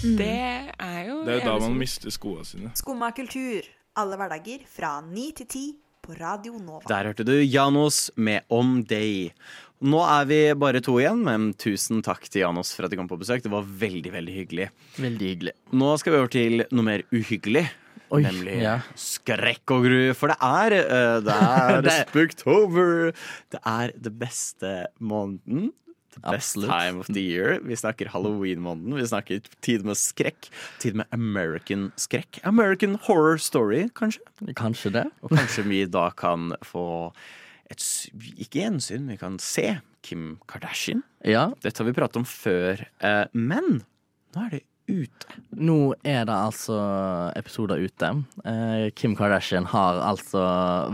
Det 0.04 0.34
er 0.80 1.02
jo 1.08 1.24
Det 1.24 1.32
er 1.32 1.40
jo 1.40 1.46
da 1.48 1.56
man 1.64 1.78
mister 1.80 2.12
skoene 2.12 2.44
sine. 2.46 2.74
Skumma 2.76 3.14
kultur. 3.16 3.64
Alle 3.94 4.18
hverdager 4.18 4.64
fra 4.66 4.96
9 5.06 5.24
til 5.38 5.46
10 5.46 5.60
på 6.02 6.16
Radio 6.18 6.56
Nova. 6.58 6.82
Der 6.90 7.12
hørte 7.12 7.26
du 7.28 7.36
Janos 7.38 8.08
med 8.18 8.42
Om 8.50 8.80
Day. 8.90 9.28
Nå 9.86 10.00
er 10.02 10.26
vi 10.26 10.40
bare 10.58 10.82
to 10.82 10.96
igjen, 10.98 11.22
men 11.22 11.52
tusen 11.62 12.02
takk 12.02 12.26
til 12.26 12.42
Janos 12.42 12.72
for 12.74 12.88
at 12.88 12.90
de 12.90 12.98
kom 12.98 13.12
på 13.12 13.20
besøk. 13.22 13.44
Det 13.46 13.52
var 13.54 13.68
veldig, 13.68 14.16
veldig 14.16 14.34
hyggelig. 14.40 14.68
Veldig 14.98 15.30
hyggelig. 15.30 15.54
Nå 15.78 15.92
skal 16.02 16.16
vi 16.16 16.22
over 16.24 16.34
til 16.34 16.66
noe 16.74 16.88
mer 16.88 17.06
uhyggelig. 17.14 17.68
Oi, 18.14 18.24
nemlig 18.26 18.58
ja. 18.64 18.80
skrekk 18.98 19.76
og 19.78 19.86
gru. 19.86 20.02
For 20.18 20.34
det 20.34 20.40
er 20.42 20.78
eh, 20.80 21.20
Det 21.30 21.38
er 21.94 22.02
Spooktober. 22.02 23.14
Det 23.54 23.62
er 23.62 23.94
det 23.94 24.16
beste 24.26 24.74
måneden. 24.98 25.70
Best 26.22 26.56
Absolutt. 26.58 26.70
time 26.72 27.00
of 27.00 27.08
the 27.08 27.22
year. 27.22 27.60
Vi 27.64 27.76
snakker 27.76 28.08
halloween-måneden. 28.14 28.96
Vi 28.96 29.06
snakker 29.08 29.42
tid 29.62 29.86
med 29.86 29.98
skrekk. 29.98 30.50
Tid 30.80 30.96
med 30.96 31.06
American 31.12 31.92
skrekk. 31.98 32.40
American 32.44 32.96
horror 33.08 33.38
story, 33.38 33.90
kanskje. 33.96 34.22
Kanskje 34.56 34.92
det. 34.94 35.06
Og 35.24 35.30
kanskje 35.34 35.64
vi 35.68 35.86
da 35.86 36.10
kan 36.12 36.54
få 36.64 37.14
et 37.72 37.82
Ikke 38.38 38.60
gjensyn, 38.62 39.08
vi 39.10 39.18
kan 39.18 39.40
se 39.40 39.80
Kim 40.04 40.38
Kardashian. 40.48 41.02
Ja. 41.26 41.48
Dette 41.64 41.80
har 41.82 41.88
vi 41.90 41.94
pratet 41.96 42.18
om 42.18 42.26
før. 42.28 42.86
eh, 43.02 43.26
Men 43.34 43.84
nå 44.36 44.46
er 44.46 44.50
det 44.58 44.64
ute. 44.90 45.38
Nå 45.56 45.94
er 46.04 46.26
det 46.28 46.36
altså 46.36 46.78
episoder 47.40 47.82
ute. 47.84 48.10
Eh, 48.46 48.90
Kim 48.98 49.16
Kardashian 49.18 49.66
har 49.72 50.02
altså 50.04 50.44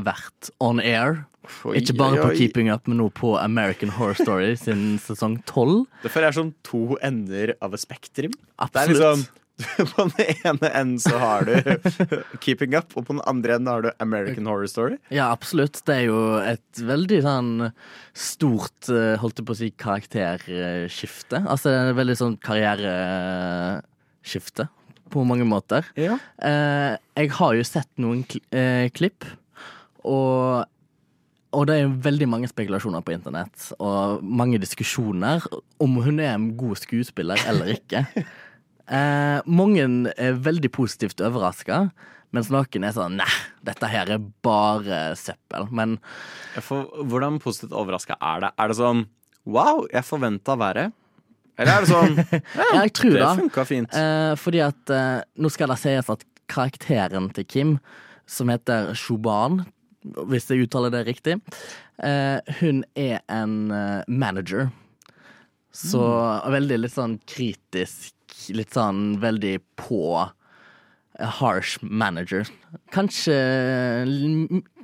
vært 0.05 0.51
on 0.63 0.79
air. 0.83 1.23
Oi, 1.65 1.79
Ikke 1.79 1.95
bare 1.97 2.19
oi, 2.19 2.21
på. 2.27 2.35
Keeping 2.37 2.69
Up, 2.69 2.85
men 2.87 2.99
nå 3.01 3.07
på 3.15 3.33
American 3.41 3.89
Horror 3.95 4.19
Story 4.19 4.53
sin 4.65 4.99
sesong 5.01 5.39
tolv. 5.49 5.87
Det 6.03 6.11
føler 6.13 6.29
jeg 6.29 6.35
er 6.35 6.39
som 6.41 6.53
to 6.67 6.83
ender 7.01 7.55
av 7.63 7.73
et 7.73 7.81
spektrum. 7.85 8.35
Det 8.35 8.67
er 8.67 8.67
Absolutt. 8.69 8.95
liksom 8.99 9.27
På 9.91 10.05
den 10.07 10.13
ene 10.45 10.69
enden 10.71 10.99
så 11.03 11.17
har 11.19 11.43
du 11.47 11.53
Keeping 12.43 12.75
Up, 12.77 12.89
og 12.95 13.01
på 13.07 13.13
den 13.13 13.21
andre 13.29 13.55
enden 13.57 13.71
har 13.71 13.81
du 13.83 13.89
American 13.99 14.45
Horror 14.47 14.67
Story. 14.71 14.97
Ja, 15.13 15.25
absolutt. 15.33 15.85
Det 15.87 15.95
er 15.95 16.05
jo 16.07 16.19
et 16.39 16.79
veldig 16.89 17.21
sånn 17.25 17.71
stort, 18.15 18.89
eh, 18.93 19.17
holdt 19.19 19.37
jeg 19.41 19.47
på 19.49 19.53
å 19.55 19.59
si, 19.59 19.69
karakterskifte. 19.75 21.37
Altså 21.45 21.65
det 21.69 21.77
er 21.77 21.89
et 21.91 21.99
veldig 21.99 22.17
sånn 22.21 22.37
karriereskifte 22.45 24.63
på 25.09 25.19
mange 25.27 25.45
måter. 25.49 25.81
Ja. 25.99 26.15
Eh, 26.45 26.93
jeg 27.19 27.27
har 27.39 27.51
jo 27.57 27.63
sett 27.67 27.91
noen 28.01 28.21
eh, 28.55 28.87
klipp, 28.95 29.21
og 30.07 30.65
og 31.49 31.65
det 31.65 31.75
er 31.79 31.95
veldig 32.05 32.27
mange 32.29 32.45
spekulasjoner 32.49 33.01
på 33.01 33.13
internett 33.15 33.73
og 33.81 34.21
mange 34.21 34.59
diskusjoner 34.61 35.41
om 35.81 35.97
hun 36.05 36.19
er 36.21 36.35
en 36.35 36.57
god 36.59 36.77
skuespiller 36.77 37.41
eller 37.49 37.65
ikke. 37.73 38.05
Eh, 38.89 39.39
mange 39.45 39.85
er 40.17 40.39
veldig 40.41 40.71
positivt 40.73 41.21
overraska, 41.21 41.89
mens 42.33 42.49
noen 42.53 42.85
er 42.85 42.93
sånn 42.93 43.17
Nei, 43.19 43.29
dette 43.65 43.89
her 43.89 44.09
er 44.15 44.23
bare 44.45 45.01
søppel. 45.17 45.69
Men 45.73 45.97
For, 46.61 46.89
hvordan 47.09 47.39
positivt 47.41 47.73
overraska 47.77 48.17
er 48.17 48.45
det? 48.47 48.53
Er 48.57 48.71
det 48.71 48.79
sånn 48.81 49.05
Wow, 49.49 49.85
jeg 49.89 50.05
forventa 50.05 50.57
været. 50.59 50.93
Eller 51.59 51.73
er 51.73 51.85
det 51.85 51.89
sånn 51.89 52.17
ja, 52.59 52.67
jeg 52.83 52.93
tror 52.97 53.15
Det 53.17 53.31
funka 53.43 53.65
fint. 53.67 53.95
Eh, 53.95 54.33
fordi 54.39 54.61
at 54.65 54.93
eh, 54.93 55.21
nå 55.41 55.51
skal 55.53 55.73
det 55.73 55.79
sies 55.81 56.11
at 56.13 56.25
karakteren 56.49 57.29
til 57.35 57.45
Kim, 57.45 57.75
som 58.29 58.49
heter 58.49 58.93
Shoban, 58.97 59.63
hvis 60.29 60.47
jeg 60.49 60.65
uttaler 60.65 60.93
det 60.93 61.03
riktig, 61.09 61.37
eh, 62.01 62.39
hun 62.61 62.83
er 62.97 63.19
en 63.29 63.71
eh, 63.75 64.03
manager. 64.07 64.69
Så 65.75 66.01
veldig 66.49 66.79
litt 66.81 66.95
sånn 66.95 67.19
kritisk, 67.29 68.15
litt 68.55 68.75
sånn 68.75 69.19
veldig 69.21 69.57
på 69.79 70.03
eh, 70.19 71.39
harsh 71.39 71.83
manager. 71.83 72.47
Kanskje 72.93 73.35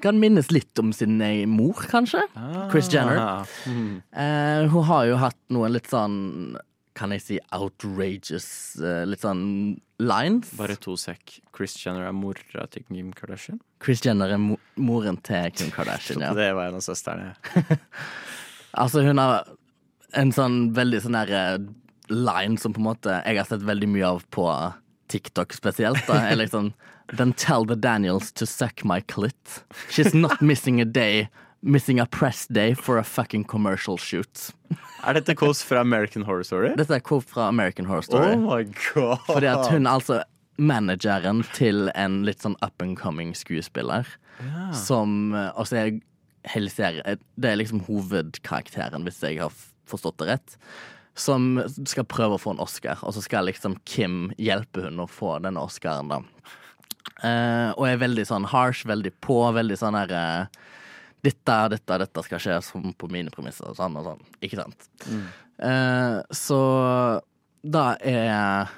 kan 0.03 0.19
minnes 0.21 0.51
litt 0.53 0.79
om 0.81 0.93
sin 0.95 1.17
mor, 1.51 1.85
kanskje? 1.91 2.25
Chris 2.73 2.91
Jenner. 2.93 3.21
Ah, 3.21 3.57
mm. 3.69 3.91
Eh, 4.11 4.61
hun 4.73 4.87
har 4.91 5.09
jo 5.09 5.19
hatt 5.23 5.41
noen 5.53 5.75
litt 5.77 5.91
sånn 5.91 6.57
Kan 6.95 7.11
jeg 7.11 7.21
si 7.25 7.37
outrageous 7.51 8.45
uh, 8.79 9.03
Litt 9.03 9.19
sånn 9.25 9.41
lines. 9.99 10.53
Bare 10.55 10.77
to 10.79 10.93
sek. 10.95 11.41
Chris 11.51 11.75
Jenner 11.81 12.07
er 12.07 12.15
mora 12.15 12.63
til 12.71 12.85
Kim 12.87 13.09
Kardashian. 13.15 13.59
Chris 13.83 13.99
Jenner 14.05 14.31
er 14.31 14.39
mo 14.39 14.55
moren 14.79 15.17
til 15.19 15.51
Kim 15.55 15.73
Kardashian. 15.75 16.23
Ja. 16.23 16.31
Det 16.39 16.53
var 16.55 16.71
en 16.71 16.79
av 16.79 16.85
søstrene. 16.85 17.33
Altså, 18.75 19.05
hun 19.05 19.19
har 19.21 19.45
en 20.19 20.31
sånn 20.35 20.55
veldig 20.75 20.99
sånn 21.05 21.15
der 21.15 21.29
eh, 21.31 21.53
line 22.09 22.57
som 22.57 22.73
på 22.73 22.81
en 22.81 22.89
måte 22.89 23.21
jeg 23.25 23.39
har 23.39 23.47
sett 23.49 23.63
veldig 23.65 23.89
mye 23.91 24.09
av 24.15 24.25
på 24.35 24.47
TikTok 25.11 25.53
spesielt, 25.53 26.01
da, 26.07 26.19
er 26.31 26.39
liksom 26.41 26.73
Then 27.13 27.33
tell 27.33 27.67
the 27.69 27.75
Daniels 27.75 28.31
to 28.31 28.47
suck 28.47 28.83
my 28.83 28.99
clit. 29.01 29.63
She's 29.91 30.15
not 30.15 30.41
missing 30.51 30.81
a 30.81 30.85
day. 30.85 31.29
Missing 31.61 31.99
a 31.99 32.05
press 32.05 32.47
day 32.47 32.73
for 32.73 32.97
a 32.97 33.03
fucking 33.03 33.43
commercial 33.43 33.97
shoot. 33.97 34.51
Er 35.05 35.13
dette 35.13 35.35
kos 35.37 35.61
fra 35.61 35.79
American 35.81 36.25
Horror 36.25 36.43
Story? 36.43 36.71
Dette 36.77 36.97
er 36.97 37.03
quote 37.05 37.29
fra 37.29 37.47
American 37.47 37.85
Horror 37.85 38.01
Story. 38.05 38.33
Oh 38.33 38.41
my 38.41 38.63
god. 38.93 39.21
Fordi 39.29 39.49
at 39.49 39.69
hun 39.69 39.85
er 39.85 39.91
altså 39.91 40.19
manageren 40.57 41.43
til 41.53 41.91
en 41.93 42.23
litt 42.25 42.41
sånn 42.41 42.57
up 42.65 42.81
and 42.81 42.97
coming 42.97 43.35
skuespiller. 43.37 44.09
Ja. 44.41 44.71
Som 44.73 45.33
eh, 45.33 45.51
Altså, 45.53 45.77
jeg 45.77 46.01
hele 46.51 46.69
serien 46.69 47.21
Det 47.39 47.49
er 47.49 47.55
liksom 47.61 47.85
hovedkarakteren, 47.87 49.05
hvis 49.07 49.21
jeg 49.23 49.39
har 49.41 49.53
forstått 49.89 50.17
det 50.21 50.27
rett. 50.33 50.57
Som 51.15 51.61
skal 51.87 52.07
prøve 52.11 52.35
å 52.35 52.41
få 52.41 52.55
en 52.55 52.63
Oscar, 52.63 52.99
og 53.07 53.15
så 53.15 53.23
skal 53.23 53.47
liksom 53.47 53.77
Kim 53.87 54.33
hjelpe 54.41 54.83
hun 54.83 54.99
å 54.99 55.07
få 55.07 55.37
denne 55.43 55.63
Oscaren, 55.63 56.11
da. 56.11 56.21
Uh, 57.21 57.71
og 57.77 57.85
er 57.87 58.01
veldig 58.01 58.25
sånn 58.27 58.47
harsh, 58.51 58.83
veldig 58.89 59.13
på, 59.23 59.37
veldig 59.55 59.77
sånn 59.79 59.95
her 59.95 60.11
uh, 60.11 60.63
Dette, 61.25 61.55
dette, 61.71 61.97
dette 62.01 62.23
skal 62.25 62.41
skje 62.41 62.57
som 62.65 62.91
på 62.93 63.07
mine 63.09 63.31
premisser, 63.33 63.71
og 63.71 63.77
sånn 63.79 63.95
og 63.97 64.05
sånn. 64.05 64.25
Ikke 64.45 64.59
sant? 64.59 64.89
Eh, 65.57 66.17
så 66.35 66.59
da 67.63 67.85
er 68.03 68.73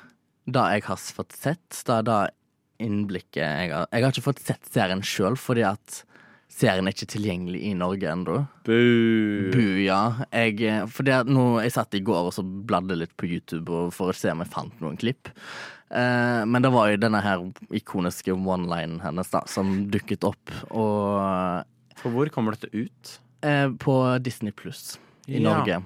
Det 0.45 0.65
jeg 0.71 0.83
har 0.85 1.01
fått 1.17 1.35
sett, 1.35 1.81
da 1.87 1.97
er 1.99 2.05
da 2.07 2.19
innblikket 2.79 3.41
jeg 3.41 3.71
har 3.73 3.87
Jeg 3.91 4.03
har 4.05 4.13
ikke 4.13 4.27
fått 4.29 4.43
sett 4.45 4.69
serien 4.71 5.01
sjøl, 5.03 5.35
fordi 5.35 5.65
at 5.67 6.03
serien 6.57 6.87
er 6.89 6.95
ikke 6.95 7.09
tilgjengelig 7.13 7.59
i 7.69 7.73
Norge 7.77 8.09
ennå. 8.09 8.37
Bu. 8.65 8.77
Bu, 9.53 9.63
ja. 9.83 9.99
Jeg, 10.33 10.57
nå, 11.29 11.45
jeg 11.61 11.73
satt 11.75 11.93
i 11.99 12.01
går 12.05 12.29
og 12.31 12.33
så 12.35 12.43
bladde 12.43 12.97
litt 12.97 13.13
på 13.19 13.29
YouTube 13.29 13.91
for 13.95 14.09
å 14.13 14.17
se 14.17 14.31
om 14.33 14.41
jeg 14.41 14.51
fant 14.53 14.79
noen 14.81 14.97
klipp. 14.99 15.29
Eh, 15.87 16.41
men 16.49 16.65
det 16.65 16.71
var 16.73 16.89
jo 16.91 16.97
denne 16.99 17.21
her 17.23 17.45
ikoniske 17.77 18.33
one-linen 18.35 18.97
hennes 19.05 19.29
da, 19.31 19.43
som 19.47 19.85
dukket 19.93 20.25
opp. 20.27 20.51
Og 20.75 22.01
For 22.01 22.11
hvor 22.15 22.33
kommer 22.33 22.57
dette 22.57 22.73
ut? 22.73 23.13
eh, 23.45 23.69
på 23.77 23.93
Disney 24.25 24.51
Pluss 24.51 24.97
i 25.29 25.37
Ja. 25.37 25.45
Norge. 25.51 25.83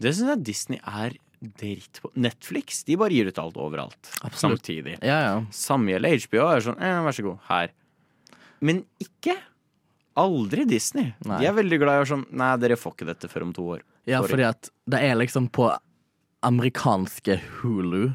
Det 0.00 0.12
syns 0.16 0.28
jeg 0.36 0.44
Disney 0.44 0.78
er 0.86 1.16
dritt 1.40 1.98
på. 2.04 2.10
Netflix 2.20 2.84
de 2.84 2.96
bare 3.00 3.16
gir 3.16 3.28
ut 3.32 3.38
alt 3.40 3.56
overalt 3.56 4.10
Absolutt. 4.20 4.60
samtidig. 4.60 4.98
Ja, 5.00 5.18
ja. 5.24 5.34
Samme 5.56 5.94
gjelder 5.94 6.18
HBO. 6.28 6.46
Er 6.52 6.60
sånn, 6.64 6.76
eh, 6.80 7.00
vær 7.04 7.16
så 7.16 7.24
god, 7.24 7.38
her. 7.48 7.70
Men 8.60 8.84
ikke. 9.00 9.38
Aldri 10.16 10.64
Disney. 10.66 11.14
Nei. 11.24 11.38
De 11.40 11.46
er 11.46 11.52
veldig 11.54 11.78
glad 11.78 12.00
i 12.00 12.04
å 12.04 12.08
sånn 12.08 12.26
Nei, 12.32 12.56
dere 12.56 12.76
får 12.76 12.94
ikke 12.96 13.06
dette 13.06 13.28
før 13.30 13.42
om 13.42 13.52
to 13.52 13.62
år. 13.76 13.80
Ja, 14.06 14.18
Sorry. 14.20 14.30
fordi 14.32 14.48
at 14.48 14.68
det 14.90 15.00
er 15.06 15.14
liksom 15.16 15.48
på 15.50 15.70
amerikanske 16.42 17.38
Hulu 17.60 18.12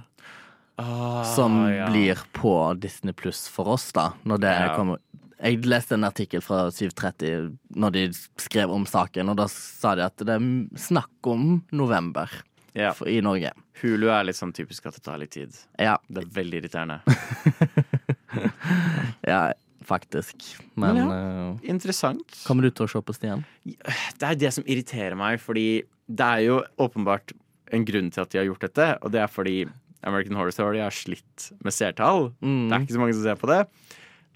som 0.77 1.63
Ah, 1.63 1.69
ja. 1.71 1.87
blir 1.89 2.15
på 2.33 2.77
Disney 2.79 3.13
Pluss 3.13 3.47
for 3.47 3.65
oss, 3.67 3.91
da. 3.93 4.11
Når 4.25 4.37
det 4.41 4.51
Ja. 4.59 4.75
kommer 4.75 4.97
Jeg 5.41 5.61
leste 5.63 5.91
en 5.93 6.03
artikkel 6.03 6.41
fra 6.41 6.69
730 6.71 7.57
når 7.75 7.91
de 7.91 8.09
skrev 8.37 8.69
om 8.71 8.85
saken, 8.85 9.29
og 9.29 9.35
da 9.37 9.45
sa 9.47 9.95
de 9.95 10.01
at 10.05 10.15
det 10.17 10.29
er 10.29 10.39
snakk 10.79 11.09
om 11.23 11.63
november 11.71 12.29
Ja. 12.73 12.91
for, 12.93 13.05
i 13.07 13.21
Norge. 13.21 13.51
Hulu 13.81 14.09
er 14.09 14.23
litt 14.23 14.35
sånn 14.35 14.53
typisk 14.53 14.85
at 14.87 14.93
det 14.95 15.03
tar 15.03 15.17
litt 15.17 15.31
tid. 15.31 15.53
Ja, 15.77 15.97
Det 16.09 16.23
er 16.23 16.43
veldig 16.43 16.63
irriterende. 16.63 17.01
ja 19.27 19.51
faktisk. 19.87 20.35
Men, 20.75 20.95
Men 20.99 21.11
eh, 21.15 21.69
Interessant. 21.71 22.25
kommer 22.45 22.63
du 22.67 22.71
til 22.71 22.85
å 22.87 22.91
se 22.91 23.01
på 23.05 23.15
Stian? 23.15 23.43
Det 23.65 24.25
er 24.29 24.35
det 24.35 24.51
som 24.55 24.63
irriterer 24.67 25.15
meg, 25.19 25.39
fordi 25.43 25.83
det 26.07 26.25
er 26.25 26.43
jo 26.45 26.59
åpenbart 26.81 27.33
en 27.73 27.85
grunn 27.87 28.11
til 28.13 28.21
at 28.25 28.29
de 28.33 28.37
har 28.41 28.45
gjort 28.49 28.65
dette, 28.67 28.87
og 29.01 29.11
det 29.15 29.21
er 29.23 29.31
fordi 29.31 29.57
American 30.05 30.35
Horror 30.37 30.53
Story 30.53 30.79
har 30.83 30.93
slitt 30.93 31.47
med 31.65 31.73
seertall. 31.73 32.27
Mm. 32.45 32.67
Det 32.69 32.75
er 32.77 32.83
ikke 32.85 32.93
så 32.97 33.01
mange 33.01 33.15
som 33.17 33.23
ser 33.25 33.39
på 33.41 33.49
det. 33.49 33.61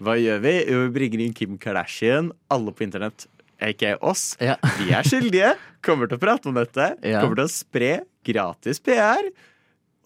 Hva 0.02 0.16
gjør 0.18 0.40
vi? 0.42 0.54
Jo, 0.66 0.80
vi 0.86 0.94
bringer 0.96 1.20
inn 1.26 1.34
Kim 1.36 1.58
Kardashian, 1.60 2.32
alle 2.50 2.72
på 2.74 2.82
internett, 2.86 3.26
aka 3.60 3.92
oss. 4.02 4.32
Ja. 4.40 4.56
Vi 4.80 4.90
er 4.96 5.04
skyldige, 5.06 5.52
kommer 5.84 6.08
til 6.10 6.16
å 6.18 6.22
prate 6.22 6.48
om 6.50 6.56
dette, 6.56 6.94
Ja. 7.06 7.20
kommer 7.22 7.36
til 7.42 7.44
å 7.46 7.52
spre 7.52 7.92
gratis 8.26 8.80
PR. 8.80 9.28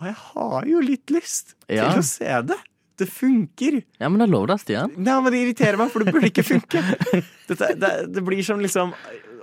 Og 0.02 0.09
jeg 0.11 0.16
har 0.20 0.66
jo 0.68 0.80
litt 0.83 1.07
lyst 1.14 1.54
Ja. 1.70 1.92
til 1.92 2.00
å 2.02 2.04
se 2.04 2.42
det. 2.50 2.59
Det 3.00 3.09
funker. 3.11 3.80
Ja, 3.98 4.07
men 4.09 4.20
det 4.20 4.28
er 4.28 4.33
lov 4.37 4.46
da, 4.52 4.57
Stian. 4.61 4.92
Nei, 4.94 5.16
men 5.24 5.33
det 5.35 5.40
irriterer 5.42 5.78
meg, 5.80 5.88
for 5.90 6.04
det 6.04 6.14
burde 6.14 6.28
ikke 6.30 6.44
funke. 6.46 6.83
Dette, 7.50 7.72
det, 7.80 7.92
det 8.14 8.22
blir 8.26 8.42
som 8.46 8.62
liksom 8.62 8.92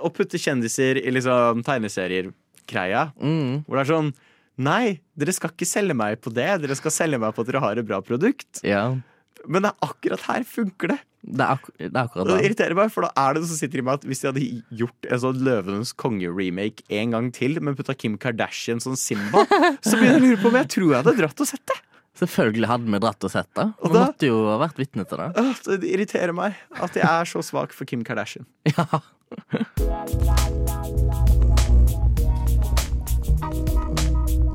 å 0.01 0.09
putte 0.15 0.39
kjendiser 0.41 0.97
i 1.01 1.11
liksom 1.13 1.59
tegneserier-greia. 1.67 3.09
Mm. 3.21 3.63
Hvor 3.67 3.77
det 3.79 3.85
er 3.85 3.91
sånn 3.95 4.13
Nei, 4.61 4.99
dere 5.17 5.33
skal 5.33 5.49
ikke 5.55 5.65
selge 5.65 5.95
meg 5.97 6.19
på 6.21 6.29
det. 6.35 6.45
Dere 6.61 6.75
skal 6.77 6.91
selge 6.93 7.17
meg 7.21 7.31
på 7.33 7.41
at 7.41 7.47
dere 7.49 7.61
har 7.63 7.79
et 7.81 7.87
bra 7.87 7.97
produkt. 8.05 8.59
Ja, 8.67 8.83
Men 9.47 9.63
det 9.65 9.71
er 9.71 9.87
akkurat 9.87 10.21
her 10.27 10.43
funker 10.45 10.91
det. 10.91 10.97
det 11.23 11.41
er, 11.41 11.55
ak 11.55 11.69
det 11.79 11.87
er 11.89 12.01
akkurat 12.03 12.27
det 12.27 12.35
det. 12.35 12.43
irriterer 12.49 12.77
meg, 12.77 12.91
for 12.93 13.07
da 13.07 13.09
er 13.23 13.33
det 13.33 13.41
noe 13.41 13.49
som 13.49 13.57
sitter 13.57 13.81
i 13.81 13.85
meg 13.87 13.97
at 13.97 14.05
hvis 14.05 14.21
de 14.21 14.27
hadde 14.29 14.43
gjort 14.83 15.07
en 15.09 15.21
sånn 15.23 15.39
Løvenes 15.47 15.93
konge-remake 15.97 16.85
en 16.99 17.15
gang 17.15 17.31
til, 17.33 17.57
men 17.63 17.77
putta 17.79 17.95
Kim 17.97 18.19
Kardashian 18.21 18.83
som 18.83 18.93
Simba, 18.99 19.47
så 19.81 19.95
begynner 19.97 20.19
jeg 20.19 20.21
å 20.21 20.25
lure 20.27 20.41
på 20.43 20.51
om 20.51 20.59
jeg 20.61 20.69
tror 20.75 20.87
jeg 20.91 20.99
hadde 20.99 21.15
dratt 21.23 21.41
og 21.41 21.49
sett 21.55 21.65
det. 21.73 21.79
Selvfølgelig 22.19 22.67
hadde 22.67 22.91
vi 22.91 22.99
dratt 23.01 23.23
og 23.23 23.31
sett 23.31 23.49
det. 23.55 23.65
Vi 23.83 23.93
da- 23.93 24.05
måtte 24.09 24.27
jo 24.27 24.41
ha 24.49 24.57
vært 24.61 24.77
vitne 24.81 25.05
til 25.07 25.17
det. 25.17 25.29
Det 25.81 25.91
irriterer 25.93 26.33
meg 26.35 26.55
at 26.81 26.93
jeg 26.99 27.07
er 27.07 27.25
så 27.25 27.41
svak 27.45 27.71
for 27.73 27.85
Kim 27.85 28.03
Kardashian. 28.03 28.45
Ja. 28.75 28.85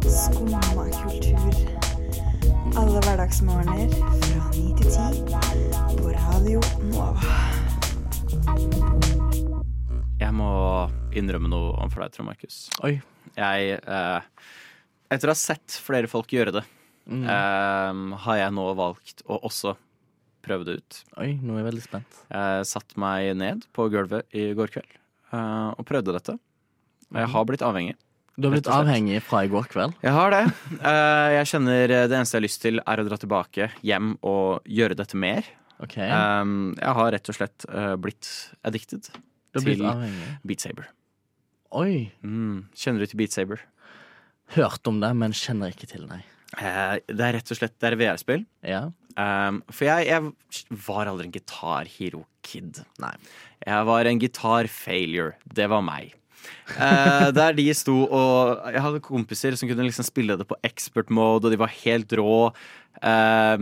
Skumma 0.06 0.60
kultur. 0.92 1.56
Alle 2.76 3.00
hverdagsmorgener 3.04 3.92
fra 3.96 4.50
ni 4.54 4.70
til 4.78 4.90
ti 4.92 5.06
på 5.98 6.12
Radio 6.14 6.60
Nova. 6.90 7.34
Jeg 10.20 10.32
må 10.36 10.48
innrømme 11.16 11.50
noe 11.52 11.74
overfor 11.76 12.04
deg, 12.06 12.14
Trond 12.16 12.30
Markus. 12.30 12.58
Oi. 12.86 12.94
Jeg, 13.36 13.78
eh, 13.82 14.20
etter 15.12 15.28
å 15.28 15.34
ha 15.34 15.38
sett 15.40 15.76
flere 15.84 16.08
folk 16.08 16.30
gjøre 16.32 16.54
det, 16.58 16.64
Mm. 17.06 17.22
eh, 17.22 18.16
har 18.26 18.40
jeg 18.40 18.54
nå 18.56 18.70
valgt 18.78 19.22
å 19.30 19.38
også 19.46 19.76
prøve 20.46 20.66
det 20.66 20.78
ut. 20.80 20.98
Oi, 21.22 21.34
nå 21.42 21.56
er 21.56 21.62
jeg 21.62 21.68
veldig 21.70 21.84
spent. 21.84 22.18
Jeg 22.30 22.66
satte 22.70 22.98
meg 23.02 23.32
ned 23.38 23.66
på 23.74 23.88
gulvet 23.90 24.26
i 24.36 24.52
går 24.58 24.70
kveld 24.74 24.98
uh, 25.32 25.74
og 25.74 25.86
prøvde 25.88 26.14
dette. 26.14 26.36
Og 27.12 27.18
jeg 27.22 27.32
har 27.32 27.46
blitt 27.48 27.64
avhengig. 27.66 27.96
Du 28.36 28.48
har 28.48 28.52
blitt 28.52 28.68
avhengig 28.68 29.20
fra 29.24 29.44
i 29.46 29.50
går 29.50 29.68
kveld. 29.72 29.94
Jeg 30.04 30.12
har 30.12 30.34
det. 30.34 30.42
Eh, 30.76 31.28
jeg 31.38 31.48
kjenner 31.54 31.86
det 31.88 32.12
eneste 32.18 32.36
jeg 32.36 32.40
har 32.42 32.44
lyst 32.44 32.60
til, 32.60 32.80
er 32.82 33.00
å 33.00 33.06
dra 33.06 33.16
tilbake 33.22 33.70
hjem 33.86 34.10
og 34.28 34.66
gjøre 34.68 34.98
dette 34.98 35.16
mer. 35.16 35.46
Ok, 35.80 35.96
Um, 36.00 36.74
jeg 36.76 36.92
har 36.98 37.10
rett 37.12 37.30
og 37.32 37.36
slett 37.36 37.66
eh, 37.68 37.94
blitt 38.00 38.28
addicted 38.64 39.08
blitt 39.56 39.80
til 39.80 39.88
avhengig. 39.88 40.28
Beat 40.44 40.64
Saber. 40.64 40.90
Oi. 41.76 42.12
Mm. 42.24 42.68
Kjenner 42.76 43.04
du 43.04 43.10
til 43.10 43.20
Beat 43.20 43.36
Saber? 43.36 43.64
Hørt 44.56 44.88
om 44.88 45.00
det, 45.00 45.10
men 45.16 45.34
kjenner 45.36 45.72
ikke 45.72 45.88
til, 45.90 46.04
nei. 46.08 46.22
Eh, 46.56 46.94
det 47.12 47.20
er 47.26 47.36
rett 47.36 47.50
og 47.52 47.58
slett 47.58 47.74
det 47.80 47.90
er 47.92 47.96
VR-spill. 48.00 48.46
Ja. 48.64 48.86
Um, 49.16 49.62
for 49.72 49.86
jeg, 49.88 50.06
jeg 50.10 50.78
var 50.86 51.08
aldri 51.08 51.26
en 51.28 51.34
gitar-hero-kid. 51.34 52.82
Nei. 53.00 53.14
Jeg 53.64 53.86
var 53.88 54.08
en 54.10 54.20
gitar-failure. 54.20 55.34
Det 55.56 55.68
var 55.72 55.84
meg. 55.84 56.14
uh, 56.76 57.30
der 57.34 57.56
de 57.58 57.64
sto 57.74 58.04
og 58.06 58.60
Jeg 58.70 58.82
hadde 58.84 59.00
kompiser 59.02 59.56
som 59.58 59.66
kunne 59.68 59.82
liksom 59.88 60.06
spille 60.06 60.36
det 60.38 60.46
på 60.46 60.58
expert 60.68 61.08
mode, 61.10 61.48
og 61.48 61.50
de 61.54 61.58
var 61.60 61.72
helt 61.82 62.12
rå. 62.20 62.52
Uh, 63.02 63.56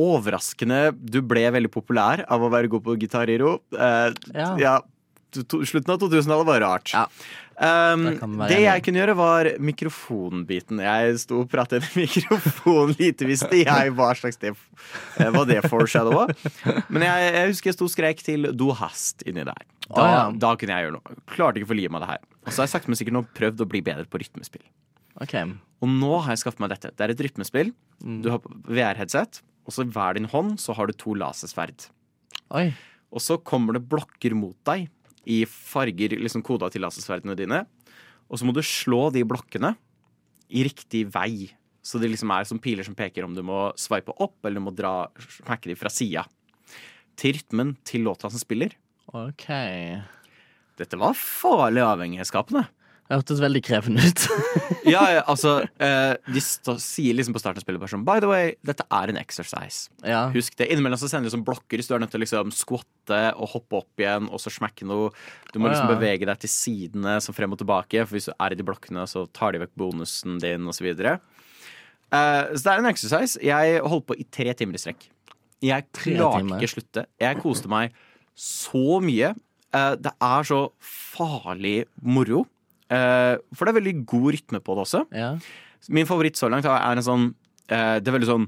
overraskende. 0.00 0.90
Du 0.98 1.20
ble 1.26 1.46
veldig 1.54 1.70
populær 1.74 2.24
av 2.30 2.42
å 2.46 2.50
være 2.52 2.70
god 2.72 2.84
på 2.86 2.98
gitar-hero 3.02 3.56
Eh, 3.74 4.10
Ja. 4.34 4.50
ja, 4.58 4.74
slutten 5.34 5.90
av 5.94 5.98
2000-tallet 6.02 6.46
var 6.46 6.60
rart. 6.62 6.92
Ja. 6.94 7.06
Um, 7.54 8.06
Det 8.18 8.48
det 8.50 8.60
jeg 8.64 8.82
kunne 8.82 8.98
gjøre, 8.98 9.14
var 9.18 9.48
mikrofonbiten. 9.62 10.80
Jeg 10.82 11.18
sto 11.22 11.42
og 11.44 11.50
pratet 11.52 11.84
i 11.86 11.90
mikrofonen. 12.04 12.96
Lite 12.98 13.28
visste 13.28 13.60
jeg 13.60 13.92
hva 13.94 14.10
slags 14.18 14.40
det 14.42 14.54
var 14.56 15.30
Hva 15.34 15.44
det 15.48 15.60
foreshadowa. 15.70 16.26
Men 16.88 17.06
jeg, 17.06 17.28
jeg 17.38 17.52
husker 17.52 17.70
jeg 17.70 17.78
sto 17.78 17.88
og 17.88 17.94
skrek 17.94 18.24
til 18.26 18.50
Do 18.58 18.72
hast 18.74 19.22
inni 19.28 19.46
der. 19.46 19.66
Da, 19.86 20.06
ja. 20.08 20.24
da 20.32 20.54
kunne 20.58 20.74
jeg 20.74 20.88
gjøre 20.88 20.96
noe. 20.96 21.18
Klarte 21.30 21.60
ikke 21.60 21.68
å 21.68 21.72
få 21.74 21.78
meg 21.78 21.92
med 21.94 22.04
det 22.04 22.10
her. 22.14 22.24
Og 22.44 22.50
så 22.50 22.62
har 22.62 22.68
jeg 22.68 22.74
sakte, 22.74 22.90
men 22.90 23.00
sikkert 23.00 23.18
nå 23.18 23.24
prøvd 23.36 23.62
å 23.64 23.68
bli 23.70 23.82
bedre 23.84 24.08
på 24.10 24.20
rytmespill. 24.22 24.64
Okay. 25.22 25.46
Og 25.84 25.90
nå 25.92 26.16
har 26.24 26.34
jeg 26.34 26.42
skaffet 26.42 26.62
meg 26.64 26.72
dette. 26.72 26.90
Det 26.96 27.06
er 27.06 27.12
et 27.14 27.22
rytmespill. 27.26 27.70
Mm. 28.02 28.18
Du 28.24 28.32
har 28.32 28.42
VR-headset, 28.66 29.42
og 29.64 29.76
så 29.76 29.84
i 29.84 29.92
hver 29.94 30.18
din 30.18 30.26
hånd 30.32 30.56
så 30.62 30.74
har 30.76 30.90
du 30.90 30.96
to 30.98 31.14
lasersverd. 31.18 31.86
Oi. 32.56 32.72
Og 33.14 33.22
så 33.22 33.38
kommer 33.38 33.76
det 33.76 33.84
blokker 33.86 34.34
mot 34.36 34.56
deg 34.66 34.88
i 35.26 35.42
farger 35.48 36.16
liksom 36.20 36.44
koda 36.44 36.70
til 36.72 36.84
lasersverdene 36.84 37.36
dine. 37.38 37.64
Og 38.28 38.40
så 38.40 38.46
må 38.46 38.54
du 38.56 38.62
slå 38.64 39.08
de 39.14 39.24
blokkene 39.26 39.74
i 40.54 40.64
riktig 40.66 41.06
vei. 41.14 41.50
Så 41.84 42.00
det 42.00 42.08
liksom 42.12 42.32
er 42.32 42.46
som 42.48 42.60
piler 42.62 42.86
som 42.86 42.96
peker 42.96 43.26
om 43.26 43.34
du 43.36 43.42
må 43.44 43.66
sveipe 43.80 44.14
opp 44.16 44.38
eller 44.44 44.60
du 44.60 44.66
må 44.68 44.72
dra, 44.74 45.10
smekke 45.20 45.72
de 45.72 45.78
fra 45.78 45.92
sida. 45.92 46.24
Til 47.20 47.36
rytmen 47.36 47.74
til 47.86 48.06
låta 48.06 48.30
som 48.32 48.40
spiller. 48.40 48.72
Ok. 49.12 49.46
Dette 50.80 50.98
var 50.98 51.14
farlig 51.18 51.84
avhengighetsskapende. 51.84 52.64
Det 53.04 53.18
hørtes 53.18 53.40
veldig 53.42 53.64
krevende 53.64 54.06
ut. 54.08 54.26
Ja, 54.84 55.00
altså 55.24 55.62
eh, 55.80 56.14
De 56.28 56.40
sier 56.44 57.14
liksom 57.16 57.32
på 57.32 57.40
starten 57.40 57.56
av 57.56 57.64
spillet 57.64 57.80
bare 57.80 57.88
sånn 57.88 58.02
By 58.04 58.20
the 58.20 58.28
way, 58.28 58.50
dette 58.68 58.84
er 58.92 59.08
en 59.08 59.16
exercise. 59.16 59.88
Ja. 60.04 60.26
Husk 60.34 60.58
det. 60.60 60.66
Innimellom 60.72 61.00
så 61.00 61.08
sender 61.08 61.30
de 61.30 61.32
sånn 61.32 61.44
blokker, 61.46 61.80
så 61.80 61.94
du 61.94 61.96
er 61.96 62.02
nødt 62.04 62.12
til 62.12 62.20
å 62.20 62.24
liksom 62.24 62.52
skvatte 62.52 63.20
og 63.32 63.54
hoppe 63.54 63.80
opp 63.80 64.02
igjen 64.04 64.28
og 64.28 64.42
så 64.42 64.52
smekke 64.52 64.84
noe. 64.88 65.08
Du 65.54 65.56
må 65.56 65.70
liksom 65.70 65.88
ja. 65.88 65.96
bevege 65.96 66.28
deg 66.28 66.42
til 66.44 66.52
sidene 66.52 67.16
som 67.24 67.36
frem 67.36 67.56
og 67.56 67.62
tilbake, 67.62 68.04
for 68.04 68.18
hvis 68.18 68.28
du 68.28 68.34
er 68.36 68.52
i 68.52 68.60
de 68.60 68.66
blokkene, 68.68 69.06
så 69.08 69.24
tar 69.32 69.56
de 69.56 69.64
vekk 69.64 69.72
bonusen 69.80 70.36
din, 70.44 70.68
osv. 70.68 70.84
videre 70.90 71.16
Eh, 72.14 72.54
så 72.54 72.62
det 72.62 72.72
er 72.72 72.82
en 72.82 72.90
exercise. 72.90 73.40
Jeg 73.42 73.82
holdt 73.84 74.08
på 74.08 74.16
i 74.18 74.26
tre 74.30 74.54
timer 74.56 74.78
i 74.78 74.82
strekk. 74.82 75.08
Jeg 75.64 75.88
klarte 75.96 76.58
ikke 76.58 76.72
slutte. 76.74 77.06
Jeg 77.20 77.40
koste 77.42 77.70
meg 77.72 77.94
så 78.36 79.00
mye. 79.02 79.32
Eh, 79.74 79.94
det 80.00 80.12
er 80.12 80.48
så 80.48 80.60
farlig 80.84 81.84
moro. 82.02 82.44
Eh, 82.94 83.36
for 83.56 83.66
det 83.66 83.74
er 83.74 83.80
veldig 83.80 83.94
god 84.10 84.28
rytme 84.36 84.60
på 84.64 84.76
det 84.78 84.84
også. 84.86 85.02
Ja. 85.16 85.32
Min 85.92 86.06
favoritt 86.08 86.38
så 86.40 86.48
langt 86.52 86.64
er 86.70 86.78
en 86.94 87.02
sånn 87.04 87.26
eh, 87.68 87.98
Det 88.00 88.08
er 88.08 88.14
veldig 88.18 88.30
sånn 88.30 88.46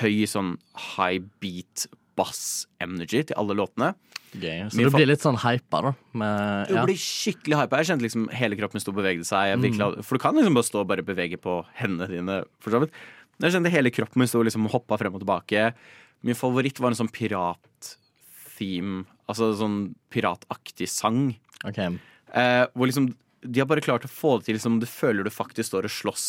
høy 0.00 0.24
sånn 0.30 0.54
high 0.96 1.20
beat 1.44 1.84
bass 2.16 2.66
energy 2.80 3.20
til 3.28 3.36
alle 3.36 3.54
låtene. 3.58 3.92
Gøy. 4.34 4.64
Så 4.70 4.78
Min 4.78 4.88
du 4.88 4.94
blir 4.96 5.06
litt 5.06 5.22
sånn 5.22 5.36
hypa, 5.44 5.80
da. 5.84 5.90
Med, 6.18 6.66
Du 6.70 6.74
blir 6.88 6.98
skikkelig 6.98 7.58
hypa. 7.60 7.78
Jeg 7.82 7.86
kjente 7.92 8.02
liksom 8.06 8.24
hele 8.34 8.56
kroppen 8.58 8.82
sto 8.82 8.90
og 8.90 8.96
bevegde 8.98 9.26
seg. 9.28 9.50
Jeg 9.52 9.58
Mm. 9.58 9.62
virkelig, 9.66 9.84
hadde- 9.84 10.04
For 10.04 10.16
du 10.18 10.22
kan 10.24 10.34
liksom 10.34 10.54
bare 10.54 10.64
stå 10.70 10.80
og 10.80 10.88
bare 10.88 11.02
bevege 11.06 11.36
på 11.38 11.64
hendene 11.78 12.08
dine, 12.08 12.44
for 12.58 12.70
så 12.74 12.80
vidt. 12.82 12.90
Jeg 13.40 13.52
kjente 13.52 13.70
hele 13.70 13.90
kroppen 13.94 14.16
min 14.18 14.26
sto 14.26 14.40
og 14.40 14.46
liksom 14.46 14.66
hoppa 14.70 14.98
frem 14.98 15.14
og 15.14 15.20
tilbake. 15.22 15.74
Min 16.22 16.34
favoritt 16.34 16.80
var 16.80 16.88
en 16.90 16.96
sånn 16.96 17.12
pirat-theme. 17.12 19.04
Altså 19.28 19.52
sånn 19.58 19.94
pirataktig 20.12 20.88
sang. 20.88 21.34
Ok. 21.64 21.78
Eh, 21.78 22.66
hvor 22.74 22.86
liksom 22.88 23.14
de 23.44 23.60
har 23.60 23.68
bare 23.68 23.84
klart 23.84 24.06
å 24.06 24.10
få 24.10 24.38
det 24.40 24.48
til 24.48 24.60
som 24.62 24.78
du 24.80 24.86
føler 24.88 25.26
du 25.26 25.30
faktisk 25.32 25.68
står 25.70 25.88
og 25.88 25.92
slåss 25.92 26.26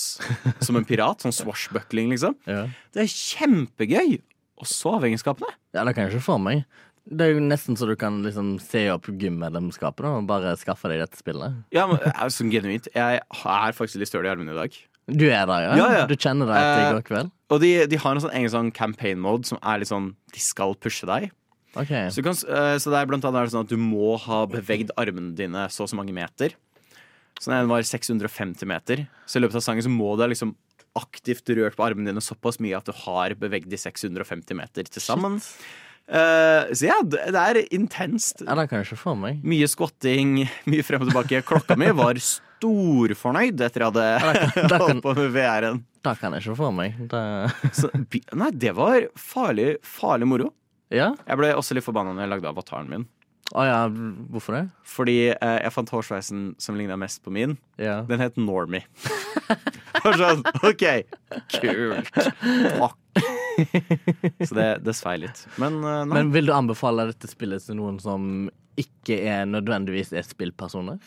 som 0.67 0.77
en 0.79 0.87
pirat. 0.87 1.23
Sånn 1.23 1.35
swashbuckling, 1.35 2.11
liksom. 2.13 2.35
Ja. 2.49 2.65
Det 2.95 3.05
er 3.05 3.11
kjempegøy! 3.11 4.17
Og 4.61 4.67
så 4.71 4.93
avhengighetsskapene. 4.95 5.49
ja, 5.75 5.83
det 5.83 5.95
kan 5.95 6.05
jeg 6.05 6.15
ikke 6.15 6.27
få 6.29 6.37
meg. 6.39 6.63
Det 7.05 7.21
er 7.25 7.35
jo 7.35 7.41
nesten 7.43 7.77
så 7.77 7.85
du 7.89 7.93
kan 7.99 8.21
liksom 8.25 8.55
se 8.63 8.85
opp 8.89 9.09
gymmedlemskapet 9.11 10.07
og 10.09 10.25
bare 10.29 10.55
skaffe 10.57 10.89
deg 10.89 11.03
dette 11.03 11.19
spillet. 11.19 11.59
Ja, 11.75 11.85
men 11.91 11.99
eh, 12.01 12.23
sånn 12.33 12.49
genuint. 12.53 12.87
Jeg 12.95 13.21
er 13.21 13.75
faktisk 13.77 14.01
litt 14.01 14.09
støl 14.09 14.25
i 14.25 14.31
armene 14.31 14.55
i 14.55 14.57
dag. 14.57 14.77
Du 15.05 15.27
er 15.27 15.45
der, 15.45 15.67
ja? 15.67 15.73
Ja, 15.77 15.87
ja. 15.99 16.05
Du 16.09 16.15
kjenner 16.17 16.49
deg 16.49 16.57
etter 16.57 16.81
i 16.81 16.85
Eh, 16.87 16.93
går 16.97 17.05
kveld? 17.11 17.33
Og 17.53 17.61
de, 17.61 17.71
de 17.91 17.99
har 18.01 18.15
en 18.15 18.23
sånn 18.23 18.33
egen 18.39 18.49
sånn 18.49 18.71
campaign 18.73 19.21
mode 19.21 19.45
som 19.45 19.59
er 19.61 19.83
litt 19.83 19.91
sånn 19.91 20.15
De 20.33 20.41
skal 20.41 20.73
pushe 20.81 21.05
deg. 21.05 21.29
Okay. 21.75 22.07
Så, 22.09 22.23
du 22.23 22.29
kan, 22.29 22.37
eh, 22.49 22.77
så 22.81 22.89
det 22.89 23.01
er 23.01 23.09
blant 23.11 23.27
annet 23.27 23.45
det 23.45 23.53
sånn 23.53 23.67
at 23.67 23.73
du 23.73 23.77
må 23.77 24.15
ha 24.25 24.45
bevegd 24.49 24.95
armene 24.97 25.35
dine 25.37 25.67
så 25.69 25.85
og 25.85 25.91
så 25.91 25.99
mange 25.99 26.15
meter. 26.15 26.55
Så 27.41 27.51
den 27.51 27.67
var 27.69 27.83
650 27.83 28.67
meter. 28.69 29.05
Så 29.27 29.39
i 29.39 29.43
løpet 29.43 29.59
av 29.59 29.65
sangen 29.65 29.83
så 29.85 29.91
må 29.91 30.13
du 30.15 30.23
ha 30.23 30.29
liksom 30.31 30.55
aktivt 30.95 31.49
rørt 31.51 31.75
på 31.75 31.83
armene 31.83 32.13
dine 32.13 32.23
såpass 32.23 32.61
mye 32.63 32.77
at 32.77 32.87
du 32.87 32.93
har 33.03 33.35
bevegd 33.39 33.67
de 33.71 33.79
650 33.79 34.55
meter 34.55 34.87
til 34.87 35.03
sammen. 35.03 35.41
Uh, 36.05 36.69
så 36.69 36.85
ja, 36.91 36.99
det, 37.01 37.19
er 37.33 37.59
intenst. 37.73 38.43
Ja, 38.45 38.55
det 38.59 38.67
kan 38.69 38.79
jeg 38.79 38.91
ikke 38.91 39.01
få 39.01 39.15
meg. 39.19 39.41
Mye 39.43 39.67
squatting, 39.69 40.43
mye 40.69 40.85
frem 40.85 41.03
og 41.03 41.09
tilbake. 41.09 41.41
Klokka 41.47 41.77
mi 41.81 41.89
var 41.97 42.19
storfornøyd 42.21 43.63
etter 43.65 43.83
jeg 43.83 43.91
hadde 43.91 44.05
kan- 44.69 44.85
holdt 44.85 45.03
på 45.03 45.15
med 45.17 45.33
VR-en. 45.35 45.81
Det 46.05 46.13
kan 46.21 46.35
jeg 46.37 46.45
ikke 46.45 46.57
få 46.59 46.69
meg. 46.77 46.99
Det... 47.09 47.23
Så, 47.73 47.89
nei, 48.37 48.51
det 48.53 48.75
var 48.77 49.07
farlig, 49.17 49.75
farlig 49.81 50.29
moro. 50.29 50.51
Ja? 50.93 51.11
Jeg 51.25 51.39
ble 51.41 51.49
også 51.57 51.73
litt 51.75 51.85
forbanna 51.85 52.13
når 52.13 52.27
jeg 52.27 52.33
lagde 52.35 52.51
avataren 52.53 52.91
min. 52.91 53.07
Å 53.53 53.61
ja, 53.67 53.81
hvorfor 54.33 54.55
det? 54.57 54.63
Fordi 54.89 55.17
eh, 55.35 55.57
jeg 55.61 55.73
fant 55.75 55.91
hårsveisen 55.93 56.45
som 56.57 56.77
ligna 56.79 56.95
mest 56.97 57.21
på 57.23 57.29
min. 57.35 57.53
Ja. 57.77 57.99
Den 58.09 58.23
het 58.23 58.39
Normie. 58.41 58.81
Og 60.05 60.15
sånn, 60.17 60.41
OK, 60.65 60.85
kult. 61.53 62.09
Takk. 62.15 62.97
Så 64.41 64.57
det, 64.57 64.65
det 64.83 64.95
svei 64.97 65.15
litt. 65.21 65.45
Men 65.61 65.77
eh, 65.83 66.01
nei. 66.09 66.17
Men 66.17 66.33
vil 66.33 66.49
du 66.49 66.55
anbefale 66.57 67.05
dette 67.11 67.29
spillet 67.31 67.63
til 67.69 67.77
noen 67.79 68.01
som 68.01 68.49
ikke 68.81 69.21
er 69.29 69.45
nødvendigvis 69.47 70.09
er 70.17 70.25
spillpersoner? 70.27 70.97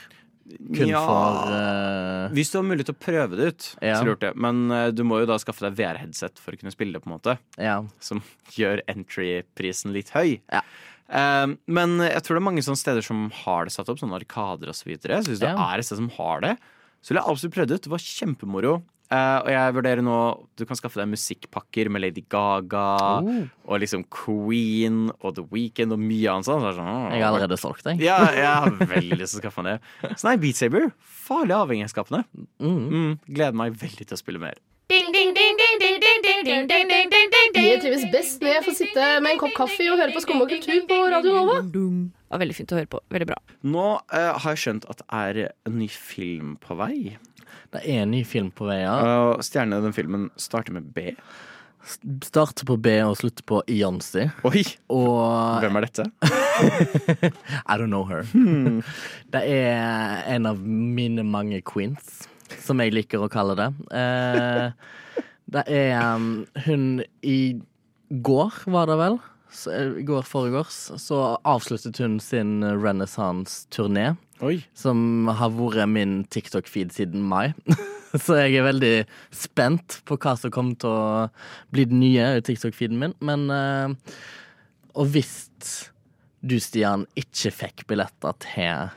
Kun 0.49 0.89
Ja. 0.89 1.03
for 1.05 1.53
eh, 1.53 2.31
Hvis 2.39 2.55
du 2.55 2.57
har 2.61 2.65
mulighet 2.65 2.89
til 2.89 2.97
å 2.97 3.03
prøve 3.03 3.37
det 3.37 3.49
ut, 3.51 3.67
Ja. 3.85 3.99
så 3.99 4.07
lurt 4.09 4.23
det. 4.25 4.31
Men 4.41 4.71
eh, 4.73 4.87
du 4.97 5.03
må 5.05 5.19
jo 5.21 5.29
da 5.29 5.37
skaffe 5.43 5.67
deg 5.67 5.75
VR-headset 5.77 6.39
for 6.41 6.55
å 6.57 6.61
kunne 6.63 6.73
spille 6.73 6.95
det, 6.97 7.03
på 7.05 7.11
en 7.11 7.19
måte. 7.19 7.35
Ja. 7.61 7.83
Som 8.01 8.23
gjør 8.57 8.81
entry-prisen 8.89 9.93
litt 9.93 10.15
høy. 10.17 10.39
Ja. 10.55 10.63
Eh, 11.09 11.47
men 11.67 11.97
jeg 12.05 12.21
tror 12.25 12.37
det 12.37 12.43
er 12.43 12.49
mange 12.51 12.65
sånne 12.67 12.81
steder 12.81 13.05
som 13.05 13.27
har 13.45 13.65
det 13.69 13.73
satt 13.77 13.89
opp, 13.89 14.01
sånne 14.01 14.19
arkader 14.21 14.69
osv. 14.73 14.85
Så, 14.85 14.91
videre. 14.93 15.23
så 15.25 15.33
hvis 15.33 15.41
det 15.43 15.51
er 15.55 15.81
et 15.81 15.89
sted 15.89 16.01
som 16.03 16.13
har 16.19 16.45
det, 16.45 16.55
så 17.01 17.13
vil 17.13 17.21
jeg 17.23 17.31
absolutt 17.33 17.55
prøve 17.55 17.69
det 17.71 17.79
ut. 17.79 17.85
Det 17.89 17.93
var 17.95 18.05
kjempemoro. 18.05 18.79
Uh, 19.09 19.41
og 19.41 19.47
jeg 19.49 19.73
vurderer 19.73 20.03
nå 20.05 20.17
Du 20.61 20.67
kan 20.69 20.77
skaffe 20.77 20.99
deg 21.01 21.07
musikkpakker 21.09 21.89
med 21.89 22.03
Lady 22.05 22.21
Gaga 22.29 22.83
Oh. 23.25 23.47
og 23.65 23.81
liksom 23.81 24.03
Queen 24.13 25.07
og 25.25 25.33
The 25.39 25.47
Weeknd 25.49 25.95
og 25.97 26.03
mye 26.03 26.29
annet 26.29 26.45
sånt. 26.45 26.61
Så 26.61 26.75
er 26.75 26.77
sånn, 26.77 26.91
Jeg 27.15 27.23
har 27.25 27.31
allerede 27.31 27.57
solgt 27.57 27.89
deg. 27.89 28.03
Ja, 28.05 28.19
jeg 28.37 28.45
har 28.45 28.69
veldig 28.93 29.17
lyst 29.23 29.33
til 29.33 29.41
å 29.41 29.45
skaffe 29.47 29.65
meg 29.65 29.79
det. 29.79 30.13
Så 30.21 30.29
nei, 30.29 30.37
Beat 30.45 30.61
Saber. 30.61 30.91
Farlig 31.25 31.57
avhengighetsskapende. 31.57 32.25
Mm, 32.61 33.17
gleder 33.33 33.57
meg 33.57 33.81
veldig 33.81 34.05
til 34.11 34.19
å 34.19 34.21
spille 34.21 34.45
mer. 34.45 34.61
Jeg 36.49 37.81
trives 37.83 38.05
best 38.09 38.41
når 38.41 38.55
jeg 38.55 38.65
får 38.65 38.77
sitte 38.79 39.07
med 39.21 39.35
en 39.35 39.41
kopp 39.41 39.53
kaffe 39.57 39.85
og 39.93 39.99
høre 40.01 40.15
på 40.15 40.23
Skum 40.25 40.41
og 40.41 40.49
kultur 40.49 40.79
på 40.89 40.97
Radio 41.13 41.35
Nova. 41.37 41.59
Det 41.61 41.83
var 42.33 42.41
veldig 42.41 42.57
fint 42.57 42.73
å 42.73 42.79
høre 42.79 42.89
på. 42.89 43.01
Veldig 43.13 43.27
bra. 43.29 43.37
Nå 43.69 43.85
uh, 44.01 44.31
har 44.41 44.55
jeg 44.55 44.63
skjønt 44.63 44.87
at 44.89 45.03
det 45.03 45.09
er 45.19 45.41
en 45.69 45.77
ny 45.77 45.89
film 45.93 46.55
på 46.63 46.79
vei. 46.79 47.19
Det 47.75 47.83
er 47.83 48.07
en 48.07 48.15
ny 48.15 48.23
film 48.25 48.49
på 48.57 48.65
vei, 48.71 48.79
ja. 48.81 48.97
Uh, 48.97 49.45
stjernene 49.45 49.83
i 49.83 49.87
den 49.91 49.97
filmen 49.97 50.25
starter 50.41 50.73
med 50.79 50.89
B. 50.97 51.11
Starter 52.25 52.65
på 52.69 52.79
B 52.81 52.95
og 53.05 53.19
slutter 53.21 53.45
på 53.49 53.61
Jansi. 53.69 54.25
Oi! 54.49 54.65
Og 54.93 55.61
Hvem 55.67 55.81
er 55.83 55.89
dette? 55.89 56.09
I 57.73 57.77
don't 57.77 57.93
know 57.93 58.09
her. 58.09 58.25
Hmm. 58.33 58.81
Det 59.37 59.45
er 59.45 60.25
en 60.33 60.49
av 60.49 60.65
mine 60.65 61.29
mange 61.29 61.61
queens, 61.61 62.25
som 62.65 62.81
jeg 62.81 62.97
liker 62.97 63.21
å 63.21 63.29
kalle 63.33 63.59
det. 63.61 63.69
Eh, 63.93 64.97
det 65.49 65.65
er 65.73 65.97
um, 66.15 66.47
hun 66.67 67.03
i 67.25 67.59
går, 68.25 68.63
var 68.69 68.89
det 68.91 68.97
vel? 69.01 69.19
Så, 69.51 69.73
eh, 69.73 69.93
I 70.01 70.05
går 70.05 70.27
foregårs 70.29 70.77
så 71.01 71.21
avsluttet 71.49 71.99
hun 72.03 72.19
sin 72.21 72.61
renaissance-turné. 72.65 74.17
Som 74.77 75.29
har 75.33 75.51
vært 75.57 75.89
min 75.91 76.21
TikTok-feed 76.31 76.93
siden 76.95 77.25
mai. 77.25 77.55
så 78.25 78.39
jeg 78.43 78.61
er 78.61 78.69
veldig 78.69 78.95
spent 79.35 80.01
på 80.09 80.19
hva 80.21 80.37
som 80.39 80.53
kommer 80.55 80.77
til 80.81 80.93
å 80.93 81.27
bli 81.75 81.89
det 81.89 81.97
nye 81.97 82.31
i 82.37 82.45
TikTok-feeden 82.45 83.01
min. 83.01 83.17
Men 83.25 83.49
uh, 83.49 84.15
Og 84.99 85.11
hvis 85.15 85.35
du, 86.45 86.59
Stian, 86.63 87.09
ikke 87.19 87.51
fikk 87.55 87.87
billetter 87.91 88.37
til 88.45 88.93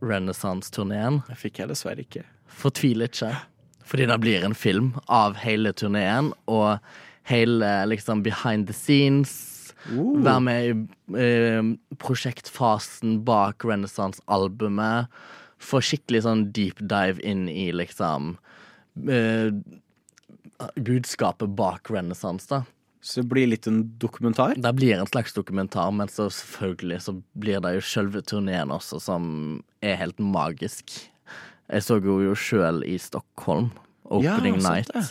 Renaissance-turneen 0.00 1.20
Jeg 1.28 1.42
fikk 1.42 1.60
jeg 1.60 1.74
dessverre 1.74 2.06
ikke. 2.06 2.24
Fortvil 2.60 3.04
ikke. 3.04 3.34
Fordi 3.90 4.06
det 4.06 4.18
blir 4.22 4.44
en 4.46 4.54
film 4.54 4.92
av 5.10 5.38
hele 5.42 5.72
turneen 5.74 6.30
og 6.50 6.78
hele 7.26 7.70
liksom 7.90 8.22
behind 8.22 8.68
the 8.70 8.76
scenes. 8.76 9.32
Være 9.90 10.40
med 10.44 10.64
i 10.68 10.72
eh, 11.18 11.70
prosjektfasen 11.98 13.20
bak 13.26 13.64
Renaissance-albumet. 13.66 15.10
Få 15.60 15.80
skikkelig 15.84 16.24
sånn 16.26 16.48
deep 16.54 16.78
dive 16.80 17.22
inn 17.26 17.48
i 17.50 17.70
liksom 17.74 18.36
eh, 19.08 19.50
budskapet 20.76 21.56
bak 21.58 21.90
Renaissance, 21.90 22.46
da. 22.50 22.62
Så 23.00 23.22
det 23.22 23.30
blir 23.32 23.48
litt 23.48 23.66
en 23.66 23.80
dokumentar? 23.98 24.54
Det 24.60 24.72
blir 24.76 24.98
en 24.98 25.08
slags 25.08 25.32
dokumentar, 25.32 25.88
men 25.90 26.08
så 26.12 26.28
selvfølgelig 26.28 27.00
så 27.06 27.14
blir 27.40 27.62
det 27.64 27.78
jo 27.78 27.84
sjølve 27.88 28.20
turneen 28.28 28.72
også, 28.74 29.00
som 29.00 29.24
er 29.80 29.96
helt 30.02 30.20
magisk. 30.20 30.92
Jeg 31.70 31.84
så 31.86 31.98
henne 32.00 32.24
jo 32.26 32.34
sjøl 32.34 32.82
i 32.88 32.96
Stockholm, 32.98 33.70
opening 34.10 34.56
Ja, 34.60 34.70
night. 34.70 34.90
det. 34.94 35.04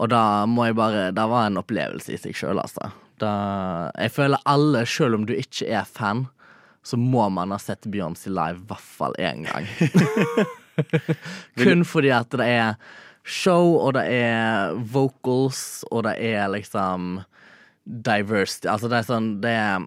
Og 0.00 0.08
da 0.10 0.44
må 0.50 0.64
jeg 0.66 0.74
bare 0.78 1.10
Det 1.14 1.24
var 1.30 1.46
en 1.46 1.60
opplevelse 1.60 2.14
i 2.14 2.18
seg 2.18 2.34
sjøl, 2.34 2.58
altså. 2.58 2.88
Da, 3.20 3.90
jeg 4.00 4.10
føler 4.10 4.40
alle, 4.50 4.82
sjøl 4.88 5.14
om 5.14 5.26
du 5.28 5.34
ikke 5.36 5.68
er 5.70 5.84
fan, 5.86 6.24
så 6.84 6.96
må 6.98 7.28
man 7.32 7.52
ha 7.54 7.58
sett 7.62 7.86
Beyoncé 7.86 8.32
live 8.32 8.58
i 8.58 8.66
hvert 8.68 8.88
fall 8.96 9.14
én 9.22 9.44
gang. 9.46 9.68
Kun 11.60 11.84
fordi 11.86 12.10
at 12.12 12.34
det 12.34 12.48
er 12.50 12.74
show, 13.24 13.76
og 13.80 13.94
det 13.96 14.04
er 14.10 14.74
vocals, 14.92 15.84
og 15.90 16.02
det 16.08 16.16
er 16.20 16.48
liksom 16.52 17.22
diversity. 17.84 18.68
Altså, 18.72 18.88
det 18.90 18.98
er 18.98 19.06
sånn 19.08 19.30
Det 19.44 19.52
er, 19.54 19.86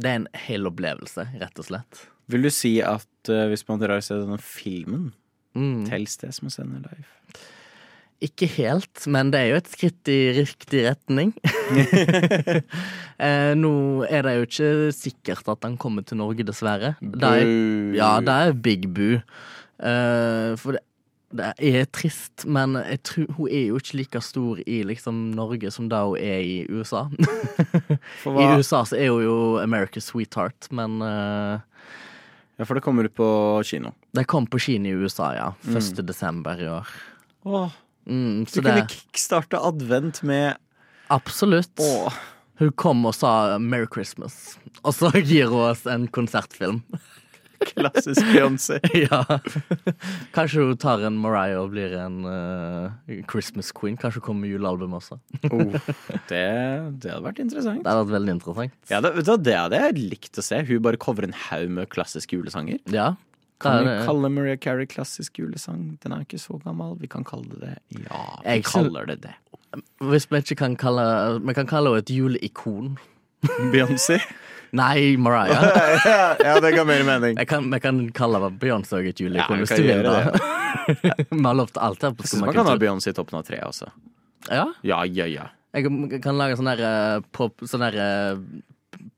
det 0.00 0.08
er 0.10 0.18
en 0.22 0.28
hel 0.46 0.66
opplevelse, 0.70 1.28
rett 1.42 1.60
og 1.60 1.68
slett. 1.68 2.06
Vil 2.32 2.46
du 2.48 2.50
si 2.54 2.76
at 2.84 3.30
uh, 3.30 3.46
hvis 3.52 3.66
man 3.68 3.80
drar 3.82 4.00
og 4.00 4.06
ser 4.06 4.22
denne 4.24 4.40
filmen, 4.42 5.10
Mm. 5.52 5.82
tels 5.84 6.14
det 6.16 6.30
som 6.32 6.48
å 6.48 6.52
sende 6.54 6.78
live? 6.80 7.04
Ikke 8.24 8.46
helt, 8.54 9.02
men 9.10 9.28
det 9.34 9.40
er 9.40 9.48
jo 9.50 9.56
et 9.58 9.68
skritt 9.68 10.08
i 10.08 10.18
riktig 10.36 10.84
retning. 10.86 11.32
eh, 13.18 13.50
nå 13.58 13.72
er 14.06 14.22
det 14.24 14.34
jo 14.36 14.46
ikke 14.46 14.70
sikkert 14.94 15.50
at 15.50 15.66
han 15.66 15.74
kommer 15.80 16.06
til 16.06 16.20
Norge, 16.20 16.46
dessverre. 16.46 16.94
Det 17.02 17.32
er, 17.42 17.50
ja, 17.98 18.14
det 18.22 18.36
er 18.46 18.54
big 18.64 18.86
boo. 18.94 19.18
Eh, 19.82 20.54
for 20.62 20.78
det, 20.78 20.84
det 21.34 21.50
er 21.58 21.90
trist, 21.90 22.46
men 22.46 22.76
tror, 23.02 23.26
hun 23.38 23.50
er 23.50 23.66
jo 23.72 23.80
ikke 23.82 23.98
like 23.98 24.22
stor 24.22 24.62
i 24.66 24.82
liksom, 24.86 25.32
Norge 25.34 25.72
som 25.74 25.88
da 25.90 26.04
hun 26.06 26.20
er 26.20 26.46
i 26.46 26.56
USA. 26.70 27.08
I 28.28 28.48
USA 28.54 28.84
så 28.86 29.00
er 29.00 29.10
hun 29.10 29.26
jo 29.26 29.36
America's 29.62 30.12
sweetheart, 30.12 30.70
men 30.70 31.00
eh, 31.02 31.58
Ja, 32.62 32.66
for 32.68 32.78
det 32.78 32.84
kommer 32.86 33.08
ut 33.08 33.14
på 33.18 33.26
kino. 33.66 33.90
det 34.14 34.22
kom 34.30 34.46
på 34.46 34.60
kino 34.62 34.86
i 34.88 34.92
USA, 35.02 35.32
ja. 35.34 35.48
Mm. 35.66 36.06
desember 36.06 36.60
i 36.62 36.68
år. 36.70 36.86
Åh, 37.44 37.78
Mm, 38.06 38.44
du 38.44 38.60
det... 38.60 38.62
kunne 38.66 38.88
kickstarte 38.90 39.58
advent 39.62 40.22
med 40.26 40.56
Absolutt. 41.12 41.70
Åh. 41.78 42.12
Hun 42.58 42.72
kom 42.72 43.04
og 43.06 43.14
sa 43.14 43.58
'Merry 43.58 43.86
Christmas', 43.86 44.56
og 44.84 44.94
så 44.94 45.10
gir 45.22 45.46
hun 45.50 45.70
oss 45.70 45.86
en 45.86 46.08
konsertfilm. 46.08 46.82
klassisk 47.72 48.22
Beyoncé. 48.30 48.78
ja. 49.04 49.22
Kanskje 50.36 50.66
hun 50.66 50.78
tar 50.80 51.04
en 51.06 51.18
Mariah 51.22 51.60
og 51.62 51.72
blir 51.74 51.96
en 52.00 52.22
uh, 52.26 53.18
Christmas 53.30 53.72
queen. 53.76 53.98
Kanskje 54.00 54.22
hun 54.22 54.26
kommer 54.28 54.46
med 54.46 54.54
julealbum 54.54 54.96
også. 54.98 55.18
Oh, 55.50 55.74
det, 56.30 56.44
det 57.02 57.12
hadde 57.12 57.24
vært 57.26 57.42
interessant. 57.44 57.82
Det 57.82 57.92
hadde 57.92 58.06
vært 58.06 58.16
veldig 58.18 58.36
interessant. 58.38 58.78
Ja, 58.92 59.02
det, 59.04 59.14
vet 59.18 59.28
du 59.28 59.36
det 59.48 59.58
hadde 59.58 59.82
jeg 59.86 60.08
likt 60.14 60.40
å 60.40 60.46
se. 60.46 60.62
Hun 60.68 60.82
bare 60.84 61.00
coverer 61.00 61.30
en 61.30 61.38
haug 61.48 61.76
med 61.80 61.92
klassiske 61.92 62.38
julesanger. 62.38 62.82
Ja. 62.92 63.12
Kan 63.62 63.86
vi 63.86 64.06
kalle 64.06 64.28
Maria 64.28 64.56
Carey 64.56 64.86
klassisk 64.90 65.38
julesang? 65.38 65.98
Den 66.02 66.14
er 66.16 66.24
ikke 66.24 66.40
så 66.42 66.58
gammel. 66.64 66.96
Vi 67.00 67.06
kan 67.10 67.24
kalle 67.26 67.46
det 67.52 67.60
det. 67.62 67.76
Ja, 68.08 68.24
vi 68.42 68.56
Jeg 68.56 68.64
kaller 68.66 69.06
det 69.06 69.20
det. 69.22 69.36
Hvis 70.02 70.26
vi 70.30 70.42
ikke 70.42 70.58
kan 70.66 70.74
kalle 70.76 71.04
Vi 71.40 71.54
kan 71.56 71.66
kalle 71.66 71.94
henne 71.94 72.02
et 72.02 72.10
juleikon. 72.10 72.96
Beyoncé? 73.72 74.18
Nei, 74.72 75.16
Mariah. 75.20 75.64
ja, 76.40 76.60
det 76.60 76.70
ga 76.72 76.84
mer 76.88 77.02
mening. 77.04 77.36
Jeg 77.36 77.48
kan, 77.50 77.66
jeg 77.74 77.82
kan 77.84 77.98
kalle 78.16 78.40
Beyoncé 78.56 78.96
og 79.02 79.08
et 79.10 79.20
Ja, 79.20 79.44
vi 79.50 79.58
hvis 79.60 79.74
du 79.76 79.82
vil. 79.84 80.08
Vi 81.28 81.44
har 81.44 81.54
lov 81.54 81.68
til 81.68 81.82
alt 81.84 82.02
her 82.02 82.14
på 82.16 82.24
Jeg 82.24 82.32
syns 82.32 82.40
man 82.46 82.56
kan 82.56 82.70
ha 82.70 82.76
Beyoncé 82.80 83.12
i 83.12 83.16
toppen 83.16 83.36
av 83.36 83.44
treet 83.44 83.66
også. 83.68 83.90
Ja? 84.48 84.64
Ja, 84.80 85.02
ja, 85.04 85.28
ja. 85.28 85.50
Jeg 85.76 86.20
kan 86.24 86.40
lage 86.40 86.56
sånn 86.56 86.68
der 86.68 86.80
eh, 86.84 87.20
pop 87.32 87.62
Sånn 87.64 87.84
der 87.84 87.94
eh, 88.00 88.40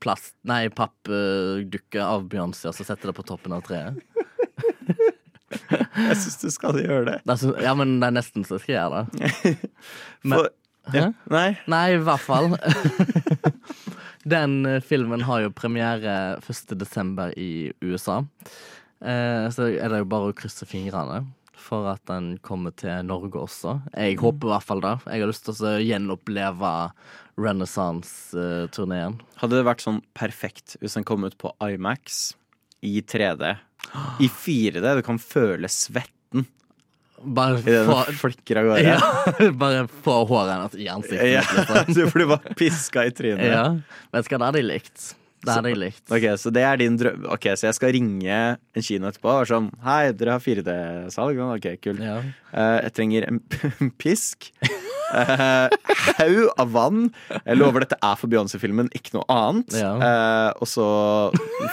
plast 0.02 0.34
Nei, 0.46 0.68
pappdukke 0.74 2.02
av 2.02 2.26
Beyoncé, 2.30 2.68
og 2.70 2.76
så 2.76 2.86
sette 2.86 3.08
det 3.10 3.14
på 3.16 3.26
toppen 3.26 3.54
av 3.54 3.62
treet. 3.66 4.02
Jeg 5.94 6.18
syns 6.18 6.40
du 6.42 6.48
skal 6.50 6.82
gjøre 6.82 7.06
det. 7.12 7.18
Det 7.22 7.30
er 7.36 7.38
så, 7.38 7.54
ja, 7.62 7.72
men 7.78 8.00
det 8.02 8.10
er 8.10 8.14
nesten 8.16 8.42
så 8.46 8.56
jeg 8.58 8.64
skal 8.64 8.74
gjøre 8.74 9.02
det. 9.04 9.52
Men, 10.26 10.34
For, 10.40 10.48
ja, 10.98 11.04
nei. 11.30 11.48
Nei, 11.70 11.84
i 11.94 12.00
hvert 12.02 12.24
fall. 12.26 12.56
Den 14.24 14.66
eh, 14.66 14.80
filmen 14.80 15.24
har 15.28 15.44
jo 15.44 15.54
premiere 15.54 16.36
1. 16.40 16.74
desember 16.80 17.32
i 17.38 17.72
USA. 17.84 18.22
Eh, 19.04 19.48
så 19.52 19.68
er 19.70 19.92
det 19.92 20.02
jo 20.02 20.10
bare 20.10 20.32
å 20.32 20.36
krysse 20.36 20.68
fingrene 20.68 21.24
for 21.64 21.88
at 21.88 22.02
den 22.10 22.34
kommer 22.44 22.74
til 22.76 23.04
Norge 23.08 23.40
også. 23.40 23.78
Jeg 23.92 24.18
håper 24.20 24.48
i 24.48 24.52
hvert 24.52 24.68
fall 24.68 24.82
det. 24.84 24.94
Jeg 25.08 25.24
har 25.24 25.30
lyst 25.30 25.46
til 25.48 25.68
å 25.68 25.76
gjenoppleve 25.80 26.72
Renaissance-turneen. 27.40 29.18
Hadde 29.40 29.58
det 29.58 29.68
vært 29.68 29.84
sånn 29.84 30.02
perfekt 30.16 30.76
hvis 30.82 30.98
den 30.98 31.06
kom 31.08 31.24
ut 31.24 31.38
på 31.40 31.54
IMAX 31.64 32.34
i 32.84 32.98
3D, 33.00 33.54
i 34.20 34.28
4D, 34.28 34.84
du 34.98 35.02
kan 35.04 35.20
føle 35.20 35.70
svetten 35.72 36.12
Bare 37.24 37.58
få, 37.88 37.98
flikker 38.20 38.60
av 38.60 38.70
gårde. 38.70 38.82
ja, 38.92 39.50
bare 39.56 39.84
få 40.04 40.20
håret 40.28 40.52
hennes 40.54 40.74
i 40.78 40.88
ansiktet. 40.92 41.28
Ja, 41.32 41.42
liksom. 41.56 41.94
du 41.96 42.06
blir 42.12 42.26
bare 42.34 42.54
piska 42.58 43.04
i 43.08 43.12
trynet. 43.16 43.46
Ja. 43.52 43.66
Vet 44.12 44.28
du 44.28 44.34
hva, 44.34 44.40
det 44.42 44.48
hadde 44.50 44.60
jeg 44.64 44.68
likt. 44.70 45.12
Det 45.44 45.52
hadde 45.52 45.72
jeg 45.74 45.80
likt. 45.82 46.04
Ok, 46.08 46.24
Så 46.40 46.50
det 46.56 46.62
er 46.64 46.78
din 46.80 46.94
drøm 46.96 47.26
Ok, 47.28 47.50
så 47.52 47.66
jeg 47.68 47.76
skal 47.76 47.90
ringe 47.92 48.36
en 48.56 48.84
kino 48.86 49.10
etterpå 49.10 49.28
og 49.28 49.42
være 49.42 49.50
sånn 49.50 49.66
Hei, 49.84 49.98
dere 50.16 50.38
har 50.38 50.40
4D-salg? 50.40 51.42
Ok, 51.58 51.66
kult. 51.84 52.00
Ja. 52.00 52.14
Uh, 52.48 52.78
jeg 52.86 52.94
trenger 52.96 53.26
en 53.28 53.40
p- 53.52 53.90
Uh, 55.14 55.68
haug 56.18 56.40
av 56.60 56.72
vann. 56.74 57.06
Jeg 57.40 57.58
lover 57.60 57.84
dette 57.84 57.98
er 58.00 58.18
for 58.20 58.32
Beyoncé-filmen, 58.32 58.90
ikke 58.96 59.16
noe 59.18 59.24
annet. 59.32 59.76
Ja. 59.78 59.92
Uh, 60.00 60.50
og 60.64 60.70
så 60.70 60.86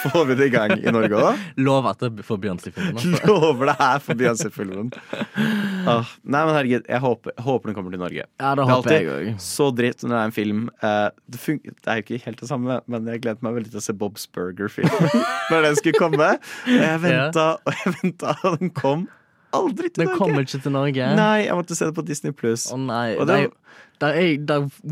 får 0.06 0.30
vi 0.32 0.38
det 0.40 0.50
i 0.52 0.54
gang 0.54 0.76
i 0.78 0.94
Norge 0.94 1.20
òg. 1.20 1.46
Lover 1.62 1.96
at 1.96 2.04
det 2.04 2.12
er 2.12 2.28
for 2.28 2.42
Beyoncé-filmen. 2.42 2.98
Altså. 2.98 3.24
Lover 3.32 3.72
det 3.72 3.78
er 3.88 4.04
for 4.06 4.20
Beyoncé-filmen. 4.20 4.92
Uh, 5.12 6.12
nei, 6.24 6.44
men 6.46 6.54
herregud, 6.56 6.86
jeg 6.88 7.04
håper, 7.04 7.36
håper 7.42 7.72
den 7.72 7.78
kommer 7.78 7.96
til 7.96 8.04
Norge. 8.04 8.28
Ja, 8.42 8.54
det 8.58 8.66
er 8.66 8.74
håper 8.76 8.98
jeg. 8.98 9.36
Så 9.42 9.72
dritt 9.76 10.06
når 10.06 10.14
det 10.14 10.20
er 10.20 10.30
en 10.30 10.36
film. 10.36 10.68
Eh, 10.82 11.08
det, 11.32 11.42
det 11.68 11.92
er 11.92 12.00
jo 12.00 12.06
ikke 12.06 12.22
helt 12.26 12.44
det 12.44 12.50
samme, 12.50 12.80
men 12.92 13.10
jeg 13.10 13.24
gleder 13.24 13.46
meg 13.46 13.58
veldig 13.60 13.74
til 13.74 13.82
å 13.82 13.86
se 13.86 13.96
Bob's 13.98 14.28
Burger-filmen 14.36 15.26
når 15.52 15.68
den 15.70 15.80
skulle 15.80 16.02
komme. 16.02 16.30
Og 16.68 16.78
jeg 16.78 17.02
venta 17.06 17.48
og 17.58 17.82
jeg 17.82 17.96
venta, 18.02 18.36
og 18.48 18.62
den 18.62 18.74
kom 18.78 19.08
aldri 19.54 19.90
til 19.90 20.04
Den 20.06 20.08
Norge. 20.12 20.20
kommer 20.20 20.46
ikke 20.46 20.62
til 20.64 20.72
Norge. 20.76 21.08
Nei, 21.16 21.46
jeg 21.46 21.56
måtte 21.58 21.76
se 21.78 21.86
det 21.90 21.96
på 21.96 22.06
Disney 22.06 22.32
Pluss. 22.34 22.68
Å 22.72 22.78
nei. 22.80 23.16
Og 23.18 23.28
Det, 23.28 23.38
er- 23.38 23.52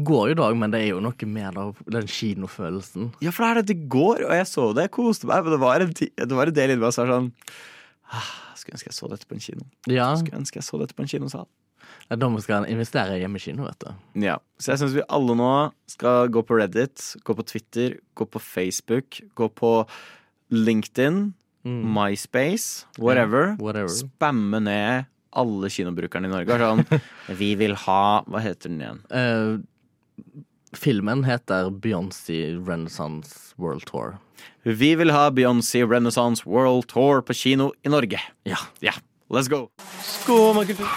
går 0.06 0.30
jo 0.30 0.34
dag, 0.38 0.56
men 0.58 0.72
det 0.72 0.82
er 0.84 0.88
jo 0.94 1.00
noe 1.02 1.26
med 1.26 1.56
den 1.90 2.06
kinofølelsen. 2.08 3.14
Ja, 3.22 3.32
for 3.32 3.44
det 3.44 3.50
er 3.50 3.62
det 3.62 3.68
det 3.74 3.90
går, 3.90 4.22
og 4.28 4.32
jeg 4.38 4.46
så 4.46 4.68
det, 4.76 4.84
jeg 4.86 4.92
koste 4.92 5.26
meg, 5.26 5.44
men 5.44 5.52
det 5.56 5.60
var 5.60 5.82
en, 5.82 5.94
det 5.94 6.32
var 6.38 6.48
en 6.48 6.54
del 6.54 6.70
inni 6.76 6.84
meg 6.84 6.94
som 6.94 7.08
var 7.08 7.16
sånn 7.16 7.32
ah, 8.14 8.30
Skulle 8.56 8.76
ønske 8.78 8.92
jeg 8.92 8.98
så 9.00 9.10
dette 9.10 9.26
på 9.26 9.34
en 9.34 9.40
kino. 9.42 9.66
Ja, 9.88 10.12
Skulle 10.20 10.38
ønske 10.38 10.60
jeg 10.62 10.68
så 10.68 10.78
dette 10.82 10.94
på 10.94 11.02
en 11.02 11.08
kinosal. 11.10 11.48
det 12.10 12.14
er 12.18 12.18
da 12.22 12.28
vi 12.30 12.42
skal 12.42 12.66
investere 12.70 13.18
i 13.18 13.22
hjemmekino, 13.24 13.66
vet 13.66 13.80
du. 13.80 13.90
Ja, 14.28 14.38
Så 14.60 14.74
jeg 14.74 14.80
syns 14.84 14.94
vi 14.94 15.02
alle 15.10 15.36
nå 15.36 15.50
skal 15.88 16.28
gå 16.30 16.44
på 16.46 16.58
Reddit, 16.60 17.16
gå 17.24 17.34
på 17.38 17.46
Twitter, 17.46 17.98
gå 18.16 18.26
på 18.30 18.40
Facebook, 18.42 19.22
gå 19.36 19.50
på 19.50 19.88
LinkedIn, 20.52 21.34
Mm. 21.66 21.84
MySpace, 21.94 22.86
whatever. 22.98 23.56
Whatever. 23.60 23.92
Spamme 23.92 24.62
ned 24.64 25.10
alle 25.36 25.70
kinobrukerne 25.70 26.30
i 26.30 26.32
Norge. 26.32 26.58
Sånn, 26.62 26.86
vi 27.42 27.54
vil 27.60 27.76
ha 27.86 28.24
Hva 28.26 28.42
heter 28.44 28.72
den 28.72 28.82
igjen? 28.82 29.04
Uh, 29.12 30.40
filmen 30.78 31.26
heter 31.28 31.70
Beyoncé 31.84 32.42
Renaissance 32.56 33.54
World 33.60 33.86
Tour. 33.90 34.18
Vi 34.64 34.94
vil 35.00 35.12
ha 35.14 35.30
Beyoncé 35.34 35.84
Renaissance 35.88 36.48
World 36.48 36.88
Tour 36.92 37.24
på 37.26 37.36
kino 37.38 37.72
i 37.84 37.92
Norge. 37.92 38.22
Ja. 38.48 38.60
Ja, 38.84 38.96
let's 39.30 39.52
go. 39.52 39.68
Skåmakultur. 40.06 40.88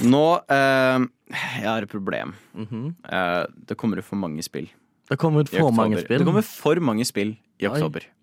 Nå 0.00 0.24
uh, 0.48 1.06
Jeg 1.28 1.66
har 1.68 1.82
et 1.82 1.90
problem. 1.90 2.34
Mm 2.54 2.66
-hmm. 2.66 2.86
uh, 3.12 3.46
det 3.68 3.76
kommer 3.76 3.98
ut 3.98 4.04
for 4.04 4.16
mange 4.16 4.42
spill. 4.42 4.70
Det 5.10 5.18
kommer 5.18 5.40
ut 5.40 5.48
for 5.48 5.70
mange 5.70 5.98
spill. 5.98 6.18
Det 6.18 6.24
kommer 6.24 6.42
for 6.42 6.80
mange 6.80 7.04
spill 7.04 7.36
i 7.58 7.66
oktober. 7.66 8.00
Eh, 8.00 8.19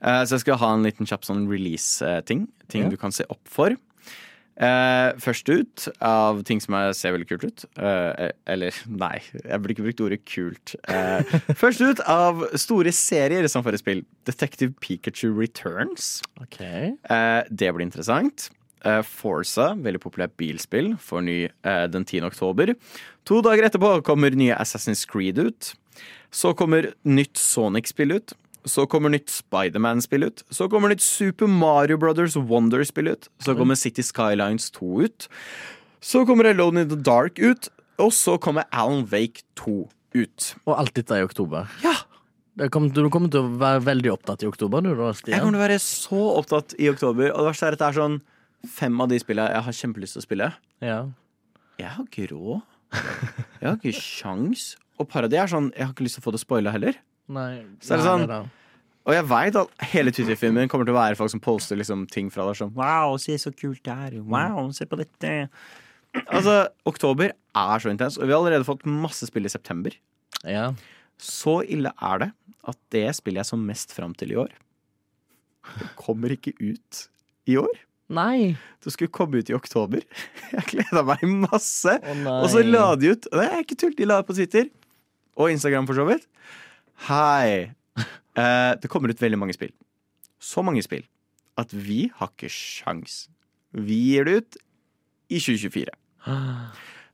så 0.00 0.36
jeg 0.36 0.40
skal 0.46 0.58
ha 0.62 0.72
en 0.74 0.86
liten 0.86 1.06
kjapp 1.08 1.24
sånn 1.28 1.46
release-ting. 1.50 2.46
Ting 2.68 2.82
Ja. 2.86 2.88
du 2.92 2.96
kan 3.00 3.12
se 3.12 3.24
opp 3.28 3.42
for. 3.48 3.76
Uh, 4.60 5.16
først 5.16 5.48
ut 5.48 5.86
av 6.04 6.42
ting 6.44 6.58
som 6.60 6.74
er, 6.76 6.90
ser 6.92 7.14
veldig 7.14 7.28
kult 7.30 7.44
ut. 7.48 7.62
Uh, 7.80 8.28
eller 8.46 8.76
nei, 8.92 9.22
jeg 9.40 9.56
burde 9.62 9.72
ikke 9.72 9.86
brukt 9.86 10.02
ordet 10.04 10.18
kult. 10.28 10.74
Uh, 10.84 11.22
først 11.62 11.80
ut 11.80 12.02
av 12.04 12.42
store 12.60 12.92
serier 12.92 13.48
som 13.48 13.64
fører 13.64 13.80
spill. 13.80 14.02
Detective 14.28 14.74
Pikachu 14.84 15.30
Returns. 15.32 16.18
Okay. 16.44 16.92
Eh, 17.08 17.40
det 17.48 17.70
blir 17.72 17.86
interessant. 17.86 18.50
Eh, 18.84 19.00
Forza, 19.04 19.70
veldig 19.80 20.00
populært 20.04 20.36
bilspill, 20.40 20.92
får 21.00 21.24
ny 21.24 21.38
eh, 21.48 21.86
den 21.92 22.04
10. 22.04 22.28
oktober. 22.28 22.74
To 23.28 23.40
dager 23.44 23.64
etterpå 23.70 23.94
kommer 24.04 24.36
nye 24.36 24.56
Assassin's 24.60 25.06
Creed 25.08 25.40
ut. 25.40 25.72
Så 26.32 26.52
kommer 26.56 26.92
nytt 27.04 27.40
Sonic-spill 27.40 28.12
ut. 28.18 28.36
Så 28.68 28.84
kommer 28.90 29.12
nytt 29.12 29.30
Spiderman-spill 29.32 30.26
ut. 30.26 30.42
Så 30.52 30.68
kommer 30.68 30.92
nytt 30.92 31.04
Super 31.04 31.48
Mario 31.48 31.96
Brothers 32.00 32.36
Wonder-spill 32.36 33.08
ut. 33.08 33.28
Så 33.40 33.54
kommer 33.56 33.78
City 33.78 34.02
Skylines 34.04 34.70
2 34.76 35.02
ut. 35.06 35.28
Så 36.00 36.26
kommer 36.28 36.44
Alone 36.50 36.82
in 36.84 36.90
the 36.90 36.96
Dark 36.96 37.38
ut. 37.38 37.70
Og 38.00 38.12
så 38.16 38.36
kommer 38.40 38.64
Alan 38.72 39.06
Wake 39.12 39.44
2 39.60 39.88
ut. 40.16 40.54
Og 40.66 40.74
alt 40.78 40.94
dette 40.96 41.16
er 41.16 41.24
i 41.24 41.28
oktober. 41.28 41.68
Ja! 41.84 41.94
Kommer, 42.68 42.90
du 42.92 43.06
kommer 43.12 43.30
til 43.32 43.46
å 43.46 43.54
være 43.60 43.80
veldig 43.86 44.10
opptatt 44.12 44.42
i 44.44 44.48
oktober, 44.48 44.82
du 44.84 44.90
da, 44.92 45.12
Jeg 45.30 45.40
kommer 45.40 45.54
til 45.54 45.60
å 45.60 45.62
være 45.62 45.78
så 45.80 46.20
opptatt 46.34 46.74
i 46.76 46.90
oktober. 46.90 47.30
Og 47.32 47.44
det 47.44 47.52
verste 47.52 47.68
er 47.70 47.76
at 47.76 47.80
det 47.80 47.86
er 47.88 47.96
sånn 47.96 48.18
fem 48.68 49.00
av 49.00 49.08
de 49.08 49.20
spillene 49.22 49.54
jeg 49.54 49.64
har 49.68 49.76
kjempelyst 49.78 50.16
til 50.16 50.20
å 50.20 50.26
spille. 50.26 50.50
Ja. 50.84 50.98
Jeg 51.80 51.94
har 51.94 52.04
ikke 52.04 52.26
råd. 52.34 52.60
Jeg 53.62 53.64
har 53.64 53.78
ikke 53.78 53.94
sjans. 54.04 54.74
Og 55.00 55.08
Paradis 55.08 55.14
par 55.14 55.24
av 55.24 55.32
de 55.32 55.38
er 55.40 55.48
sånn 55.54 55.70
Jeg 55.72 55.86
har 55.86 55.94
ikke 55.94 56.04
lyst 56.04 56.18
til 56.18 56.24
å 56.24 56.26
få 56.26 56.34
det 56.34 56.42
spoila 56.42 56.74
heller. 56.74 56.98
Nei. 57.30 57.62
Så 57.84 57.94
er 57.94 58.02
det 58.02 58.08
sånn-. 58.08 58.48
Og 59.08 59.16
jeg 59.16 59.26
veit 59.30 59.56
at 59.56 59.84
hele 59.90 60.12
Twitter-filmen 60.14 60.68
kommer 60.70 60.86
til 60.86 60.94
å 60.94 61.00
være 61.00 61.16
folk 61.18 61.32
som 61.32 61.40
poster 61.42 61.78
liksom 61.80 62.04
ting 62.12 62.28
fra 62.32 62.44
deg 62.46 62.58
som 62.58 62.72
Wow, 62.76 63.16
se 63.22 63.38
så 63.40 63.52
kult 63.56 63.80
det 63.86 63.94
er. 63.94 64.18
Wow, 64.20 64.68
se 64.76 64.86
på 64.86 64.98
dette. 65.00 65.32
Altså, 66.26 66.56
oktober 66.88 67.32
er 67.32 67.82
så 67.82 67.90
intens, 67.92 68.18
og 68.18 68.26
vi 68.28 68.34
har 68.34 68.42
allerede 68.42 68.66
fått 68.68 68.84
masse 68.86 69.26
spill 69.30 69.48
i 69.48 69.52
september. 69.52 69.94
Ja. 70.44 70.70
Så 71.20 71.60
ille 71.68 71.92
er 71.96 72.24
det 72.24 72.30
at 72.70 72.78
det 72.92 73.06
spiller 73.16 73.42
jeg 73.42 73.50
som 73.50 73.62
mest 73.66 73.94
fram 73.96 74.12
til 74.18 74.34
i 74.34 74.40
år. 74.42 74.52
Det 75.80 75.88
kommer 75.98 76.34
ikke 76.34 76.52
ut 76.60 77.06
i 77.48 77.56
år. 77.60 77.80
Nei. 78.10 78.56
Det 78.82 78.92
skulle 78.92 79.12
komme 79.14 79.40
ut 79.40 79.50
i 79.52 79.54
oktober. 79.54 80.02
Jeg 80.50 80.64
gleda 80.72 81.04
meg 81.06 81.20
masse. 81.44 81.92
Å. 81.94 82.14
Og 82.40 82.48
så 82.50 82.64
la 82.66 82.88
de 82.98 83.12
ut 83.12 83.28
Det 83.30 83.44
er 83.44 83.60
ikke 83.62 83.76
tull, 83.78 83.92
de 83.94 84.08
la 84.08 84.16
det 84.18 84.26
på 84.26 84.34
Twitter. 84.34 84.66
Og 85.38 85.52
Instagram, 85.52 85.86
for 85.86 85.94
så 85.94 86.08
vidt. 86.08 86.26
Hei. 87.08 87.72
Uh, 88.36 88.76
det 88.80 88.90
kommer 88.92 89.12
ut 89.12 89.22
veldig 89.22 89.38
mange 89.40 89.56
spill. 89.56 89.72
Så 90.40 90.64
mange 90.64 90.82
spill 90.84 91.06
at 91.60 91.72
vi 91.74 92.06
har 92.16 92.30
ikke 92.30 92.48
sjans 92.48 93.26
Vi 93.76 93.98
gir 94.14 94.24
det 94.24 94.36
ut 94.40 94.56
i 95.30 95.38
2024. 95.38 95.92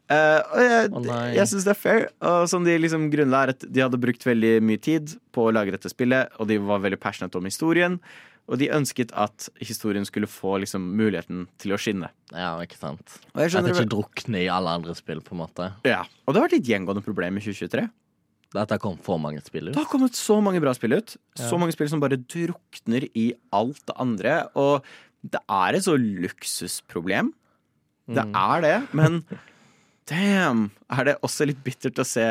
Uh, 0.06 0.38
og 0.54 0.60
jeg, 0.62 0.90
nei. 1.02 1.24
jeg 1.34 1.50
syns 1.50 1.66
det 1.66 1.72
er 1.74 1.78
fair. 1.78 2.06
Og 2.24 2.46
som 2.50 2.64
de 2.64 2.76
liksom 2.78 3.10
grunnla 3.12 3.42
er 3.44 3.52
at 3.56 3.66
de 3.66 3.82
hadde 3.82 4.00
brukt 4.00 4.24
veldig 4.24 4.54
mye 4.64 4.80
tid 4.80 5.16
på 5.36 5.48
å 5.48 5.52
lage 5.52 5.74
dette 5.74 5.90
spillet, 5.92 6.32
og 6.40 6.48
de 6.48 6.56
var 6.62 6.80
veldig 6.84 7.00
passionate 7.02 7.36
om 7.36 7.48
historien. 7.48 7.98
Og 8.46 8.60
de 8.62 8.70
ønsket 8.70 9.10
at 9.18 9.48
historien 9.58 10.06
skulle 10.06 10.30
få 10.30 10.54
liksom 10.62 10.84
muligheten 10.96 11.44
til 11.60 11.74
å 11.74 11.80
skinne. 11.82 12.12
Ja, 12.30 12.54
ikke 12.62 12.78
sant. 12.78 13.18
At 13.34 13.50
det 13.50 13.74
ikke 13.74 13.88
drukner 13.90 14.44
i 14.44 14.50
alle 14.52 14.76
andre 14.78 14.94
spill, 14.96 15.20
på 15.26 15.34
en 15.34 15.42
måte. 15.42 15.72
Ja, 15.84 16.04
Og 16.24 16.32
det 16.32 16.40
har 16.40 16.46
vært 16.46 16.60
et 16.60 16.70
gjengående 16.70 17.02
problem 17.04 17.40
i 17.40 17.42
2023. 17.42 17.88
At 18.62 18.72
det 18.72 18.80
kom 18.82 18.96
for 19.04 19.18
mange 19.22 19.42
spill 19.44 19.68
ut. 19.68 19.74
Det 19.76 19.82
har 19.84 19.90
kommet 19.90 20.16
så 20.18 20.38
mange 20.44 20.60
bra 20.64 20.72
spill 20.76 20.96
ut. 20.96 21.16
Ja. 21.38 21.48
Så 21.50 21.58
mange 21.60 21.74
spill 21.76 21.88
som 21.92 22.00
bare 22.02 22.16
drukner 22.18 23.08
i 23.14 23.28
alt 23.56 23.82
det 23.86 23.96
andre. 24.02 24.38
Og 24.56 24.82
det 25.26 25.40
er 25.50 25.74
et 25.78 25.84
så 25.86 25.96
luksusproblem. 25.98 27.32
Det 28.06 28.22
Mm. 28.24 28.34
er 28.38 28.60
det, 28.62 28.76
men 28.94 29.24
damn, 30.06 30.70
er 30.88 31.04
det 31.08 31.16
også 31.26 31.46
litt 31.48 31.62
bittert 31.64 31.98
å 31.98 32.06
se 32.06 32.26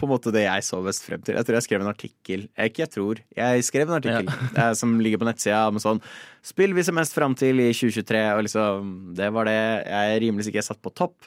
på 0.00 0.06
en 0.06 0.12
måte 0.14 0.30
det 0.32 0.44
jeg 0.46 0.62
så 0.64 0.78
best 0.84 1.02
frem 1.04 1.20
til. 1.20 1.34
Jeg 1.36 1.44
tror 1.44 1.56
jeg 1.58 1.64
skrev 1.66 1.80
en 1.82 1.90
artikkel. 1.90 2.44
Jeg, 2.56 2.70
ikke 2.70 2.84
jeg 2.86 2.90
tror, 2.94 3.18
jeg 3.36 3.64
skrev 3.66 3.90
en 3.90 3.98
artikkel 3.98 4.30
ja. 4.56 4.70
som 4.80 4.94
ligger 5.02 5.18
på 5.20 5.26
nettsida 5.28 5.66
med 5.74 5.82
sånn 5.82 6.00
Spill 6.46 6.72
vi 6.72 6.84
ser 6.86 6.94
mest 6.96 7.12
fram 7.12 7.34
til 7.36 7.60
i 7.60 7.66
2023, 7.76 8.22
og 8.38 8.44
liksom 8.46 8.94
Det 9.18 9.28
var 9.34 9.44
det. 9.50 9.58
Jeg 9.90 10.14
er 10.14 10.20
rimelig 10.24 10.46
sikker 10.46 10.62
jeg 10.62 10.68
satt 10.70 10.80
på 10.80 10.94
topp. 10.96 11.26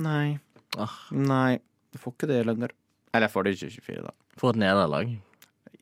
Nei. 0.00 0.38
Nei. 1.12 1.58
Du 1.92 1.98
får 2.00 2.14
ikke 2.16 2.28
det 2.30 2.40
lenger. 2.48 2.72
Eller 3.12 3.28
jeg 3.28 3.34
får 3.34 3.44
det 3.44 3.52
i 3.52 3.60
2024, 3.66 4.02
da. 4.06 4.12
For 4.40 4.50
et 4.54 4.60
nederlag. 4.62 5.10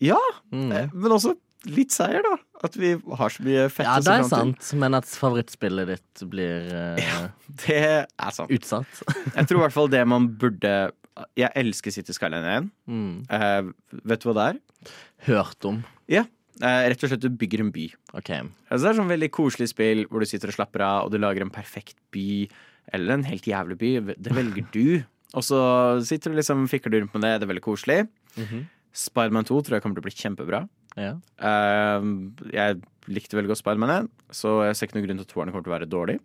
Ja, 0.02 0.18
Mm. 0.52 0.72
eh, 0.72 0.88
men 0.92 1.12
også 1.12 1.36
litt 1.70 1.92
seier, 1.92 2.22
da. 2.24 2.36
At 2.64 2.74
vi 2.76 2.94
har 2.96 3.28
så 3.32 3.42
mye 3.44 3.66
fett 3.70 3.86
Ja, 3.86 3.98
det 4.00 4.14
er 4.14 4.24
sant, 4.28 4.72
men 4.80 4.94
at 4.96 5.04
favorittspillet 5.04 5.86
ditt 5.92 6.22
blir 6.30 6.72
eh, 6.72 7.28
Det 7.66 7.76
er 8.08 8.30
sant. 8.32 8.50
utsatt. 8.50 9.02
Jeg 9.36 9.46
tror 9.46 9.58
i 9.60 9.62
hvert 9.66 9.72
fall 9.76 9.88
det 9.92 10.02
man 10.08 10.28
burde 10.40 10.90
Jeg 11.36 11.52
elsker 11.54 11.92
City 11.92 12.12
Skyline 12.16 12.48
1. 12.56 12.70
Mm. 12.88 13.14
Eh, 13.30 13.70
vet 14.08 14.20
du 14.22 14.28
hva 14.30 14.34
det 14.38 14.46
er? 14.56 14.92
Hørt 15.28 15.64
om. 15.68 15.82
Ja. 16.08 16.24
Eh, 16.62 16.88
rett 16.88 17.04
og 17.04 17.10
slett, 17.12 17.20
du 17.20 17.28
bygger 17.30 17.60
en 17.60 17.70
by. 17.72 17.86
Ok. 18.16 18.30
Altså, 18.70 18.82
det 18.84 18.90
er 18.90 18.98
sånn 19.02 19.12
veldig 19.12 19.30
koselig 19.36 19.68
spill 19.72 20.06
hvor 20.08 20.20
du 20.24 20.26
sitter 20.28 20.48
og 20.48 20.56
slapper 20.56 20.80
av, 20.84 21.04
og 21.06 21.12
du 21.12 21.18
lager 21.20 21.44
en 21.44 21.52
perfekt 21.52 21.96
by. 22.12 22.48
Eller 22.92 23.14
en 23.18 23.24
helt 23.28 23.44
jævlig 23.48 23.76
by. 23.80 23.90
Det 24.16 24.32
velger 24.34 24.66
du. 24.72 25.04
Og 25.38 25.46
så 25.46 25.60
sitter 26.06 26.32
du 26.32 26.38
liksom 26.40 26.66
fikler 26.70 26.94
du 26.94 27.00
rundt 27.02 27.16
med 27.16 27.26
det. 27.26 27.32
Det 27.38 27.46
er 27.46 27.52
veldig 27.54 27.66
koselig. 27.66 28.02
Mhm. 28.36 28.68
Spiderman 28.90 29.46
2 29.46 29.60
tror 29.62 29.76
jeg 29.76 29.82
kommer 29.84 30.00
til 30.00 30.02
å 30.02 30.08
bli 30.08 30.18
kjempebra. 30.18 30.64
Ja. 30.98 31.12
Uh, 31.38 32.32
jeg 32.50 32.80
likte 33.06 33.38
veldig 33.38 33.52
godt 33.52 33.60
Spiderman 33.62 33.92
1, 33.94 34.08
så 34.34 34.56
jeg 34.66 34.74
ser 34.76 34.88
ikke 34.88 34.98
noen 34.98 35.06
grunn 35.06 35.20
til 35.20 35.28
at 35.28 35.30
toeren 35.30 35.52
kommer 35.54 35.66
til 35.66 35.70
å 35.70 35.76
være 35.76 35.90
dårlig. 35.90 36.16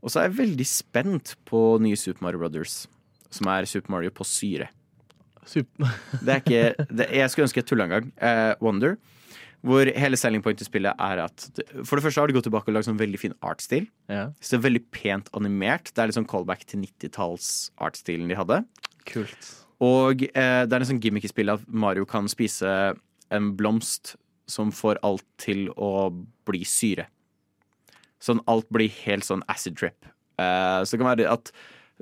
Og 0.00 0.12
så 0.12 0.20
er 0.20 0.28
jeg 0.30 0.38
veldig 0.38 0.66
spent 0.68 1.34
på 1.48 1.60
nye 1.84 1.98
Super 2.00 2.24
Mario 2.24 2.40
Brothers, 2.40 2.86
som 3.32 3.48
er 3.52 3.68
Super 3.68 3.92
Mario 3.92 4.12
på 4.16 4.24
syre. 4.28 4.70
Super. 5.44 5.92
Det 6.24 6.32
er 6.32 6.40
ikke 6.40 6.86
det, 6.88 7.10
Jeg 7.12 7.28
skulle 7.32 7.48
ønske 7.50 7.60
jeg 7.60 7.68
tulla 7.68 7.84
en 7.84 7.94
gang. 7.98 8.06
Uh, 8.16 8.54
Wonder. 8.64 8.96
Hvor 9.64 9.88
hele 9.96 10.18
selling 10.20 10.42
point 10.44 10.60
i 10.60 10.66
spillet 10.66 10.98
er 11.00 11.22
at 11.24 11.46
For 11.86 11.96
det 11.96 12.04
første 12.04 12.20
har 12.20 12.28
de 12.28 12.36
gått 12.36 12.44
tilbake 12.48 12.68
og 12.68 12.76
lagd 12.76 12.88
sånn 12.88 13.00
veldig 13.00 13.20
fin 13.22 13.36
artstil. 13.40 13.86
Ja. 14.12 14.26
Så 14.40 14.54
det 14.54 14.58
er 14.60 14.66
veldig 14.66 14.82
pent 14.92 15.30
animert. 15.38 15.88
Det 15.92 16.02
er 16.02 16.10
litt 16.10 16.18
sånn 16.18 16.28
callback 16.28 16.66
til 16.68 16.82
90-talls-artstilen 16.84 18.28
de 18.28 18.36
hadde. 18.38 18.60
Kult. 19.08 19.48
Og 19.84 20.26
eh, 20.28 20.60
det 20.68 20.76
er 20.76 20.84
en 20.84 20.90
sånn 20.92 21.00
gimmick 21.02 21.24
i 21.26 21.32
spillet 21.32 21.60
at 21.62 21.72
Mario 21.84 22.04
kan 22.08 22.28
spise 22.30 22.68
en 23.34 23.50
blomst 23.56 24.14
som 24.50 24.72
får 24.74 25.00
alt 25.06 25.24
til 25.40 25.70
å 25.80 26.10
bli 26.48 26.60
syre. 26.68 27.08
Sånn 28.22 28.42
alt 28.50 28.68
blir 28.72 28.92
helt 29.04 29.26
sånn 29.26 29.44
acid 29.52 29.78
drip. 29.80 30.04
Eh, 30.40 30.80
så 30.84 30.92
det 30.92 31.00
kan 31.00 31.10
være 31.10 31.30
at 31.32 31.52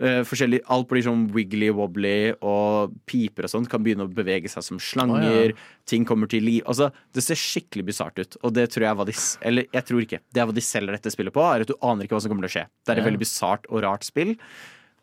forskjellig 0.01 0.62
Alt 0.72 0.88
blir 0.88 1.03
sånn 1.05 1.26
wiggly-wobbly, 1.34 2.38
og 2.40 2.95
piper 3.07 3.45
og 3.45 3.51
sånt 3.53 3.68
kan 3.68 3.82
begynne 3.84 4.07
å 4.07 4.11
bevege 4.12 4.49
seg 4.49 4.64
som 4.64 4.78
slanger. 4.80 5.53
Oh, 5.53 5.59
ja. 5.59 5.80
Ting 5.86 6.07
kommer 6.09 6.26
til 6.32 6.43
liv. 6.47 6.62
Altså, 6.66 6.90
det 7.12 7.22
ser 7.22 7.36
skikkelig 7.36 7.84
bisart 7.90 8.18
ut, 8.18 8.36
og 8.43 8.55
det 8.57 8.70
tror 8.72 8.86
jeg 8.88 8.97
var 8.97 9.05
de 9.11 9.14
Eller 9.43 9.66
jeg 9.72 9.84
tror 9.84 10.01
ikke. 10.07 10.20
Det 10.32 10.40
er 10.40 10.47
hva 10.49 10.55
de 10.57 10.64
selger 10.64 10.97
dette 10.97 11.12
spillet 11.12 11.32
på, 11.36 11.45
er 11.45 11.61
at 11.66 11.68
du 11.68 11.76
aner 11.82 12.05
ikke 12.09 12.16
hva 12.16 12.22
som 12.24 12.32
kommer 12.32 12.49
til 12.49 12.53
å 12.53 12.57
skje. 12.62 12.66
Det 12.86 12.88
er 12.95 12.97
et 12.97 13.05
Ja. 13.05 13.11
veldig 13.11 13.20
bisart 13.20 13.66
og 13.68 13.82
rart 13.84 14.05
spill. 14.05 14.32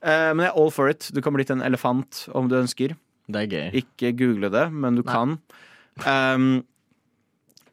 Uh, 0.02 0.32
men 0.34 0.46
jeg 0.48 0.54
er 0.54 0.58
all 0.58 0.72
for 0.72 0.88
it. 0.90 1.12
Du 1.14 1.22
kan 1.22 1.34
bli 1.34 1.44
til 1.44 1.58
en 1.60 1.66
elefant 1.66 2.28
om 2.34 2.48
du 2.50 2.56
ønsker. 2.56 2.96
Det 3.30 3.36
er 3.46 3.48
gøy. 3.72 3.84
Ikke 3.84 4.16
google 4.18 4.50
det, 4.50 4.72
men 4.74 4.96
du 4.96 5.04
Nei. 5.04 5.14
kan. 5.14 5.38
Um, 6.08 6.64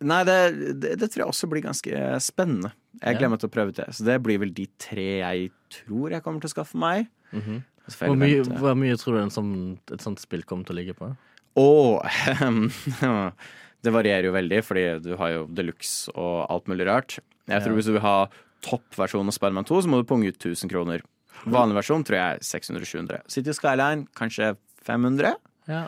nei, 0.04 0.22
det, 0.28 0.36
det, 0.82 0.98
det 1.00 1.08
tror 1.12 1.22
jeg 1.24 1.30
også 1.32 1.48
blir 1.48 1.62
ganske 1.64 2.20
spennende. 2.20 2.72
Jeg 3.00 3.14
Ja. 3.14 3.18
gleder 3.20 3.30
meg 3.30 3.40
til 3.40 3.48
å 3.48 3.52
prøve 3.56 3.72
det. 3.76 3.86
Så 3.94 4.04
det 4.04 4.22
blir 4.24 4.38
vel 4.40 4.52
de 4.52 4.66
tre 4.80 5.06
jeg 5.22 5.50
tror 5.84 6.14
jeg 6.14 6.24
kommer 6.24 6.42
til 6.42 6.50
å 6.50 6.54
skaffe 6.54 6.78
meg. 6.78 7.08
Mm 7.32 7.42
-hmm. 7.42 7.62
Hvor, 7.86 8.16
mye, 8.18 8.42
hvor 8.42 8.74
mye 8.74 8.96
tror 8.96 9.14
du 9.14 9.22
en 9.22 9.30
sånn, 9.30 9.78
et 9.92 10.02
sånt 10.02 10.20
spill 10.20 10.42
kommer 10.42 10.64
til 10.64 10.74
å 10.74 10.78
ligge 10.80 10.94
på? 10.94 11.16
Åh, 11.56 12.02
det 13.84 13.92
varierer 13.92 14.24
jo 14.24 14.32
veldig, 14.32 14.64
fordi 14.64 15.02
du 15.02 15.16
har 15.16 15.28
jo 15.28 15.46
deluxe 15.46 16.10
og 16.14 16.46
alt 16.50 16.66
mulig 16.66 16.86
rart. 16.86 17.18
Jeg 17.46 17.62
tror 17.62 17.72
Ja. 17.72 17.76
hvis 17.76 17.86
du 17.86 17.92
vil 17.92 18.00
ha 18.00 18.28
toppversjonen 18.62 19.28
av 19.28 19.36
Spiderman 19.36 19.64
2, 19.64 19.82
så 19.82 19.88
må 19.88 20.00
du 20.00 20.08
punge 20.08 20.28
ut 20.28 20.38
1000 20.38 20.68
kroner. 20.68 21.02
Vanlig 21.46 21.76
versjon 21.76 22.04
tror 22.04 22.16
jeg 22.18 22.34
er 22.34 22.38
600-700. 22.42 23.20
City 23.28 23.52
Skyline 23.54 24.06
kanskje 24.16 24.56
500. 24.86 25.36
Ja. 25.68 25.86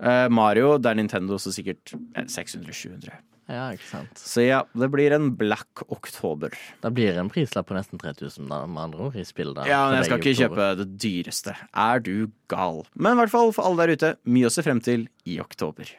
Uh, 0.00 0.28
Mario, 0.32 0.78
det 0.78 0.86
er 0.92 0.94
Nintendo, 0.94 1.36
så 1.36 1.52
sikkert 1.52 1.92
eh, 2.16 2.24
600-700. 2.24 3.18
Ja, 3.50 3.64
ikke 3.74 3.86
sant. 3.88 4.20
Så 4.20 4.44
ja, 4.46 4.60
det 4.78 4.88
blir 4.92 5.10
en 5.16 5.32
black 5.38 5.82
oktober. 5.90 6.54
Da 6.84 6.90
blir 6.94 7.10
det 7.16 7.18
en 7.24 7.30
prislapp 7.32 7.66
på 7.70 7.74
nesten 7.74 7.98
3000, 7.98 8.46
da, 8.50 8.60
med 8.70 8.82
andre 8.84 9.08
ord, 9.08 9.16
i 9.18 9.24
spill. 9.26 9.50
Da, 9.56 9.64
Ja, 9.66 9.80
men 9.90 9.98
jeg 9.98 10.06
skal 10.10 10.22
ikke 10.22 10.34
oktober. 10.36 10.60
kjøpe 10.60 10.78
det 10.84 10.88
dyreste. 11.02 11.56
Er 11.74 11.98
du 12.06 12.14
gal? 12.52 12.84
Men 12.94 13.16
i 13.18 13.22
hvert 13.24 13.34
fall 13.34 13.50
for 13.56 13.66
alle 13.66 13.82
der 13.88 13.96
ute, 13.98 14.12
mye 14.30 14.46
å 14.46 14.54
se 14.54 14.62
frem 14.66 14.80
til 14.86 15.08
i 15.26 15.40
oktober. 15.42 15.90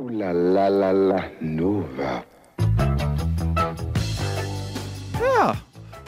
Uh, 0.00 0.08
la 0.16 0.32
la 0.32 0.68
la 0.72 0.92
la 0.96 1.22
Nova. 1.44 2.22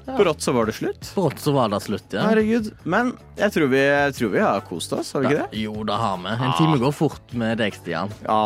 Brått 0.06 0.42
så 0.42 0.52
var 0.56 0.66
det 0.66 0.72
slutt. 0.76 1.10
Brått 1.14 1.38
så 1.42 1.52
var 1.54 1.68
det 1.72 1.78
slutt, 1.84 2.08
ja. 2.14 2.24
Herregud. 2.26 2.72
Men 2.84 3.12
jeg 3.38 3.52
tror 3.54 3.68
vi, 3.72 3.82
jeg 3.84 4.14
tror 4.18 4.32
vi 4.34 4.40
har 4.42 4.64
kost 4.66 4.92
oss, 4.96 5.12
har 5.14 5.22
vi 5.24 5.30
ikke 5.32 5.44
det? 5.44 5.60
Jo, 5.62 5.74
det 5.88 5.98
har 6.00 6.16
vi. 6.24 6.32
En 6.38 6.56
time 6.58 6.78
går 6.82 6.92
fort 6.96 7.36
med 7.38 7.58
deg, 7.62 7.76
Stian. 7.78 8.10
Ja, 8.26 8.40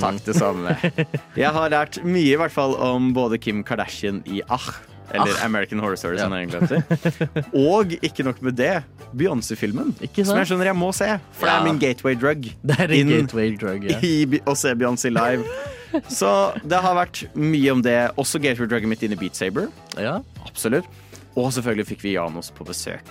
takk 0.00 0.22
det 0.24 0.36
samme. 0.38 0.76
Jeg 1.42 1.52
har 1.56 1.68
lært 1.74 2.00
mye 2.04 2.32
i 2.32 2.38
hvert 2.40 2.54
fall 2.54 2.74
om 2.80 3.12
både 3.16 3.38
Kim 3.42 3.60
Kardashian 3.66 4.22
i 4.26 4.40
Ah, 4.48 4.70
eller 5.12 5.34
Ah. 5.36 5.44
American 5.44 5.78
Horror 5.84 5.96
Story, 6.00 6.16
som 6.18 6.32
Ja. 6.32 6.60
heter. 6.60 7.44
Og 7.68 7.92
ikke 8.00 8.24
nok 8.24 8.40
med 8.40 8.56
det, 8.56 8.82
Beyoncé-filmen. 9.12 9.92
Som 10.24 10.38
jeg 10.40 10.48
skjønner 10.48 10.70
jeg 10.72 10.78
må 10.80 10.88
se, 10.96 11.10
for 11.36 11.44
det 11.50 11.52
er 11.58 11.66
min 11.66 11.78
gateway 11.82 12.14
drug. 12.16 12.48
Det 12.64 12.78
er 12.80 12.94
en 12.96 13.12
gateway 13.12 13.52
drug, 13.60 13.84
ja. 13.90 13.98
i 14.00 14.40
å 14.48 14.56
se 14.56 14.72
Beyoncé 14.74 15.12
live. 15.12 15.44
Så 16.08 16.28
det 16.64 16.80
har 16.84 16.96
vært 16.98 17.24
mye 17.38 17.72
om 17.74 17.82
det. 17.84 17.96
Også 18.20 18.40
Gator 18.42 18.68
Dragon 18.70 18.90
mitt 18.92 19.02
inn 19.06 19.14
i 19.16 19.20
Beat 19.20 19.38
Saber. 19.38 19.68
Ja. 20.00 20.18
Absolutt. 20.46 20.88
Og 21.36 21.52
selvfølgelig 21.54 21.88
fikk 21.94 22.04
vi 22.04 22.16
Janos 22.18 22.52
på 22.54 22.66
besøk. 22.68 23.08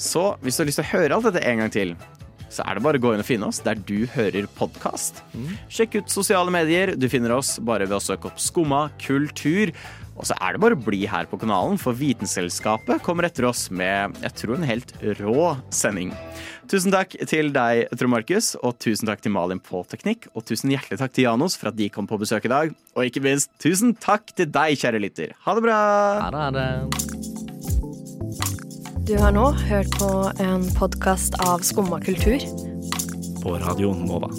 Så 0.00 0.32
hvis 0.42 0.56
du 0.56 0.62
har 0.62 0.70
lyst 0.70 0.80
til 0.80 0.86
å 0.86 0.92
høre 0.96 1.16
alt 1.16 1.28
dette 1.28 1.44
en 1.46 1.62
gang 1.62 1.72
til, 1.72 1.94
så 2.52 2.64
er 2.68 2.76
det 2.76 2.82
bare 2.84 2.98
å 3.00 3.02
gå 3.04 3.12
inn 3.14 3.22
og 3.22 3.28
finne 3.28 3.48
oss 3.48 3.62
der 3.64 3.78
du 3.88 4.04
hører 4.12 4.44
podkast. 4.58 5.22
Sjekk 5.72 6.00
ut 6.02 6.12
sosiale 6.12 6.52
medier. 6.52 6.92
Du 7.00 7.06
finner 7.12 7.32
oss 7.38 7.54
bare 7.64 7.86
ved 7.88 7.96
å 7.96 8.02
søke 8.04 8.28
opp 8.28 8.40
Skumma 8.42 8.86
kultur. 9.00 9.72
Og 10.16 10.26
så 10.28 10.36
er 10.38 10.54
det 10.54 10.60
bare 10.62 10.76
å 10.76 10.84
bli 10.84 11.06
her 11.08 11.26
på 11.30 11.38
kanalen, 11.40 11.78
for 11.80 11.96
Vitenselskapet 11.96 13.02
kommer 13.04 13.26
etter 13.28 13.46
oss 13.48 13.70
med 13.72 14.16
jeg 14.22 14.32
tror 14.38 14.56
en 14.58 14.68
helt 14.68 14.92
rå 15.20 15.56
sending. 15.72 16.12
Tusen 16.70 16.92
takk 16.94 17.16
til 17.28 17.50
deg, 17.54 17.88
Trond 17.98 18.12
Markus, 18.14 18.52
og 18.62 18.78
tusen 18.80 19.08
takk 19.08 19.20
til 19.24 19.34
Malin 19.34 19.60
på 19.62 19.82
teknikk. 19.90 20.28
Og 20.36 20.46
tusen 20.48 20.72
hjertelig 20.72 21.00
takk 21.00 21.12
til 21.16 21.26
Janos 21.26 21.56
for 21.58 21.72
at 21.72 21.78
de 21.78 21.90
kom 21.92 22.06
på 22.08 22.20
besøk 22.20 22.46
i 22.48 22.52
dag. 22.52 22.66
Og 22.96 23.08
ikke 23.08 23.24
minst, 23.24 23.50
tusen 23.62 23.96
takk 23.98 24.32
til 24.36 24.48
deg, 24.52 24.78
kjære 24.80 25.02
lytter. 25.02 25.34
Ha 25.46 25.50
det 25.58 25.64
bra! 25.66 25.78
Ha 26.22 26.30
det, 26.32 26.40
ha 26.46 26.50
det. 26.56 26.68
Du 29.02 29.16
har 29.18 29.32
nå 29.34 29.50
hørt 29.66 29.90
på 29.98 30.10
en 30.40 30.62
podkast 30.78 31.34
av 31.42 31.66
Skumma 31.66 31.98
kultur. 32.04 32.38
På 33.42 33.58
Radio 33.58 33.90
Nova. 33.98 34.30